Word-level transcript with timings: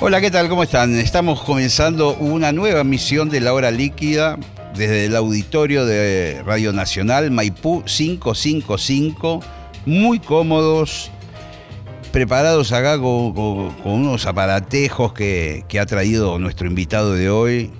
Hola, 0.00 0.20
¿qué 0.20 0.30
tal? 0.30 0.48
¿Cómo 0.48 0.62
están? 0.62 0.94
Estamos 0.94 1.42
comenzando 1.42 2.14
una 2.14 2.52
nueva 2.52 2.84
misión 2.84 3.28
de 3.30 3.40
La 3.40 3.52
Hora 3.52 3.70
Líquida 3.70 4.38
desde 4.74 5.06
el 5.06 5.16
auditorio 5.16 5.84
de 5.86 6.42
Radio 6.46 6.72
Nacional 6.72 7.30
Maipú 7.30 7.82
555. 7.84 9.40
Muy 9.86 10.20
cómodos, 10.20 11.10
preparados 12.12 12.72
acá 12.72 12.98
con, 12.98 13.32
con- 13.34 13.72
con 13.74 13.92
unos 13.92 14.26
aparatejos 14.26 15.12
que, 15.12 15.64
que 15.68 15.80
ha 15.80 15.86
traído 15.86 16.38
nuestro 16.38 16.68
invitado 16.68 17.14
de 17.14 17.30
hoy, 17.30 17.70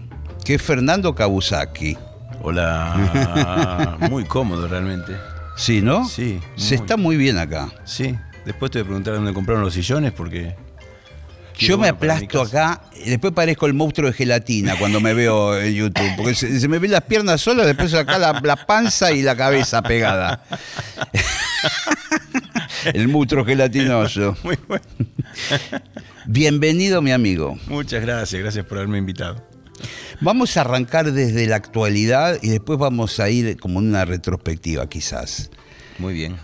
que 0.44 0.54
es 0.54 0.62
Fernando 0.62 1.14
Kabusaki. 1.14 1.96
Hola, 2.42 3.96
muy 4.10 4.24
cómodo 4.24 4.66
realmente. 4.66 5.12
Sí, 5.56 5.82
¿no? 5.82 6.04
Sí, 6.08 6.40
Se 6.56 6.76
muy. 6.76 6.82
está 6.82 6.96
muy 6.96 7.16
bien 7.16 7.36
acá. 7.38 7.68
Sí, 7.84 8.14
después 8.44 8.70
te 8.72 8.78
voy 8.78 8.84
a 8.84 8.86
preguntar 8.86 9.14
dónde 9.14 9.32
compraron 9.32 9.62
los 9.64 9.74
sillones 9.74 10.12
porque... 10.12 10.56
Yo 11.58 11.76
me 11.76 11.90
bueno 11.90 11.96
aplasto 11.96 12.40
acá, 12.40 12.82
y 13.04 13.10
después 13.10 13.32
parezco 13.32 13.66
el 13.66 13.74
monstruo 13.74 14.08
de 14.08 14.16
gelatina 14.16 14.76
cuando 14.78 15.00
me 15.00 15.12
veo 15.12 15.58
en 15.58 15.74
YouTube, 15.74 16.16
porque 16.16 16.34
se, 16.34 16.60
se 16.60 16.68
me 16.68 16.78
ven 16.78 16.92
las 16.92 17.02
piernas 17.02 17.40
solas, 17.40 17.66
después 17.66 17.92
acá 17.94 18.18
la, 18.18 18.40
la 18.42 18.66
panza 18.66 19.12
y 19.12 19.22
la 19.22 19.36
cabeza 19.36 19.82
pegada. 19.82 20.42
el 22.94 23.08
monstruo 23.08 23.44
gelatinoso. 23.44 24.36
Muy 24.42 24.58
bueno. 24.66 24.84
Bienvenido, 26.26 27.02
mi 27.02 27.12
amigo. 27.12 27.58
Muchas 27.66 28.02
gracias, 28.02 28.40
gracias 28.40 28.64
por 28.64 28.78
haberme 28.78 28.98
invitado. 28.98 29.46
Vamos 30.20 30.56
a 30.56 30.62
arrancar 30.62 31.12
desde 31.12 31.46
la 31.46 31.56
actualidad 31.56 32.38
y 32.42 32.48
después 32.48 32.78
vamos 32.78 33.20
a 33.20 33.30
ir 33.30 33.56
como 33.56 33.80
en 33.80 33.88
una 33.88 34.04
retrospectiva, 34.04 34.88
quizás. 34.88 35.50
Muy 35.98 36.14
bien. 36.14 36.36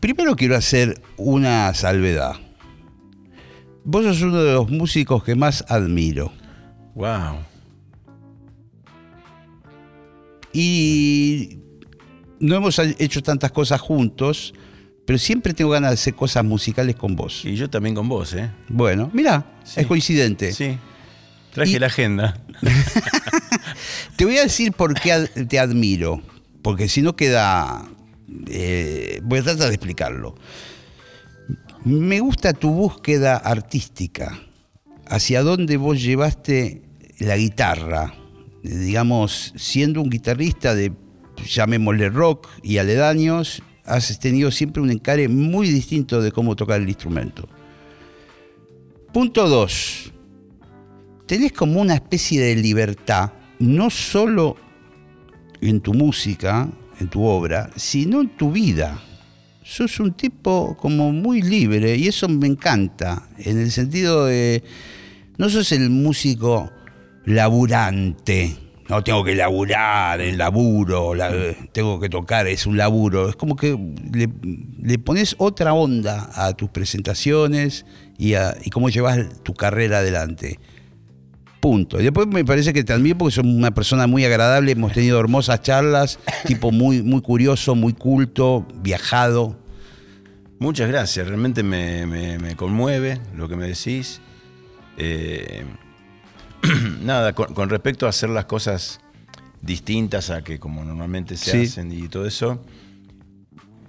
Primero 0.00 0.34
quiero 0.34 0.56
hacer 0.56 1.00
una 1.16 1.72
salvedad. 1.74 2.32
Vos 3.84 4.04
sos 4.04 4.22
uno 4.22 4.42
de 4.42 4.52
los 4.52 4.70
músicos 4.70 5.24
que 5.24 5.34
más 5.34 5.64
admiro. 5.68 6.32
Wow. 6.94 7.38
Y 10.52 11.58
no 12.40 12.56
hemos 12.56 12.78
hecho 12.78 13.22
tantas 13.22 13.52
cosas 13.52 13.80
juntos, 13.80 14.52
pero 15.06 15.18
siempre 15.18 15.54
tengo 15.54 15.70
ganas 15.70 15.90
de 15.90 15.94
hacer 15.94 16.14
cosas 16.14 16.44
musicales 16.44 16.96
con 16.96 17.16
vos. 17.16 17.44
Y 17.44 17.54
yo 17.54 17.70
también 17.70 17.94
con 17.94 18.08
vos, 18.08 18.34
¿eh? 18.34 18.50
Bueno, 18.68 19.10
mira, 19.12 19.44
Sí. 19.64 19.80
es 19.80 19.86
coincidente. 19.86 20.52
Sí. 20.52 20.76
Traje 21.54 21.72
Y- 21.72 21.78
la 21.78 21.86
agenda. 21.86 22.40
Te 24.16 24.24
voy 24.24 24.38
a 24.38 24.42
decir 24.42 24.72
por 24.72 24.94
qué 24.94 25.12
ad- 25.12 25.46
te 25.48 25.58
admiro, 25.58 26.20
porque 26.62 26.88
si 26.88 27.00
no 27.02 27.16
queda... 27.16 27.84
eh, 28.48 29.20
voy 29.24 29.38
a 29.38 29.42
tratar 29.42 29.68
de 29.68 29.74
explicarlo. 29.74 30.34
Me 31.84 32.20
gusta 32.20 32.52
tu 32.52 32.70
búsqueda 32.70 33.38
artística, 33.38 34.38
hacia 35.06 35.42
dónde 35.42 35.78
vos 35.78 36.02
llevaste 36.02 36.82
la 37.18 37.38
guitarra, 37.38 38.14
digamos, 38.62 39.54
siendo 39.56 40.02
un 40.02 40.10
guitarrista 40.10 40.74
de, 40.74 40.92
llamémosle 41.42 42.10
rock 42.10 42.48
y 42.62 42.76
aledaños, 42.76 43.62
has 43.86 44.18
tenido 44.18 44.50
siempre 44.50 44.82
un 44.82 44.90
encare 44.90 45.28
muy 45.28 45.70
distinto 45.70 46.20
de 46.20 46.32
cómo 46.32 46.54
tocar 46.54 46.82
el 46.82 46.88
instrumento. 46.88 47.48
Punto 49.10 49.48
2. 49.48 50.12
Tenés 51.24 51.52
como 51.52 51.80
una 51.80 51.94
especie 51.94 52.42
de 52.42 52.56
libertad, 52.56 53.32
no 53.58 53.88
solo 53.88 54.56
en 55.62 55.80
tu 55.80 55.94
música, 55.94 56.68
en 57.00 57.08
tu 57.08 57.24
obra, 57.24 57.70
sino 57.74 58.20
en 58.20 58.28
tu 58.36 58.52
vida. 58.52 59.00
Sos 59.70 60.00
un 60.00 60.14
tipo 60.14 60.76
como 60.80 61.12
muy 61.12 61.42
libre 61.42 61.94
y 61.94 62.08
eso 62.08 62.28
me 62.28 62.48
encanta, 62.48 63.28
en 63.38 63.56
el 63.60 63.70
sentido 63.70 64.26
de, 64.26 64.64
no 65.38 65.48
sos 65.48 65.70
el 65.70 65.90
músico 65.90 66.72
laburante, 67.24 68.56
no 68.88 69.04
tengo 69.04 69.22
que 69.22 69.36
laburar, 69.36 70.20
el 70.20 70.38
laburo, 70.38 71.14
la- 71.14 71.32
tengo 71.70 72.00
que 72.00 72.08
tocar, 72.08 72.48
es 72.48 72.66
un 72.66 72.76
laburo, 72.76 73.28
es 73.28 73.36
como 73.36 73.54
que 73.54 73.78
le, 74.12 74.98
pones 74.98 75.36
otra 75.38 75.72
onda 75.72 76.28
a 76.34 76.52
tus 76.54 76.70
presentaciones 76.70 77.86
y, 78.18 78.34
a, 78.34 78.56
y 78.64 78.70
cómo 78.70 78.88
llevas 78.88 79.20
tu 79.44 79.54
carrera 79.54 79.98
adelante. 79.98 80.58
Punto. 81.60 82.00
Y 82.00 82.02
después 82.04 82.26
me 82.26 82.44
parece 82.44 82.72
que 82.72 82.82
también 82.82 83.16
porque 83.18 83.36
sos 83.36 83.44
una 83.44 83.70
persona 83.70 84.08
muy 84.08 84.24
agradable, 84.24 84.72
hemos 84.72 84.92
tenido 84.94 85.20
hermosas 85.20 85.62
charlas, 85.62 86.18
tipo 86.44 86.72
muy, 86.72 87.02
muy 87.04 87.20
curioso, 87.20 87.76
muy 87.76 87.92
culto, 87.92 88.66
viajado. 88.82 89.59
Muchas 90.60 90.88
gracias, 90.88 91.26
realmente 91.26 91.62
me, 91.62 92.06
me- 92.06 92.38
me 92.38 92.54
conmueve 92.54 93.18
lo 93.34 93.48
que 93.48 93.56
me 93.56 93.66
decís. 93.66 94.20
Eh, 94.98 95.64
nada, 97.02 97.32
con, 97.32 97.54
con 97.54 97.68
respecto 97.70 98.06
a 98.06 98.10
hacer 98.10 98.28
las 98.30 98.44
cosas 98.44 99.00
distintas 99.62 100.30
a 100.30 100.42
que 100.44 100.58
como 100.58 100.84
normalmente 100.84 101.36
se 101.36 101.50
Sí. 101.52 101.62
hacen 101.66 101.90
y 101.92 102.08
todo 102.08 102.26
eso, 102.26 102.62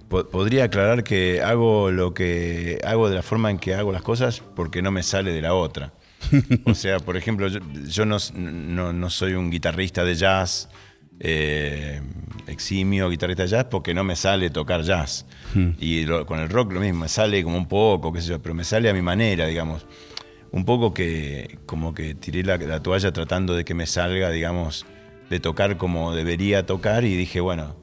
po- 0.08 0.26
podría 0.28 0.64
aclarar 0.64 1.04
que 1.04 1.42
hago 1.42 1.90
lo 1.90 2.14
que 2.14 2.80
hago 2.84 3.08
de 3.10 3.16
la 3.16 3.22
forma 3.22 3.50
en 3.50 3.58
que 3.58 3.74
hago 3.74 3.92
las 3.92 4.02
cosas 4.02 4.42
porque 4.56 4.80
no 4.82 4.90
me 4.90 5.02
sale 5.02 5.32
de 5.32 5.42
la 5.42 5.52
otra. 5.54 5.92
O 6.64 6.74
sea, 6.74 7.00
por 7.00 7.18
ejemplo, 7.18 7.48
yo, 7.48 7.60
yo 7.86 8.06
no, 8.06 8.16
no- 8.34 8.94
no 8.94 9.10
soy 9.10 9.34
un 9.34 9.50
guitarrista 9.50 10.04
de 10.04 10.14
jazz, 10.14 10.70
eh, 11.24 12.00
eximio 12.48 13.08
guitarrista 13.08 13.44
de 13.44 13.48
jazz, 13.48 13.66
porque 13.70 13.94
no 13.94 14.02
me 14.02 14.16
sale 14.16 14.50
tocar 14.50 14.82
jazz. 14.82 15.24
Y 15.78 16.04
lo- 16.04 16.26
con 16.26 16.40
el 16.40 16.48
rock 16.48 16.72
lo 16.72 16.80
mismo, 16.80 17.00
me 17.00 17.08
sale 17.08 17.42
como 17.44 17.56
un 17.56 17.68
poco, 17.68 18.12
qué 18.12 18.20
sé 18.20 18.28
yo, 18.30 18.42
pero 18.42 18.54
me 18.54 18.64
sale 18.64 18.90
a 18.90 18.92
mi 18.94 19.02
manera, 19.02 19.46
digamos. 19.46 19.86
Un 20.50 20.64
poco 20.64 20.92
que 20.92 21.58
como 21.66 21.94
que 21.94 22.14
tiré 22.14 22.42
la, 22.42 22.56
la 22.58 22.82
toalla 22.82 23.12
tratando 23.12 23.54
de 23.54 23.64
que 23.64 23.72
me 23.74 23.86
salga, 23.86 24.30
digamos, 24.30 24.84
de 25.30 25.38
tocar 25.40 25.76
como 25.78 26.12
debería 26.14 26.66
tocar 26.66 27.04
y 27.04 27.16
dije, 27.16 27.40
bueno, 27.40 27.76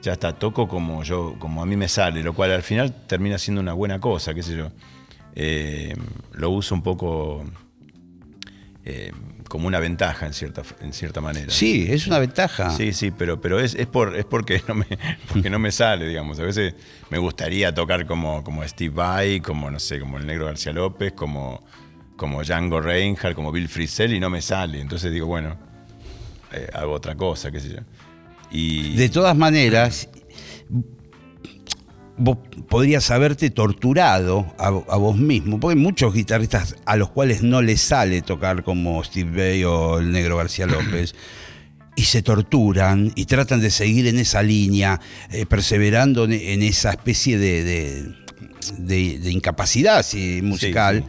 ya 0.00 0.12
está, 0.12 0.32
toco 0.38 0.68
como 0.68 1.02
yo, 1.02 1.34
como 1.40 1.60
a 1.62 1.66
mí 1.66 1.76
me 1.76 1.88
sale, 1.88 2.22
lo 2.22 2.32
cual 2.32 2.52
al 2.52 2.62
final 2.62 2.94
termina 3.06 3.36
siendo 3.38 3.60
una 3.60 3.72
buena 3.72 3.98
cosa, 4.00 4.32
qué 4.34 4.42
sé 4.42 4.56
yo. 4.56 4.70
Eh, 5.34 5.94
lo 6.32 6.50
uso 6.50 6.74
un 6.74 6.82
poco 6.82 7.44
eh, 8.84 9.12
como 9.48 9.66
una 9.66 9.80
ventaja 9.80 10.26
en 10.26 10.34
cierta, 10.34 10.62
en 10.80 10.92
cierta 10.92 11.20
manera. 11.20 11.50
Sí, 11.50 11.86
es 11.88 12.06
una 12.06 12.18
ventaja. 12.18 12.70
Sí, 12.70 12.92
sí, 12.92 13.10
pero, 13.10 13.40
pero 13.40 13.58
es, 13.58 13.74
es, 13.74 13.86
por, 13.86 14.14
es 14.16 14.24
porque, 14.24 14.62
no 14.68 14.74
me, 14.74 14.86
porque 15.32 15.50
no 15.50 15.58
me 15.58 15.72
sale, 15.72 16.06
digamos. 16.06 16.38
A 16.38 16.42
veces 16.42 16.74
me 17.10 17.18
gustaría 17.18 17.74
tocar 17.74 18.06
como, 18.06 18.44
como 18.44 18.66
Steve 18.68 18.94
Vai, 18.94 19.40
como, 19.40 19.70
no 19.70 19.78
sé, 19.78 19.98
como 19.98 20.18
el 20.18 20.26
Negro 20.26 20.46
García 20.46 20.72
López, 20.72 21.12
como, 21.12 21.64
como 22.16 22.42
Django 22.44 22.80
Reinhardt, 22.80 23.34
como 23.34 23.50
Bill 23.50 23.68
Frisell, 23.68 24.12
y 24.12 24.20
no 24.20 24.30
me 24.30 24.42
sale. 24.42 24.80
Entonces 24.80 25.12
digo, 25.12 25.26
bueno, 25.26 25.56
eh, 26.52 26.68
hago 26.74 26.92
otra 26.92 27.14
cosa, 27.14 27.50
qué 27.50 27.60
sé 27.60 27.70
yo. 27.70 27.80
Y, 28.50 28.96
De 28.96 29.08
todas 29.08 29.36
maneras, 29.36 30.08
vos 32.18 32.38
podrías 32.68 33.10
haberte 33.10 33.50
torturado 33.50 34.46
a, 34.58 34.66
a 34.66 34.96
vos 34.96 35.16
mismo, 35.16 35.58
porque 35.60 35.76
hay 35.78 35.82
muchos 35.82 36.12
guitarristas 36.12 36.76
a 36.84 36.96
los 36.96 37.10
cuales 37.10 37.42
no 37.42 37.62
les 37.62 37.80
sale 37.80 38.22
tocar 38.22 38.62
como 38.64 39.02
Steve 39.04 39.30
Vai 39.52 39.64
o 39.64 39.98
el 39.98 40.10
negro 40.12 40.36
García 40.36 40.66
López. 40.66 41.14
Y 41.96 42.02
se 42.04 42.22
torturan 42.22 43.10
y 43.16 43.24
tratan 43.24 43.60
de 43.60 43.70
seguir 43.70 44.06
en 44.06 44.18
esa 44.20 44.40
línea, 44.42 45.00
eh, 45.32 45.46
perseverando 45.46 46.24
en, 46.24 46.32
en 46.32 46.62
esa 46.62 46.90
especie 46.90 47.38
de, 47.38 47.64
de- 47.64 48.14
de- 48.78 49.18
de 49.18 49.30
incapacidad 49.32 50.04
sí, 50.04 50.40
musical. 50.42 51.04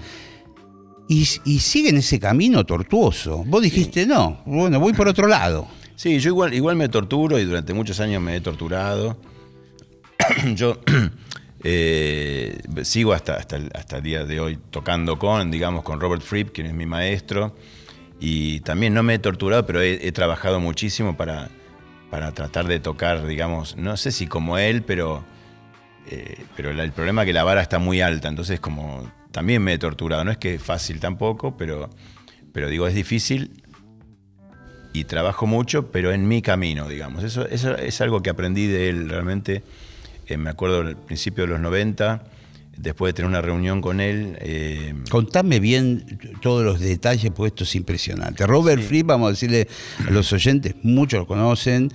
Y, 1.07 1.27
y 1.45 1.59
siguen 1.59 1.97
ese 1.97 2.19
camino 2.19 2.65
tortuoso. 2.65 3.43
Vos 3.45 3.61
dijiste, 3.63 4.05
no, 4.07 4.41
bueno, 4.45 4.79
voy 4.79 4.93
por 4.93 5.07
otro 5.07 5.27
lado. 5.27 5.67
Sí, 5.95 6.19
yo 6.19 6.29
igual, 6.29 6.53
igual 6.53 6.75
me 6.75 6.87
torturo 6.89 7.37
y 7.39 7.45
durante 7.45 7.73
muchos 7.73 7.99
años 7.99 8.21
me 8.21 8.35
he 8.35 8.41
torturado. 8.41 9.17
yo 10.55 10.79
eh, 11.63 12.61
sigo 12.83 13.13
hasta, 13.13 13.35
hasta, 13.35 13.57
el, 13.57 13.71
hasta 13.73 13.97
el 13.97 14.03
día 14.03 14.25
de 14.25 14.39
hoy 14.39 14.57
tocando 14.69 15.17
con, 15.19 15.51
digamos, 15.51 15.83
con 15.83 15.99
Robert 15.99 16.21
Fripp, 16.21 16.51
quien 16.51 16.67
es 16.67 16.73
mi 16.73 16.85
maestro. 16.85 17.55
Y 18.19 18.59
también 18.61 18.93
no 18.93 19.03
me 19.03 19.15
he 19.15 19.19
torturado, 19.19 19.65
pero 19.65 19.81
he, 19.81 20.07
he 20.07 20.11
trabajado 20.11 20.59
muchísimo 20.59 21.15
para, 21.15 21.49
para 22.09 22.33
tratar 22.33 22.67
de 22.67 22.79
tocar, 22.79 23.25
digamos, 23.25 23.77
no 23.77 23.95
sé 23.97 24.11
si 24.11 24.27
como 24.27 24.57
él, 24.57 24.83
pero, 24.83 25.23
eh, 26.09 26.43
pero 26.55 26.71
el 26.71 26.91
problema 26.91 27.21
es 27.21 27.27
que 27.27 27.33
la 27.33 27.43
vara 27.43 27.61
está 27.61 27.79
muy 27.79 28.01
alta, 28.01 28.27
entonces 28.27 28.59
como 28.59 29.09
también 29.31 29.63
me 29.63 29.73
he 29.73 29.77
torturado, 29.77 30.25
no 30.25 30.31
es 30.31 30.37
que 30.37 30.55
es 30.55 30.61
fácil 30.61 30.99
tampoco, 30.99 31.55
pero, 31.55 31.89
Pero 32.51 32.67
digo, 32.67 32.87
es 32.87 32.95
difícil 32.95 33.63
y 34.91 35.03
trabajo 35.03 35.45
mucho, 35.45 35.91
pero 35.91 36.11
en 36.11 36.27
mi 36.27 36.41
camino, 36.41 36.87
digamos. 36.89 37.23
Eso, 37.23 37.47
eso 37.47 37.77
es 37.77 38.01
algo 38.01 38.21
que 38.21 38.31
aprendí 38.31 38.67
de 38.67 38.89
él 38.89 39.09
realmente. 39.09 39.63
Eh, 40.29 40.37
me 40.37 40.51
acuerdo 40.51 40.81
al 40.81 40.95
principio 40.95 41.45
de 41.45 41.49
los 41.51 41.59
90, 41.59 42.23
después 42.77 43.09
de 43.09 43.13
tener 43.15 43.29
una 43.29 43.41
reunión 43.41 43.81
con 43.81 43.99
él. 43.99 44.37
eh, 44.41 44.93
Contame 45.09 45.59
bien 45.59 46.19
todos 46.41 46.63
los 46.63 46.79
detalles, 46.79 47.31
porque 47.35 47.47
esto 47.47 47.63
es 47.63 47.75
impresionante. 47.75 48.45
Robert 48.45 48.81
Fripp, 48.81 49.07
vamos 49.07 49.27
a 49.27 49.31
decirle 49.31 49.67
a 50.07 50.11
los 50.11 50.31
oyentes, 50.31 50.75
muchos 50.83 51.19
lo 51.21 51.27
conocen, 51.27 51.89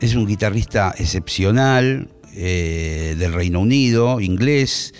es 0.00 0.14
un 0.14 0.26
guitarrista 0.26 0.94
excepcional 0.98 2.10
eh, 2.34 3.16
del 3.18 3.32
Reino 3.32 3.60
Unido, 3.60 4.20
inglés. 4.20 4.92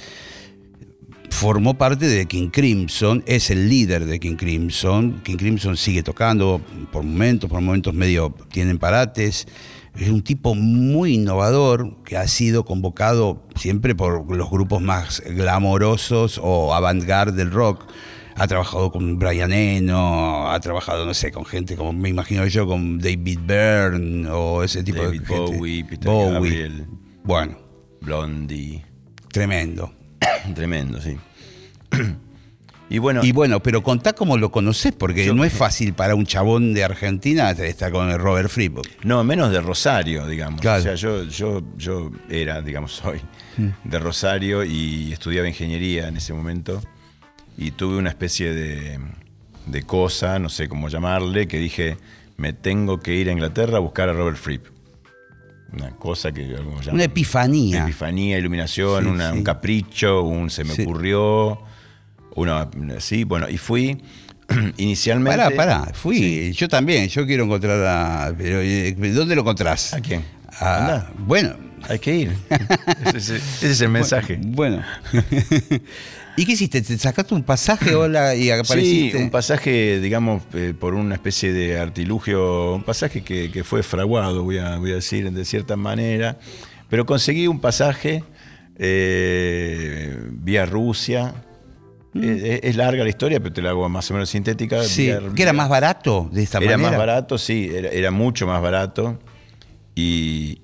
Formó 1.29 1.77
parte 1.77 2.07
de 2.07 2.25
King 2.25 2.49
Crimson, 2.49 3.23
es 3.27 3.51
el 3.51 3.69
líder 3.69 4.07
de 4.07 4.19
King 4.19 4.37
Crimson. 4.37 5.21
King 5.23 5.37
Crimson 5.37 5.77
sigue 5.77 6.03
tocando 6.03 6.63
por 6.91 7.03
momentos, 7.03 7.51
por 7.51 7.61
momentos 7.61 7.93
medio 7.93 8.35
tienen 8.51 8.79
parates. 8.79 9.47
Es 9.99 10.11
un 10.11 10.23
tipo 10.23 10.55
muy 10.55 11.15
innovador 11.15 12.03
que 12.05 12.19
ha 12.19 12.29
sido 12.29 12.65
convocado 12.65 13.43
siempre 13.55 13.95
por 13.95 14.31
los 14.37 14.51
grupos 14.51 14.83
más 14.83 15.23
glamorosos 15.27 16.39
o 16.43 16.75
avant-garde 16.75 17.33
del 17.33 17.51
rock. 17.51 17.87
Ha 18.37 18.47
trabajado 18.47 18.93
con 18.93 19.19
Brian 19.19 19.53
Eno, 19.53 20.51
ha 20.51 20.61
trabajado, 20.61 21.07
no 21.07 21.15
sé, 21.15 21.33
con 21.33 21.47
gente 21.47 21.77
como 21.77 21.95
me 21.95 22.11
imagino 22.11 22.47
yo, 22.47 22.67
con 22.67 22.99
David 22.99 23.41
Byrne 23.47 24.29
o 24.29 24.63
ese 24.63 24.83
tipo 24.83 25.03
David 25.03 25.21
de 25.23 25.27
gente. 25.27 25.57
Bowie, 25.57 25.85
Peter 25.85 26.13
Gabriel. 26.33 26.87
Bueno, 27.25 27.57
Blondie. 28.03 28.85
tremendo. 29.33 29.93
Tremendo, 30.55 31.01
sí. 31.01 31.17
Y 32.89 32.99
bueno, 32.99 33.25
Y 33.25 33.33
bueno, 33.33 33.61
pero 33.63 33.83
contá 33.83 34.13
cómo 34.13 34.37
lo 34.39 34.51
conocés, 34.51 34.93
porque 34.93 35.27
Yo- 35.27 35.35
no 35.35 35.45
es 35.45 35.53
fácil 35.53 35.93
para 35.95 36.15
un 36.15 36.25
chabón 36.27 36.73
de 36.75 36.85
Argentina 36.85 37.51
estar 37.51 37.91
con 37.93 38.11
el 38.11 38.19
Robert 38.19 38.49
Fripp. 38.49 38.79
no, 39.03 39.25
menos 39.25 39.51
de 39.51 39.61
Rosario, 39.61 40.27
digamos. 40.27 40.61
Claro. 40.61 40.81
O 40.81 40.83
sea, 40.83 40.95
yo, 40.95 41.25
yo, 41.25 41.63
yo 41.77 42.11
era, 42.31 42.63
digamos, 42.63 42.93
soy 42.93 43.21
Mm. 43.57 43.69
de 43.89 43.99
Rosario 43.99 44.63
y 44.65 45.13
estudiaba 45.13 45.49
ingeniería 45.49 46.09
en 46.09 46.17
ese 46.17 46.33
momento. 46.33 46.83
Y 47.59 47.71
tuve 47.73 47.97
una 47.97 48.11
especie 48.11 48.53
de, 48.53 49.01
de 49.67 49.83
cosa, 49.83 50.39
no 50.39 50.49
sé 50.51 50.69
cómo 50.69 50.89
llamarle, 50.89 51.49
que 51.49 51.59
dije, 51.59 51.97
me 52.37 52.53
tengo 52.53 53.01
que 53.01 53.15
ir 53.15 53.29
a 53.31 53.33
Inglaterra 53.33 53.79
a 53.79 53.81
buscar 53.81 54.09
a 54.11 54.13
Robert 54.13 54.37
Fripp. 54.37 54.67
Una 55.73 55.91
cosa 55.91 56.31
que 56.33 56.47
como 56.55 56.81
llaman- 56.81 56.95
Una 56.95 57.05
epifanía. 57.05 57.83
epifanía, 57.83 58.39
iluminación, 58.39 59.05
Sí, 59.05 59.11
una- 59.11 59.33
sí. 59.33 59.39
un 59.39 59.43
capricho, 59.45 60.23
un 60.23 60.51
se 60.51 60.65
me 60.65 60.75
Sí. 60.75 60.83
ocurrió, 60.83 61.59
una, 62.37 62.69
sí, 63.01 63.25
bueno, 63.25 63.49
y 63.49 63.59
fui 63.59 64.01
inicialmente. 64.77 65.37
Pará, 65.37 65.57
pará, 65.57 65.93
fui. 65.95 66.19
Sí. 66.19 66.53
Yo 66.53 66.69
también, 66.69 67.09
yo 67.09 67.27
quiero 67.27 67.45
encontrar 67.45 67.81
a. 67.85 68.33
Pero, 68.37 68.61
eh, 68.61 68.95
¿Dónde 69.13 69.35
lo 69.35 69.41
encontrás? 69.43 69.93
¿A 69.95 70.01
quién? 70.01 70.25
A- 70.61 71.11
bueno. 71.19 71.57
Hay 71.89 71.99
que 71.99 72.15
ir. 72.17 72.33
ese, 73.15 73.19
es- 73.19 73.31
ese 73.63 73.71
es 73.71 73.81
el 73.81 73.89
mensaje. 73.91 74.39
Bueno. 74.43 74.83
¿Y 76.39 76.45
qué 76.45 76.53
hiciste? 76.53 76.83
¿Te 76.83 76.99
sacaste 76.99 77.35
un 77.35 77.43
pasaje 77.43 77.95
hola, 77.95 78.35
y 78.35 78.43
Sí, 78.45 78.51
apareciste? 78.51 79.17
un 79.19 79.31
pasaje, 79.31 80.01
digamos, 80.01 80.43
eh, 80.53 80.75
por 80.79 80.95
una 80.95 81.15
especie 81.15 81.51
de 81.53 81.79
artilugio, 81.79 82.75
un 82.75 82.83
pasaje 82.83 83.23
que, 83.23 83.51
que 83.51 83.65
fue 83.65 83.83
fraguado, 83.83 84.43
voy 84.43 84.59
a, 84.59 84.77
voy 84.77 84.93
a 84.93 84.97
decir, 84.97 85.31
de 85.31 85.45
cierta 85.47 85.77
manera, 85.77 86.39
pero 86.91 87.07
conseguí 87.07 87.47
un 87.47 87.59
pasaje 87.61 88.23
eh, 88.79 90.17
vía 90.31 90.67
Rusia. 90.67 91.35
Eh, 92.23 92.61
es 92.63 92.77
larga 92.77 93.03
la 93.03 93.09
historia, 93.11 93.41
pero 93.41 93.53
te 93.53 93.63
la 93.63 93.71
hago 93.71 93.89
más 93.89 94.11
o 94.11 94.15
menos 94.15 94.29
sintética. 94.31 94.79
Mm. 94.81 94.85
Sí, 94.85 95.07
Vía- 95.07 95.21
que 95.35 95.43
era 95.43 95.53
más 95.53 95.69
barato 95.69 96.29
de 96.33 96.43
esta 96.43 96.59
Era 96.59 96.73
manera. 96.77 96.91
más 96.91 96.99
barato, 96.99 97.39
sí, 97.39 97.71
era, 97.73 97.89
era 97.91 98.11
mucho 98.11 98.47
más 98.47 98.61
barato. 98.63 99.19
Y, 99.95 100.61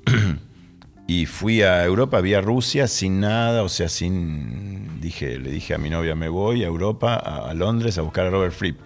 y 1.06 1.26
fui 1.26 1.62
a 1.62 1.84
Europa, 1.84 2.20
vía 2.20 2.40
Rusia, 2.40 2.86
sin 2.88 3.20
nada, 3.20 3.62
o 3.62 3.68
sea, 3.68 3.88
sin. 3.88 5.00
Dije, 5.00 5.38
le 5.38 5.50
dije 5.50 5.74
a 5.74 5.78
mi 5.78 5.90
novia, 5.90 6.14
me 6.14 6.28
voy 6.28 6.62
a 6.62 6.66
Europa, 6.66 7.14
a, 7.14 7.50
a 7.50 7.54
Londres, 7.54 7.98
a 7.98 8.02
buscar 8.02 8.26
a 8.26 8.30
Robert 8.30 8.52
Fripp. 8.54 8.78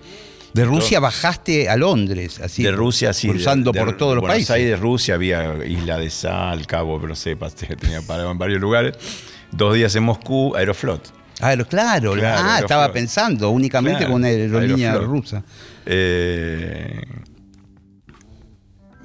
De 0.54 0.64
Rusia 0.64 1.00
bajaste 1.00 1.68
a 1.68 1.76
Londres, 1.76 2.40
así. 2.40 2.62
de 2.62 2.70
Rusia, 2.72 3.12
sí. 3.12 3.28
Cruzando 3.28 3.72
de- 3.72 3.78
de 3.78 3.84
por 3.84 3.96
todos 3.98 4.14
los 4.14 4.22
Buenos 4.22 4.36
países. 4.36 4.50
Aires, 4.50 4.80
Rusia, 4.80 5.14
había 5.14 5.62
Isla 5.66 5.98
de 5.98 6.08
Sal, 6.08 6.66
Cabo, 6.66 6.98
no 6.98 7.14
sé, 7.14 7.36
tenía 7.80 8.00
parado 8.00 8.30
en 8.30 8.38
varios 8.38 8.60
lugares. 8.60 8.94
Dos 9.52 9.74
días 9.74 9.94
en 9.96 10.04
Moscú, 10.04 10.54
Aeroflot. 10.56 11.12
Ah, 11.40 11.54
claro, 11.68 12.12
Claro, 12.14 12.48
ah, 12.48 12.58
estaba 12.60 12.92
pensando 12.92 13.50
únicamente 13.50 13.98
Claro, 13.98 14.12
con 14.12 14.22
una 14.22 14.28
aerolínea 14.28 14.94
rusa. 14.96 15.42
Eh, 15.84 17.00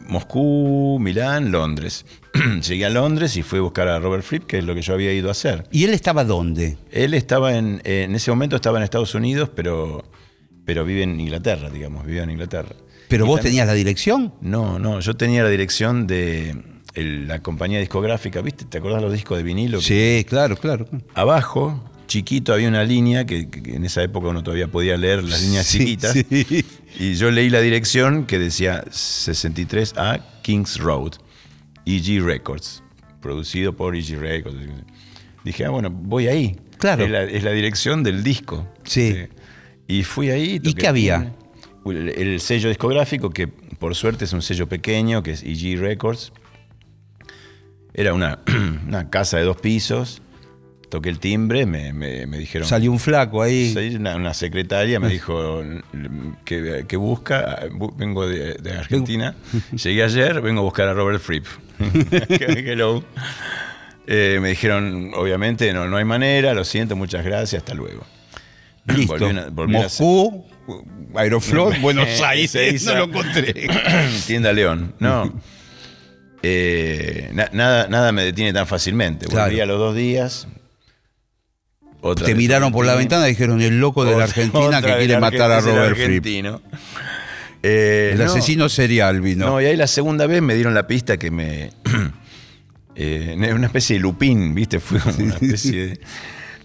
Moscú, 0.08 0.98
Milán, 1.00 1.52
Londres. 1.52 2.06
Llegué 2.68 2.86
a 2.86 2.90
Londres 2.90 3.36
y 3.38 3.44
fui 3.44 3.60
a 3.60 3.62
buscar 3.62 3.88
a 3.88 4.00
Robert 4.00 4.24
Fripp, 4.24 4.46
que 4.46 4.58
es 4.60 4.64
lo 4.64 4.76
que 4.76 4.82
yo 4.82 4.94
había 4.94 5.14
ido 5.14 5.30
a 5.30 5.32
hacer. 5.32 5.68
¿Y 5.72 5.84
él 5.86 5.94
estaba 5.94 6.24
dónde? 6.24 6.78
Él 6.92 7.14
estaba 7.14 7.56
en, 7.56 7.82
en 7.86 8.16
ese 8.16 8.32
momento 8.32 8.56
estaba 8.56 8.78
en 8.78 8.84
Estados 8.84 9.16
Unidos, 9.16 9.50
pero, 9.56 10.04
pero 10.66 10.84
vive 10.86 11.04
en 11.04 11.20
Inglaterra, 11.20 11.70
digamos, 11.70 12.06
vivía 12.06 12.24
en 12.24 12.32
Inglaterra. 12.32 12.76
¿Pero 13.08 13.26
Y 13.26 13.28
vos 13.28 13.38
también- 13.38 13.52
tenías 13.54 13.68
la 13.68 13.74
dirección? 13.74 14.34
No, 14.42 14.80
no, 14.80 15.00
yo 15.00 15.16
tenía 15.16 15.44
la 15.44 15.50
dirección 15.50 16.08
de 16.08 16.56
el- 16.94 17.28
la 17.28 17.42
compañía 17.42 17.80
discográfica, 17.80 18.42
¿viste? 18.42 18.66
¿Te 18.66 18.78
acordás 18.80 19.02
los 19.02 19.14
discos 19.14 19.38
de 19.38 19.44
vinilo? 19.44 19.82
Sí, 19.82 20.26
claro, 20.28 20.56
claro. 20.58 20.88
Abajo, 21.14 21.82
chiquito, 22.12 22.54
había 22.54 22.68
una 22.68 22.84
línea 22.84 23.26
que, 23.26 23.50
que 23.50 23.76
en 23.76 23.86
esa 23.86 24.04
época 24.04 24.28
uno 24.28 24.44
todavía 24.44 24.68
podía 24.68 24.98
leer 24.98 25.24
las 25.24 25.42
líneas 25.42 25.66
Sí, 25.66 25.78
chiquitas. 25.80 26.14
sí. 26.14 26.66
Y 27.00 27.14
yo 27.16 27.32
leí 27.32 27.50
la 27.50 27.62
dirección 27.62 28.26
que 28.26 28.38
decía 28.38 28.84
63A 28.86 30.22
Kings 30.42 30.78
Road, 30.80 31.14
EG 31.86 32.22
Records, 32.22 32.84
producido 33.22 33.76
por 33.76 33.96
EG 33.96 34.20
Records. 34.20 34.58
Dije, 35.46 35.66
ah, 35.66 35.70
bueno, 35.70 35.90
voy 35.90 36.28
ahí. 36.28 36.58
Claro. 36.78 37.06
Es 37.06 37.10
la, 37.12 37.24
es 37.24 37.44
la 37.44 37.52
dirección 37.52 38.04
del 38.04 38.24
disco. 38.24 38.68
Sí. 38.84 39.16
Y 39.88 40.04
fui 40.04 40.30
ahí. 40.30 40.60
toqué 40.60 40.82
qué 40.82 40.88
había? 40.88 41.34
el 41.86 42.40
sello 42.42 42.70
discográfico, 42.70 43.32
que 43.32 43.48
por 43.48 43.96
suerte 43.96 44.26
es 44.26 44.34
un 44.34 44.42
sello 44.42 44.68
pequeño, 44.68 45.24
que 45.24 45.32
es 45.32 45.44
EG 45.44 45.80
Records. 45.80 46.34
Era 47.94 48.14
una, 48.14 48.40
una 48.88 49.10
casa 49.10 49.38
de 49.38 49.44
dos 49.46 49.58
pisos. 49.58 50.22
Toqué 50.92 51.08
el 51.08 51.20
timbre, 51.20 51.66
me, 51.66 51.94
me- 51.94 52.28
me 52.28 52.38
dijeron. 52.38 52.68
Salió 52.68 52.92
un 52.92 53.00
flaco 53.00 53.42
ahí. 53.42 53.74
Una, 53.98 54.18
una 54.18 54.34
secretaria 54.34 55.00
me 55.00 55.08
dijo 55.08 55.64
que, 56.44 56.84
que 56.86 56.98
busca, 56.98 57.62
bu- 57.70 57.96
vengo 57.96 58.28
de, 58.28 58.56
de 58.56 58.74
Argentina, 58.74 59.34
llegué 59.84 60.04
ayer, 60.04 60.42
vengo 60.42 60.60
a 60.60 60.64
buscar 60.66 60.90
a 60.90 60.94
Robert 60.94 61.22
Fripp. 61.22 61.46
Hello. 62.30 63.04
Eh, 64.06 64.40
me 64.42 64.50
dijeron, 64.50 65.12
obviamente, 65.16 65.72
no, 65.72 65.88
no 65.88 65.96
hay 65.96 66.04
manera, 66.04 66.54
lo 66.54 66.66
siento, 66.66 66.98
muchas 66.98 67.24
gracias, 67.24 67.62
hasta 67.62 67.74
luego. 67.74 68.06
Listo. 68.86 69.14
Volví 69.14 69.26
una- 69.26 69.48
volví 69.50 69.72
Moscú, 69.74 70.46
Aeroflot, 71.16 71.80
Buenos 71.80 72.20
Aires. 72.22 72.84
No 72.84 72.96
lo 72.96 73.04
encontré. 73.06 73.70
Tienda 74.28 74.52
León. 74.52 74.94
No. 75.00 75.34
Eh, 76.44 77.30
na- 77.34 77.50
nada, 77.54 77.88
nada 77.88 78.12
me 78.12 78.24
detiene 78.24 78.52
tan 78.52 78.68
fácilmente. 78.68 79.28
Volví 79.28 79.56
Claro. 79.56 79.64
a 79.64 79.66
los 79.68 79.78
dos 79.80 79.96
días. 79.96 80.48
Otra 82.02 82.26
Te 82.26 82.34
miraron 82.36 82.72
por 82.72 82.86
la 82.86 82.96
ventana 82.96 83.28
y 83.28 83.32
dijeron 83.32 83.62
el 83.62 83.80
loco 83.80 84.04
de 84.04 84.16
la 84.18 84.24
Argentina 84.24 84.82
que 84.82 84.96
quiere 84.98 85.20
matar 85.20 85.52
a 85.52 85.62
Robert 85.62 85.96
Fripp. 85.96 86.26
Eh, 87.64 88.10
El 88.14 88.18
no, 88.18 88.26
asesino 88.26 88.70
serial 88.70 89.22
vino. 89.22 89.46
No, 89.46 89.62
y 89.62 89.66
ahí 89.66 89.76
la 89.76 89.86
segunda 89.86 90.26
vez 90.26 90.42
me 90.42 90.56
dieron 90.56 90.74
la 90.74 90.88
pista 90.88 91.18
que 91.18 91.30
me. 91.30 91.70
eh, 92.96 93.52
una 93.54 93.68
especie 93.68 93.98
de 93.98 94.00
lupín, 94.00 94.56
¿viste? 94.56 94.80
Fue 94.80 95.00
una 95.24 95.36
especie 95.36 95.88
de. 95.88 96.00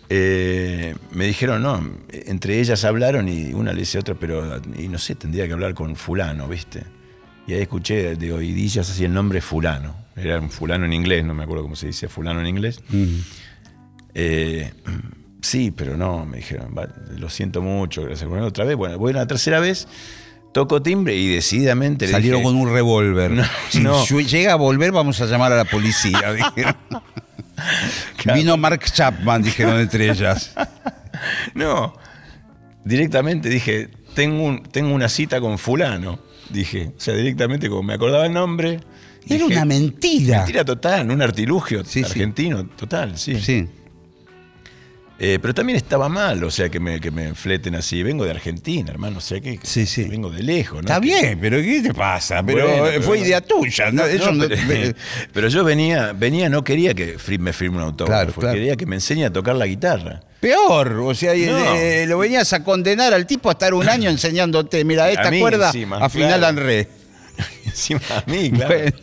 eh, 0.09 0.95
me 1.13 1.27
dijeron, 1.27 1.63
no, 1.63 1.87
entre 2.11 2.61
ellas 2.61 2.85
hablaron 2.87 3.29
y 3.29 3.53
una 3.53 3.75
le 3.75 3.81
dice 3.81 3.99
a 3.99 4.01
otra, 4.01 4.15
pero. 4.15 4.59
Y 4.79 4.89
no 4.89 4.97
sé, 4.97 5.17
tendría 5.17 5.47
que 5.47 5.53
hablar 5.53 5.75
con 5.75 5.97
Fulano, 5.97 6.49
¿viste? 6.49 6.83
Y 7.47 7.53
ahí 7.53 7.61
escuché 7.61 8.17
de 8.17 8.33
oidillas 8.33 8.89
así 8.89 9.05
el 9.05 9.13
nombre 9.13 9.43
Fulano. 9.43 10.07
Era 10.17 10.41
un 10.41 10.49
Fulano 10.49 10.87
en 10.87 10.95
inglés, 10.95 11.27
no 11.27 11.35
me 11.35 11.43
acuerdo 11.45 11.63
cómo 11.63 11.77
se 11.77 11.89
dice 11.89 12.09
Fulano 12.09 12.41
en 12.41 12.47
inglés. 12.47 12.81
Mm. 12.89 13.17
Sí, 15.47 15.71
pero 15.71 15.97
no, 15.97 16.25
me 16.27 16.39
dijeron, 16.39 16.75
"Va, 16.77 16.89
lo 17.17 17.29
siento 17.31 17.63
mucho, 17.63 18.03
gracias 18.03 18.25
por 18.27 18.35
venir 18.35 18.49
otra 18.49 18.65
vez. 18.65 18.77
Bueno, 18.77 18.99
voy 18.99 19.13
una 19.13 19.27
tercera 19.27 19.61
vez, 19.61 19.87
toco 20.53 20.83
timbre 20.83 21.15
y 21.15 21.29
decididamente 21.29 22.07
le 22.07 22.13
Salieron 22.13 22.41
dije, 22.41 22.53
con 22.53 22.61
un 22.61 22.73
revólver. 22.73 23.31
No, 23.33 23.45
si 23.71 23.81
no. 23.81 24.21
llega 24.23 24.53
a 24.55 24.57
volver, 24.57 24.91
vamos 24.93 25.21
a 25.21 25.27
llamar 25.27 25.53
a 25.53 25.57
la 25.57 25.65
policía. 25.65 26.33
dijeron. 26.55 26.75
Vino 28.35 28.57
Mark 28.57 28.81
Chapman, 28.93 29.43
dijeron 29.43 29.81
entre 29.81 30.11
ellas. 30.11 30.53
No, 31.55 31.95
directamente 32.85 33.49
dije, 33.49 33.89
tengo, 34.15 34.43
un- 34.45 34.63
tengo 34.65 34.95
una 34.95 35.09
cita 35.09 35.41
con 35.41 35.59
fulano. 35.59 36.19
Dije, 36.51 36.93
o 36.97 37.01
sea, 37.01 37.15
directamente 37.15 37.69
como 37.71 37.83
me 37.83 37.95
acordaba 37.95 38.27
el 38.27 38.33
nombre. 38.35 38.75
Era 38.75 38.83
dije, 39.29 39.45
una 39.45 39.65
mentira. 39.65 40.39
Mentira 40.39 40.65
total, 40.65 41.11
un 41.11 41.23
artilugio 41.23 41.85
Sí, 41.85 42.01
sí. 42.01 42.05
argentino 42.05 42.67
total, 42.67 43.17
sí. 43.19 43.41
Sí. 43.41 43.67
Eh, 45.19 45.39
pero 45.41 45.55
también 45.55 45.77
estaba 45.79 46.11
mal, 46.11 46.45
o 46.45 46.51
sea, 46.51 46.69
que 46.69 46.79
me, 46.79 47.01
que 47.01 47.11
me 47.11 47.35
fleten 47.35 47.75
así. 47.75 48.03
Vengo 48.03 48.25
de 48.27 48.33
Argentina, 48.33 48.91
hermano, 48.91 49.17
o 49.17 49.21
sea, 49.23 49.41
que, 49.41 49.59
Sí, 49.63 49.87
sí. 49.87 50.05
vengo 50.05 50.29
de 50.29 50.43
lejos, 50.43 50.75
¿no? 50.75 50.81
Está 50.89 51.01
Que- 51.01 51.07
bien, 51.07 51.39
pero 51.41 51.57
¿qué 51.57 51.81
te 51.81 51.95
pasa? 51.95 52.43
Pero 52.45 52.67
Bueno, 52.69 52.87
eh, 52.87 52.91
pero- 52.97 53.03
fue 53.03 53.21
idea 53.21 53.41
tuya. 53.41 53.91
¿no? 53.93 54.05
Eso 54.05 54.31
No, 54.33 54.47
no- 54.47 54.49
pero, 54.69 54.95
pero 55.33 55.49
yo 55.49 55.65
venía, 55.65 56.13
venía, 56.13 56.51
no 56.51 56.63
quería 56.63 56.93
que 56.93 57.17
me 57.39 57.55
firme 57.55 57.79
un 57.79 57.85
autógrafo, 57.85 58.25
Claro, 58.27 58.33
claro. 58.41 58.55
quería 58.57 58.77
que 58.77 58.85
me 58.85 58.97
enseñe 58.97 59.25
a 59.25 59.33
tocar 59.33 59.57
la 59.57 59.67
guitarra. 59.67 60.21
Peor, 60.41 60.93
o 60.93 61.15
sea, 61.15 61.33
No. 61.33 61.75
eh, 61.77 62.05
lo 62.07 62.19
venías 62.19 62.53
a 62.53 62.63
condenar 62.63 63.15
al 63.15 63.27
tipo 63.27 63.49
a 63.49 63.53
estar 63.53 63.73
un 63.73 63.89
año 63.89 64.11
enseñándote, 64.11 64.85
mira, 64.85 65.11
esta 65.11 65.31
mí 65.31 65.41
cuerda 65.41 65.69
encima, 65.69 65.97
a 65.97 66.11
final 66.11 66.41
claro. 66.41 66.61
re. 66.61 66.89
Encima 67.65 68.01
a 68.11 68.31
mí, 68.31 68.51
claro. 68.55 68.75
Bueno. 68.75 68.97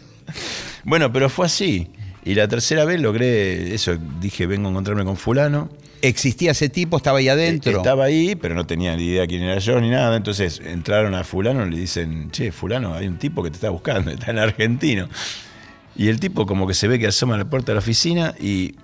Bueno, 0.84 1.12
pero 1.14 1.30
fue 1.30 1.48
así. 1.48 1.90
Y 2.24 2.36
la 2.36 2.48
tercera 2.48 2.86
vez 2.86 3.02
logré 3.02 3.74
eso, 3.74 3.98
dije, 4.20 4.46
vengo 4.46 4.68
a 4.68 4.72
encontrarme 4.72 5.04
con 5.04 5.18
fulano. 5.18 5.70
Existía 6.06 6.52
ese 6.52 6.68
tipo, 6.68 6.98
estaba 6.98 7.20
ahí 7.20 7.30
adentro. 7.30 7.78
Estaba 7.78 8.04
ahí, 8.04 8.36
pero 8.36 8.56
no 8.56 8.66
tenía 8.68 8.94
ni 8.98 9.06
idea 9.06 9.26
quién 9.26 9.42
era 9.42 9.58
yo 9.60 9.80
ni 9.80 9.90
nada. 9.90 10.18
Entonces 10.18 10.62
entraron 10.66 11.16
a 11.16 11.24
fulano 11.24 11.66
y 11.66 11.72
le 11.72 11.78
dicen, 11.78 12.30
che, 12.30 12.52
fulano, 12.52 12.94
hay 12.94 13.08
un 13.08 13.18
tipo 13.18 13.42
que 13.42 13.50
te 13.50 13.56
está 13.56 13.70
buscando, 13.70 14.12
está 14.12 14.32
en 14.32 14.38
argentino. 14.40 15.08
Y 15.96 16.10
el 16.10 16.20
tipo 16.20 16.46
como 16.46 16.68
que 16.68 16.74
se 16.74 16.90
ve 16.90 17.00
que 17.00 17.08
asoma 17.08 17.36
a 17.36 17.38
la 17.38 17.46
puerta 17.46 17.68
de 17.72 17.76
la 17.76 17.80
oficina 17.80 18.36
y, 18.38 18.76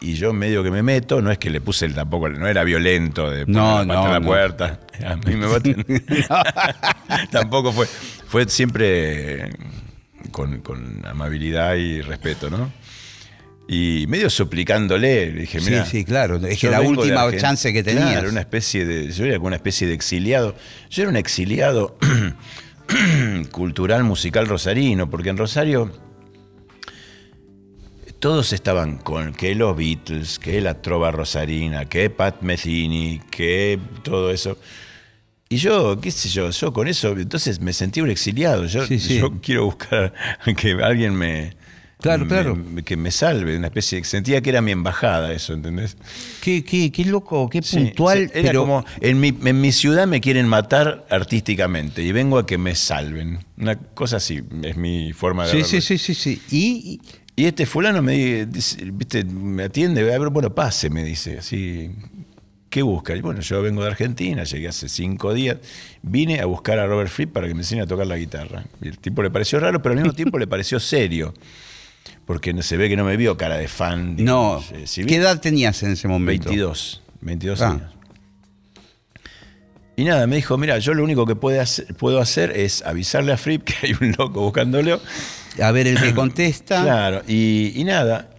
y 0.00 0.14
yo 0.14 0.32
medio 0.32 0.62
que 0.62 0.70
me 0.70 0.84
meto, 0.84 1.20
no 1.20 1.32
es 1.32 1.38
que 1.38 1.50
le 1.50 1.60
puse 1.60 1.84
el 1.84 1.94
tampoco, 1.94 2.28
no 2.28 2.46
era 2.46 2.62
violento 2.62 3.28
de 3.28 3.44
No, 3.46 3.84
no, 3.84 4.04
en 4.06 4.12
la 4.12 4.20
no. 4.20 4.26
puerta. 4.26 4.78
A 5.04 5.16
mí 5.16 5.34
me 5.34 5.46
baten. 5.48 5.84
tampoco 7.32 7.72
fue, 7.72 7.86
fue 8.28 8.48
siempre 8.48 9.50
con, 10.30 10.60
con 10.60 11.04
amabilidad 11.04 11.74
y 11.74 12.02
respeto, 12.02 12.50
¿no? 12.50 12.70
Y 13.68 14.04
medio 14.06 14.30
suplicándole, 14.30 15.32
le 15.32 15.40
dije, 15.40 15.58
Sí, 15.58 15.70
mira. 15.70 15.84
sí, 15.84 16.04
claro. 16.04 16.36
Es 16.46 16.60
que 16.60 16.70
la 16.70 16.80
última 16.82 17.28
chance 17.36 17.72
que 17.72 17.82
tenías. 17.82 18.12
Claro, 18.12 18.30
una 18.30 18.40
especie 18.40 18.84
de. 18.86 19.10
Yo 19.10 19.24
era 19.24 19.36
como 19.36 19.48
una 19.48 19.56
especie 19.56 19.86
de 19.88 19.94
exiliado. 19.94 20.54
Yo 20.90 21.02
era 21.02 21.10
un 21.10 21.16
exiliado 21.16 21.98
cultural, 23.50 24.04
musical 24.04 24.46
rosarino, 24.46 25.10
porque 25.10 25.30
en 25.30 25.36
Rosario 25.36 25.90
todos 28.20 28.52
estaban 28.52 28.98
con 28.98 29.34
que 29.34 29.54
los 29.54 29.76
Beatles, 29.76 30.38
que 30.38 30.60
la 30.60 30.80
trova 30.80 31.10
rosarina, 31.10 31.84
que 31.86 32.08
Pat 32.10 32.42
Metheny, 32.42 33.20
que 33.30 33.78
todo 34.02 34.30
eso. 34.30 34.58
Y 35.48 35.58
yo, 35.58 36.00
qué 36.00 36.10
sé 36.10 36.28
yo, 36.28 36.50
yo 36.50 36.72
con 36.72 36.88
eso, 36.88 37.12
entonces 37.12 37.60
me 37.60 37.72
sentí 37.72 38.00
un 38.00 38.10
exiliado. 38.10 38.66
Yo, 38.66 38.86
Sí, 38.86 38.98
sí. 38.98 39.18
yo 39.18 39.32
quiero 39.40 39.66
buscar 39.66 40.12
que 40.56 40.72
alguien 40.82 41.14
me. 41.14 41.56
Claro, 42.06 42.24
me- 42.24 42.28
claro. 42.28 42.84
que 42.84 42.96
me 42.96 43.10
salve, 43.10 43.56
una 43.56 43.66
especie. 43.66 44.02
Sentía 44.04 44.40
que 44.40 44.50
era 44.50 44.60
mi 44.62 44.72
embajada, 44.72 45.32
eso, 45.32 45.52
¿entendés? 45.52 45.96
Qué, 46.40 46.64
qué, 46.64 46.90
qué 46.92 47.04
loco, 47.04 47.48
qué 47.50 47.62
Sí, 47.62 47.76
puntual. 47.76 48.30
era 48.34 48.48
pero 48.48 48.60
como, 48.62 48.84
en 49.00 49.20
mi, 49.20 49.28
en 49.44 49.60
mi 49.60 49.72
ciudad 49.72 50.06
me 50.06 50.20
quieren 50.20 50.46
matar 50.48 51.04
artísticamente 51.10 52.02
y 52.02 52.12
vengo 52.12 52.38
a 52.38 52.46
que 52.46 52.58
me 52.58 52.74
salven. 52.74 53.40
Una 53.58 53.76
cosa 53.76 54.16
así, 54.16 54.42
es 54.62 54.76
mi 54.76 55.12
forma 55.12 55.44
de 55.44 55.50
Sí, 55.50 55.56
verlo. 55.58 55.68
sí, 55.68 55.80
sí, 55.80 55.98
sí, 55.98 56.14
sí. 56.14 56.42
Y, 56.50 57.00
Y 57.38 57.44
este 57.44 57.66
fulano 57.66 58.00
me 58.00 58.12
di- 58.12 58.44
dice, 58.46 58.78
viste, 58.92 59.22
me 59.24 59.64
atiende, 59.64 60.00
a 60.14 60.18
ver, 60.18 60.30
bueno, 60.30 60.54
pase, 60.54 60.88
me 60.88 61.04
dice, 61.04 61.36
así, 61.40 61.90
¿qué 62.70 62.80
busca? 62.80 63.14
Y 63.14 63.20
bueno, 63.20 63.42
yo 63.42 63.60
vengo 63.60 63.82
de 63.82 63.88
Argentina, 63.90 64.44
llegué 64.44 64.68
hace 64.68 64.88
cinco 64.88 65.34
días, 65.34 65.58
vine 66.02 66.40
a 66.40 66.46
buscar 66.46 66.78
a 66.78 66.86
Robert 66.86 67.10
Fripp 67.10 67.32
para 67.34 67.46
que 67.46 67.52
me 67.52 67.60
enseñe 67.60 67.82
a 67.82 67.86
tocar 67.86 68.06
la 68.06 68.16
guitarra. 68.16 68.64
Y 68.80 68.88
el 68.88 68.98
tipo 68.98 69.22
le 69.22 69.30
pareció 69.30 69.60
raro, 69.60 69.82
pero 69.82 69.92
al 69.94 69.98
mismo 70.00 70.12
tiempo 70.16 70.38
le 70.38 70.46
pareció 70.46 70.80
serio, 70.80 71.34
porque 72.24 72.60
se 72.62 72.76
ve 72.76 72.88
que 72.88 72.96
no 72.96 73.04
me 73.04 73.16
vio 73.16 73.36
cara 73.36 73.56
de 73.56 73.68
fan. 73.68 74.16
no. 74.16 74.62
digamos. 74.68 74.98
Eh, 74.98 75.04
¿Qué 75.06 75.16
edad 75.16 75.40
tenías 75.40 75.82
en 75.82 75.92
ese 75.92 76.08
momento? 76.08 76.48
22, 76.48 77.02
22 77.20 77.62
Ah. 77.62 77.70
años. 77.70 77.92
Y 79.98 80.04
nada, 80.04 80.26
me 80.26 80.36
dijo, 80.36 80.58
mira, 80.58 80.78
yo 80.78 80.92
lo 80.92 81.02
único 81.02 81.24
que 81.24 81.34
hacer- 81.58 81.94
puedo 81.96 82.20
hacer 82.20 82.50
es 82.54 82.82
avisarle 82.84 83.32
a 83.32 83.38
Fripp 83.38 83.62
que 83.64 83.74
hay 83.86 83.92
un 84.00 84.14
loco 84.18 84.42
buscándolo. 84.42 85.00
A 85.62 85.70
ver 85.72 85.86
el 85.86 85.98
que 86.00 86.14
contesta. 86.14 86.82
Claro, 86.82 87.22
y, 87.26 87.72
y 87.74 87.84
nada. 87.84 88.30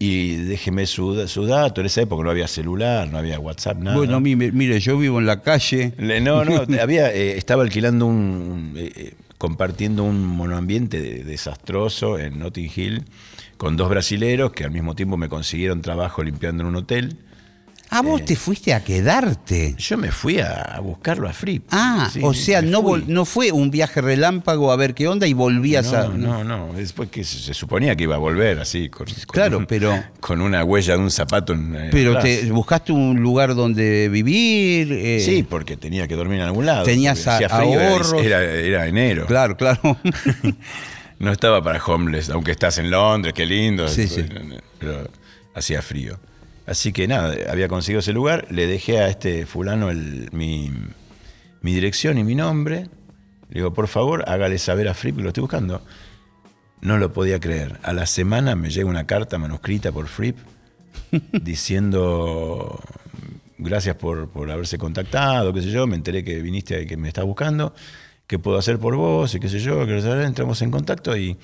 Y 0.00 0.36
déjeme 0.36 0.86
su, 0.86 1.26
su 1.26 1.46
dato. 1.46 1.80
En 1.80 1.88
esa 1.88 2.02
época 2.02 2.22
no 2.22 2.30
había 2.30 2.46
celular, 2.46 3.08
no 3.10 3.18
había 3.18 3.40
WhatsApp, 3.40 3.78
nada. 3.78 3.96
Bueno, 3.96 4.20
mire, 4.20 4.52
mire, 4.52 4.78
yo 4.78 4.96
vivo 4.96 5.18
en 5.18 5.26
la 5.26 5.42
calle. 5.42 5.92
Le- 5.98 6.20
No, 6.20 6.44
no, 6.44 6.62
había, 6.80 7.12
eh, 7.12 7.36
estaba 7.36 7.64
alquilando 7.64 8.06
un, 8.06 8.14
un, 8.16 8.74
eh, 8.76 9.14
compartiendo 9.38 10.04
un 10.04 10.24
monoambiente 10.26 11.00
de- 11.00 11.24
desastroso 11.24 12.18
en 12.18 12.38
Notting 12.38 12.70
Hill 12.74 13.04
con 13.56 13.76
dos 13.76 13.88
brasileros 13.88 14.52
que 14.52 14.64
al 14.64 14.70
mismo 14.70 14.94
tiempo 14.94 15.16
me 15.16 15.28
consiguieron 15.28 15.80
trabajo 15.80 16.22
limpiando 16.22 16.62
en 16.62 16.68
un 16.68 16.76
hotel. 16.76 17.16
Ah, 17.90 18.00
Eh. 18.04 18.06
vos 18.06 18.24
te 18.24 18.36
fuiste 18.36 18.74
a 18.74 18.84
quedarte. 18.84 19.74
Yo 19.78 19.96
me 19.96 20.12
fui 20.12 20.38
a, 20.40 20.78
buscarlo 20.82 21.28
a 21.28 21.32
Fripp. 21.32 21.64
Ah, 21.70 22.10
Sí, 22.12 22.20
o 22.22 22.34
sea, 22.34 22.60
no, 22.62 22.82
no 23.06 23.24
fue 23.24 23.50
un 23.50 23.70
viaje 23.70 24.00
relámpago 24.00 24.70
a 24.72 24.76
ver 24.76 24.94
qué 24.94 25.08
onda 25.08 25.26
y 25.26 25.32
volvías 25.32 25.92
a. 25.92 26.08
No, 26.08 26.44
no, 26.44 26.44
no. 26.44 26.72
Después 26.74 27.08
que 27.10 27.24
se, 27.24 27.38
se 27.38 27.54
suponía 27.54 27.96
que 27.96 28.02
iba 28.04 28.14
a 28.16 28.18
volver 28.18 28.58
así, 28.60 28.88
con, 28.90 29.06
con 29.06 29.14
Claro, 29.32 29.58
un- 29.58 29.66
pero- 29.66 30.02
con 30.20 30.40
una 30.40 30.64
huella 30.64 30.94
de 30.94 30.98
un 31.00 31.10
zapato 31.10 31.52
en 31.54 31.88
Pero 31.90 32.10
atrás. 32.18 32.24
te 32.24 32.50
buscaste 32.52 32.92
un 32.92 33.20
lugar 33.20 33.54
donde 33.54 34.08
vivir. 34.08 34.92
eh, 34.92 35.20
Sí, 35.24 35.42
porque 35.42 35.76
tenía 35.76 36.06
que 36.06 36.14
dormir 36.14 36.40
en 36.40 36.46
algún 36.46 36.66
lado. 36.66 36.84
Tenías 36.84 37.26
a- 37.26 37.38
era- 37.38 37.56
ahorros. 37.56 38.12
Era, 38.22 38.42
era 38.42 38.86
enero. 38.86 39.26
Claro, 39.26 39.56
claro. 39.56 39.96
No 41.18 41.32
estaba 41.32 41.62
para 41.62 41.82
homeless, 41.84 42.30
aunque 42.30 42.52
estás 42.52 42.78
en 42.78 42.90
Londres, 42.90 43.34
qué 43.34 43.44
lindo. 43.44 43.88
Sí, 43.88 44.06
sí. 44.06 44.24
Pero 44.78 45.08
hacía 45.54 45.82
frío. 45.82 46.18
Así 46.68 46.92
que 46.92 47.08
nada, 47.08 47.34
había 47.50 47.66
conseguido 47.68 48.00
ese 48.00 48.12
lugar, 48.12 48.46
le 48.50 48.66
dejé 48.66 48.98
a 48.98 49.08
este 49.08 49.46
fulano 49.46 49.90
el- 49.90 50.28
mi, 50.32 50.70
mi 51.62 51.72
dirección 51.72 52.18
y 52.18 52.24
mi 52.24 52.34
nombre. 52.34 52.88
Le 53.48 53.60
digo, 53.60 53.72
por 53.72 53.88
favor, 53.88 54.24
hágale 54.28 54.58
saber 54.58 54.86
a 54.88 54.94
Fripp 54.94 55.16
que 55.16 55.22
lo 55.22 55.28
estoy 55.28 55.40
buscando. 55.42 55.82
No 56.82 56.98
lo 56.98 57.12
podía 57.12 57.40
creer. 57.40 57.78
A 57.82 57.92
la 57.92 58.04
semana 58.06 58.54
me 58.54 58.70
llega 58.70 58.88
una 58.88 59.06
carta 59.06 59.38
manuscrita 59.38 59.90
por 59.90 60.06
Fripp 60.08 60.36
diciendo 61.32 62.78
gracias 63.56 63.96
por, 63.96 64.28
por 64.28 64.50
haberse 64.50 64.78
contactado, 64.78 65.52
qué 65.52 65.62
sé 65.62 65.70
yo, 65.70 65.86
me 65.86 65.96
enteré 65.96 66.22
que 66.22 66.40
viniste, 66.40 66.86
que 66.86 66.96
me 66.96 67.08
estás 67.08 67.24
buscando, 67.24 67.74
qué 68.26 68.38
puedo 68.38 68.56
hacer 68.58 68.78
por 68.78 68.94
vos 68.94 69.34
y 69.34 69.40
qué 69.40 69.48
sé 69.48 69.58
yo, 69.58 69.84
que 69.86 69.98
entramos 69.98 70.62
en 70.62 70.70
contacto 70.70 71.16
y 71.16 71.36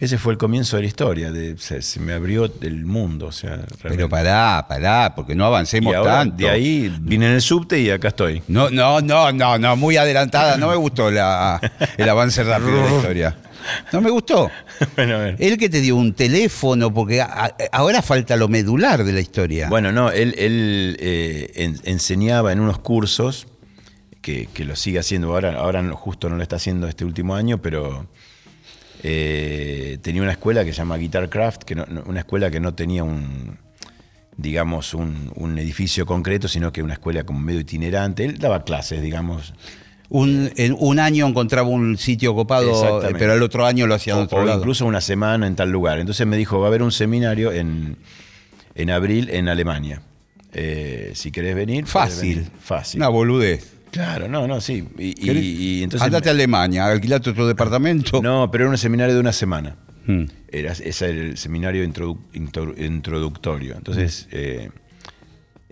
ese 0.00 0.16
fue 0.18 0.32
el 0.32 0.38
comienzo 0.38 0.76
de 0.76 0.82
la 0.82 0.88
historia, 0.88 1.32
de, 1.32 1.56
se, 1.58 1.82
se 1.82 1.98
me 2.00 2.12
abrió 2.12 2.50
el 2.62 2.84
mundo, 2.86 3.26
o 3.26 3.32
sea, 3.32 3.60
Pero 3.82 4.08
pará, 4.08 4.64
pará, 4.68 5.12
porque 5.16 5.34
no 5.34 5.44
avancemos 5.46 5.92
y 5.92 5.96
ahora, 5.96 6.18
tanto. 6.18 6.36
de 6.36 6.48
ahí 6.50 6.94
vine 7.00 7.26
en 7.26 7.32
el 7.32 7.42
subte 7.42 7.80
y 7.80 7.90
acá 7.90 8.08
estoy. 8.08 8.42
No, 8.48 8.70
no, 8.70 9.00
no, 9.00 9.32
no, 9.32 9.58
no, 9.58 9.76
muy 9.76 9.96
adelantada. 9.96 10.56
No 10.56 10.68
me 10.68 10.76
gustó 10.76 11.10
la, 11.10 11.60
el 11.96 12.08
avance 12.08 12.44
rápido 12.44 12.76
de 12.76 12.90
la 12.90 12.96
historia. 12.96 13.36
No 13.92 14.00
me 14.00 14.08
gustó. 14.10 14.50
bueno, 14.96 15.16
a 15.16 15.18
ver. 15.18 15.36
Él 15.40 15.58
que 15.58 15.68
te 15.68 15.80
dio 15.80 15.96
un 15.96 16.14
teléfono, 16.14 16.94
porque 16.94 17.20
a- 17.20 17.54
ahora 17.72 18.00
falta 18.00 18.36
lo 18.36 18.46
medular 18.48 19.02
de 19.02 19.12
la 19.12 19.20
historia. 19.20 19.68
Bueno, 19.68 19.90
no, 19.90 20.10
él, 20.12 20.32
él, 20.38 20.96
eh, 21.00 21.50
en- 21.56 21.80
enseñaba 21.82 22.52
en 22.52 22.60
unos 22.60 22.78
cursos, 22.78 23.48
que, 24.22 24.48
que 24.54 24.64
lo 24.64 24.76
sigue 24.76 24.98
haciendo 25.00 25.28
ahora, 25.32 25.54
ahora 25.58 25.82
justo 25.92 26.28
no 26.28 26.36
lo 26.36 26.42
está 26.42 26.56
haciendo 26.56 26.86
este 26.86 27.04
último 27.04 27.34
año, 27.34 27.58
pero 27.58 28.06
eh, 29.02 29.98
tenía 30.02 30.22
una 30.22 30.32
escuela 30.32 30.64
que 30.64 30.72
se 30.72 30.78
llama 30.78 30.96
Guitar 30.96 31.28
Craft, 31.28 31.62
que 31.64 31.74
no- 31.74 31.86
una 32.06 32.20
escuela 32.20 32.50
que 32.50 32.60
no 32.60 32.74
tenía 32.74 33.04
un, 33.04 33.58
digamos, 34.36 34.94
un, 34.94 35.32
un 35.36 35.58
edificio 35.58 36.06
concreto, 36.06 36.48
sino 36.48 36.72
que 36.72 36.82
una 36.82 36.94
escuela 36.94 37.24
como 37.24 37.38
medio 37.40 37.60
itinerante. 37.60 38.24
Él 38.24 38.38
daba 38.38 38.64
clases, 38.64 39.02
digamos. 39.02 39.54
Un, 40.10 40.50
en 40.56 40.74
un 40.78 40.98
año 41.00 41.26
encontraba 41.26 41.68
un 41.68 41.98
sitio 41.98 42.34
copado, 42.34 42.70
Exactamente. 42.70 43.18
pero 43.18 43.34
el 43.34 43.42
otro 43.42 43.66
año 43.66 43.86
lo 43.86 43.94
hacía 43.94 44.14
en 44.14 44.20
otro 44.20 44.38
o 44.40 44.44
lado. 44.44 44.58
incluso 44.58 44.86
una 44.86 45.02
semana 45.02 45.46
en 45.46 45.54
tal 45.54 45.70
lugar. 45.70 45.98
Entonces 45.98 46.26
me 46.26 46.36
dijo, 46.38 46.58
va 46.60 46.66
a 46.66 46.68
haber 46.68 46.82
un 46.82 46.92
seminario 46.92 47.52
en, 47.52 47.96
en 48.74 48.90
abril 48.90 49.28
en 49.30 49.48
Alemania. 49.48 50.00
Eh, 50.54 51.12
si 51.14 51.30
querés 51.30 51.54
venir. 51.54 51.84
Fácil. 51.86 52.36
venir. 52.36 52.50
Fácil. 52.58 53.00
Una 53.00 53.08
boludez. 53.08 53.74
Claro, 53.90 54.28
no, 54.28 54.46
no, 54.46 54.60
sí. 54.60 54.86
Y, 54.98 55.08
y- 55.08 55.14
¿Querés? 55.14 55.42
y 55.44 55.82
entonces. 55.82 56.04
Andate 56.06 56.28
a 56.28 56.32
Alemania, 56.32 56.86
alquilate 56.86 57.30
otro 57.30 57.46
departamento. 57.46 58.20
No, 58.22 58.50
pero 58.50 58.64
era 58.64 58.70
un 58.70 58.78
seminario 58.78 59.14
de 59.14 59.20
una 59.20 59.32
semana. 59.32 59.76
Hmm. 60.06 60.24
Era, 60.50 60.72
ese 60.72 61.10
era 61.10 61.20
el 61.20 61.36
seminario 61.38 61.84
introdu- 61.84 62.18
intro- 62.34 62.74
introductorio. 62.78 63.76
Entonces 63.76 64.26
eh, 64.30 64.70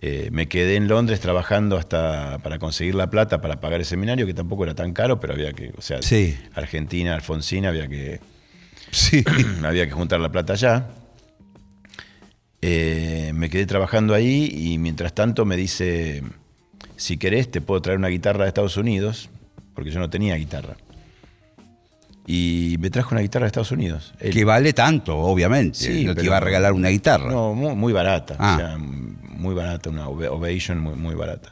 eh, 0.02 0.28
me 0.30 0.46
quedé 0.49 0.76
en 0.76 0.88
Londres 0.88 1.20
trabajando 1.20 1.76
hasta 1.78 2.38
para 2.42 2.58
conseguir 2.58 2.94
la 2.94 3.08
plata 3.08 3.40
para 3.40 3.61
pagar 3.61 3.80
el 3.80 3.87
seminario, 3.87 4.26
que 4.26 4.35
tampoco 4.35 4.64
era 4.64 4.75
tan 4.75 4.92
caro, 4.92 5.18
pero 5.20 5.32
había 5.32 5.52
que, 5.54 5.73
o 5.76 5.80
sea, 5.80 6.02
Sí. 6.02 6.37
Argentina, 6.54 7.14
Alfonsina, 7.14 7.68
había 7.70 7.88
que, 7.88 8.20
Sí. 8.90 9.25
había 9.64 9.87
que 9.87 9.92
juntar 9.92 10.20
la 10.20 10.30
plata 10.30 10.52
allá. 10.54 10.88
Eh, 12.62 13.32
me 13.35 13.49
quedé 13.50 13.66
trabajando 13.66 14.14
ahí 14.14 14.50
y 14.52 14.78
mientras 14.78 15.14
tanto 15.14 15.44
me 15.44 15.56
dice, 15.56 16.23
si 16.97 17.16
querés 17.16 17.50
te 17.50 17.61
puedo 17.61 17.83
traer 17.83 17.99
una 17.99 18.09
guitarra 18.09 18.45
de 18.45 18.49
Estados 18.49 18.76
Unidos, 18.76 19.28
porque 19.75 19.90
yo 19.90 19.99
no 19.99 20.09
tenía 20.11 20.37
guitarra. 20.37 20.76
Y 22.26 22.76
me 22.81 22.90
trajo 22.90 23.14
una 23.14 23.21
guitarra 23.21 23.45
de 23.45 23.49
Estados 23.49 23.71
Unidos. 23.71 24.12
Él. 24.19 24.33
Que 24.33 24.45
vale 24.45 24.73
tanto, 24.73 25.16
obviamente. 25.16 25.78
Sí, 25.78 26.05
no 26.05 26.14
te 26.14 26.25
iba 26.25 26.37
a 26.37 26.40
regalar 26.40 26.73
una 26.73 26.88
guitarra. 26.88 27.31
No, 27.31 27.55
muy, 27.55 27.75
muy 27.76 27.93
barata. 27.93 28.37
Ah. 28.38 28.55
o 28.55 28.59
sea, 28.59 28.78
muy 28.78 29.55
barata, 29.55 29.90
una 29.90 30.09
Ovation 30.09 30.81
muy, 30.81 30.95
muy 30.95 31.14
barata. 31.14 31.50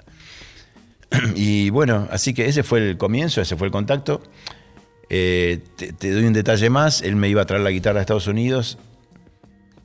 Y 1.37 1.71
bueno, 1.71 2.09
así 2.11 2.35
que 2.35 2.47
ese 2.47 2.65
fue 2.65 2.91
el 2.91 2.97
comienzo, 2.97 3.41
ese 3.41 3.57
fue 3.57 3.69
el 3.69 3.73
contacto. 3.73 4.21
Eh, 5.11 5.61
te, 5.77 5.93
te 5.93 6.11
doy 6.11 6.25
un 6.25 6.33
detalle 6.33 6.71
más, 6.71 7.03
él 7.03 7.15
me 7.15 7.29
iba 7.29 7.43
a 7.43 7.45
traer 7.45 7.63
la 7.63 7.71
guitarra 7.71 7.99
a 7.99 8.01
Estados 8.01 8.27
Unidos, 8.27 8.79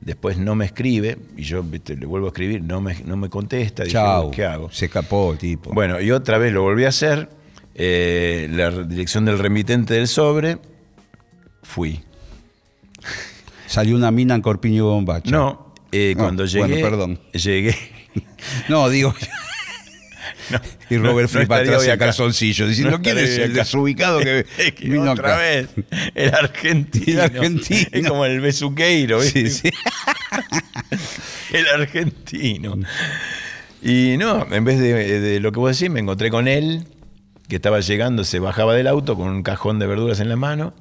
después 0.00 0.38
no 0.38 0.54
me 0.54 0.64
escribe, 0.64 1.18
y 1.36 1.42
yo 1.42 1.62
viste, 1.62 1.96
le 1.96 2.06
vuelvo 2.06 2.26
a 2.26 2.30
escribir, 2.30 2.62
no 2.62 2.80
me, 2.80 2.96
no 3.04 3.16
me 3.16 3.28
contesta, 3.28 3.84
dije, 3.84 3.92
Chao. 3.94 4.30
¿qué 4.30 4.44
hago? 4.44 4.70
Se 4.70 4.86
escapó, 4.86 5.34
tipo. 5.38 5.70
Bueno, 5.72 6.00
y 6.00 6.10
otra 6.10 6.38
vez 6.38 6.52
lo 6.52 6.62
volví 6.62 6.84
a 6.84 6.88
hacer, 6.88 7.28
eh, 7.74 8.48
la 8.50 8.70
dirección 8.70 9.24
del 9.24 9.38
remitente 9.38 9.94
del 9.94 10.08
sobre, 10.08 10.58
fui. 11.62 12.00
Salió 13.66 13.94
una 13.94 14.10
mina 14.10 14.34
en 14.34 14.42
Corpiño 14.42 14.84
Bombacha. 14.86 15.30
No, 15.30 15.74
eh, 15.92 16.14
No, 16.16 16.22
cuando 16.24 16.44
bueno, 16.44 16.66
llegué, 16.68 16.82
perdón. 16.82 17.20
llegué, 17.32 17.76
No, 18.68 18.88
digo. 18.88 19.14
y 20.90 20.96
Robert 20.96 21.30
no 21.32 21.40
atrás 21.54 21.84
acá. 21.84 21.98
calzoncillo, 21.98 22.66
diciendo 22.68 22.92
No 22.98 23.02
quién 23.02 23.18
es 23.18 23.38
el 23.38 23.52
desubicado 23.52 24.18
que 24.20 24.44
que 24.76 24.88
vino 24.88 25.12
otra 25.12 25.34
acá. 25.34 25.38
vez, 25.42 25.68
el 26.14 26.34
argentino. 26.34 27.06
El 27.12 27.20
argentino. 27.20 27.88
Es 27.92 28.08
como 28.08 28.24
el 28.24 28.40
besuqueiro, 28.40 29.20
¿viste? 29.20 29.48
Sí, 29.50 29.70
sí. 29.70 29.70
el 31.52 31.66
argentino. 31.68 32.76
Y 33.82 34.16
no, 34.18 34.46
en 34.52 34.64
vez 34.64 34.78
de, 34.78 35.20
de 35.20 35.40
lo 35.40 35.52
que 35.52 35.58
vos 35.58 35.78
decís, 35.78 35.90
me 35.92 36.00
encontré 36.00 36.30
con 36.30 36.48
él, 36.48 36.84
que 37.48 37.56
estaba 37.56 37.80
llegando, 37.80 38.24
se 38.24 38.38
bajaba 38.38 38.74
del 38.74 38.86
auto 38.86 39.16
con 39.16 39.28
un 39.28 39.42
cajón 39.42 39.78
de 39.78 39.86
verduras 39.86 40.20
en 40.20 40.28
la 40.28 40.36
mano, 40.36 40.74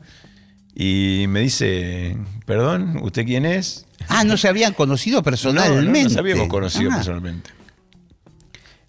y 0.75 1.25
me 1.29 1.39
dice, 1.41 2.17
perdón, 2.45 2.99
¿usted 3.01 3.25
quién 3.25 3.45
es? 3.45 3.85
Ah, 4.07 4.23
no 4.23 4.37
se 4.37 4.47
habían 4.47 4.73
conocido 4.73 5.15
No, 5.15 5.19
no, 5.19 5.23
personalmente. 5.23 6.03
nos 6.03 6.17
habíamos 6.17 6.47
conocido 6.47 6.89
Ah, 6.91 6.95
personalmente. 6.95 7.49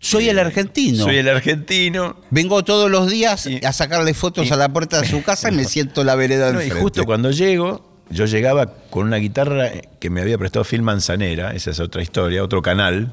Soy 0.02 0.28
el 0.30 0.38
argentino. 0.38 1.04
Soy 1.04 1.18
el 1.18 1.28
argentino. 1.28 2.16
Vengo 2.30 2.64
todos 2.64 2.90
los 2.90 3.10
días 3.10 3.46
Y- 3.46 3.64
a 3.64 3.72
sacarle 3.72 4.14
fotos 4.14 4.46
y- 4.48 4.50
a 4.50 4.56
la 4.56 4.68
puerta 4.72 5.00
de 5.02 5.06
su 5.06 5.22
casa 5.22 5.50
y 5.50 5.54
me 5.54 5.64
siento 5.66 6.00
en 6.00 6.06
la 6.06 6.14
vereda 6.14 6.52
No, 6.52 6.62
y 6.62 6.70
justo 6.70 7.04
cuando 7.04 7.30
llego, 7.30 8.02
yo 8.08 8.24
llegaba 8.24 8.66
con 8.90 9.06
una 9.06 9.18
guitarra 9.18 9.70
que 10.00 10.08
me 10.10 10.22
había 10.22 10.38
prestado 10.38 10.64
Phil 10.64 10.80
Manzanera, 10.82 11.52
esa 11.54 11.70
es 11.70 11.80
otra 11.80 12.02
historia, 12.02 12.42
otro 12.42 12.62
canal. 12.62 13.12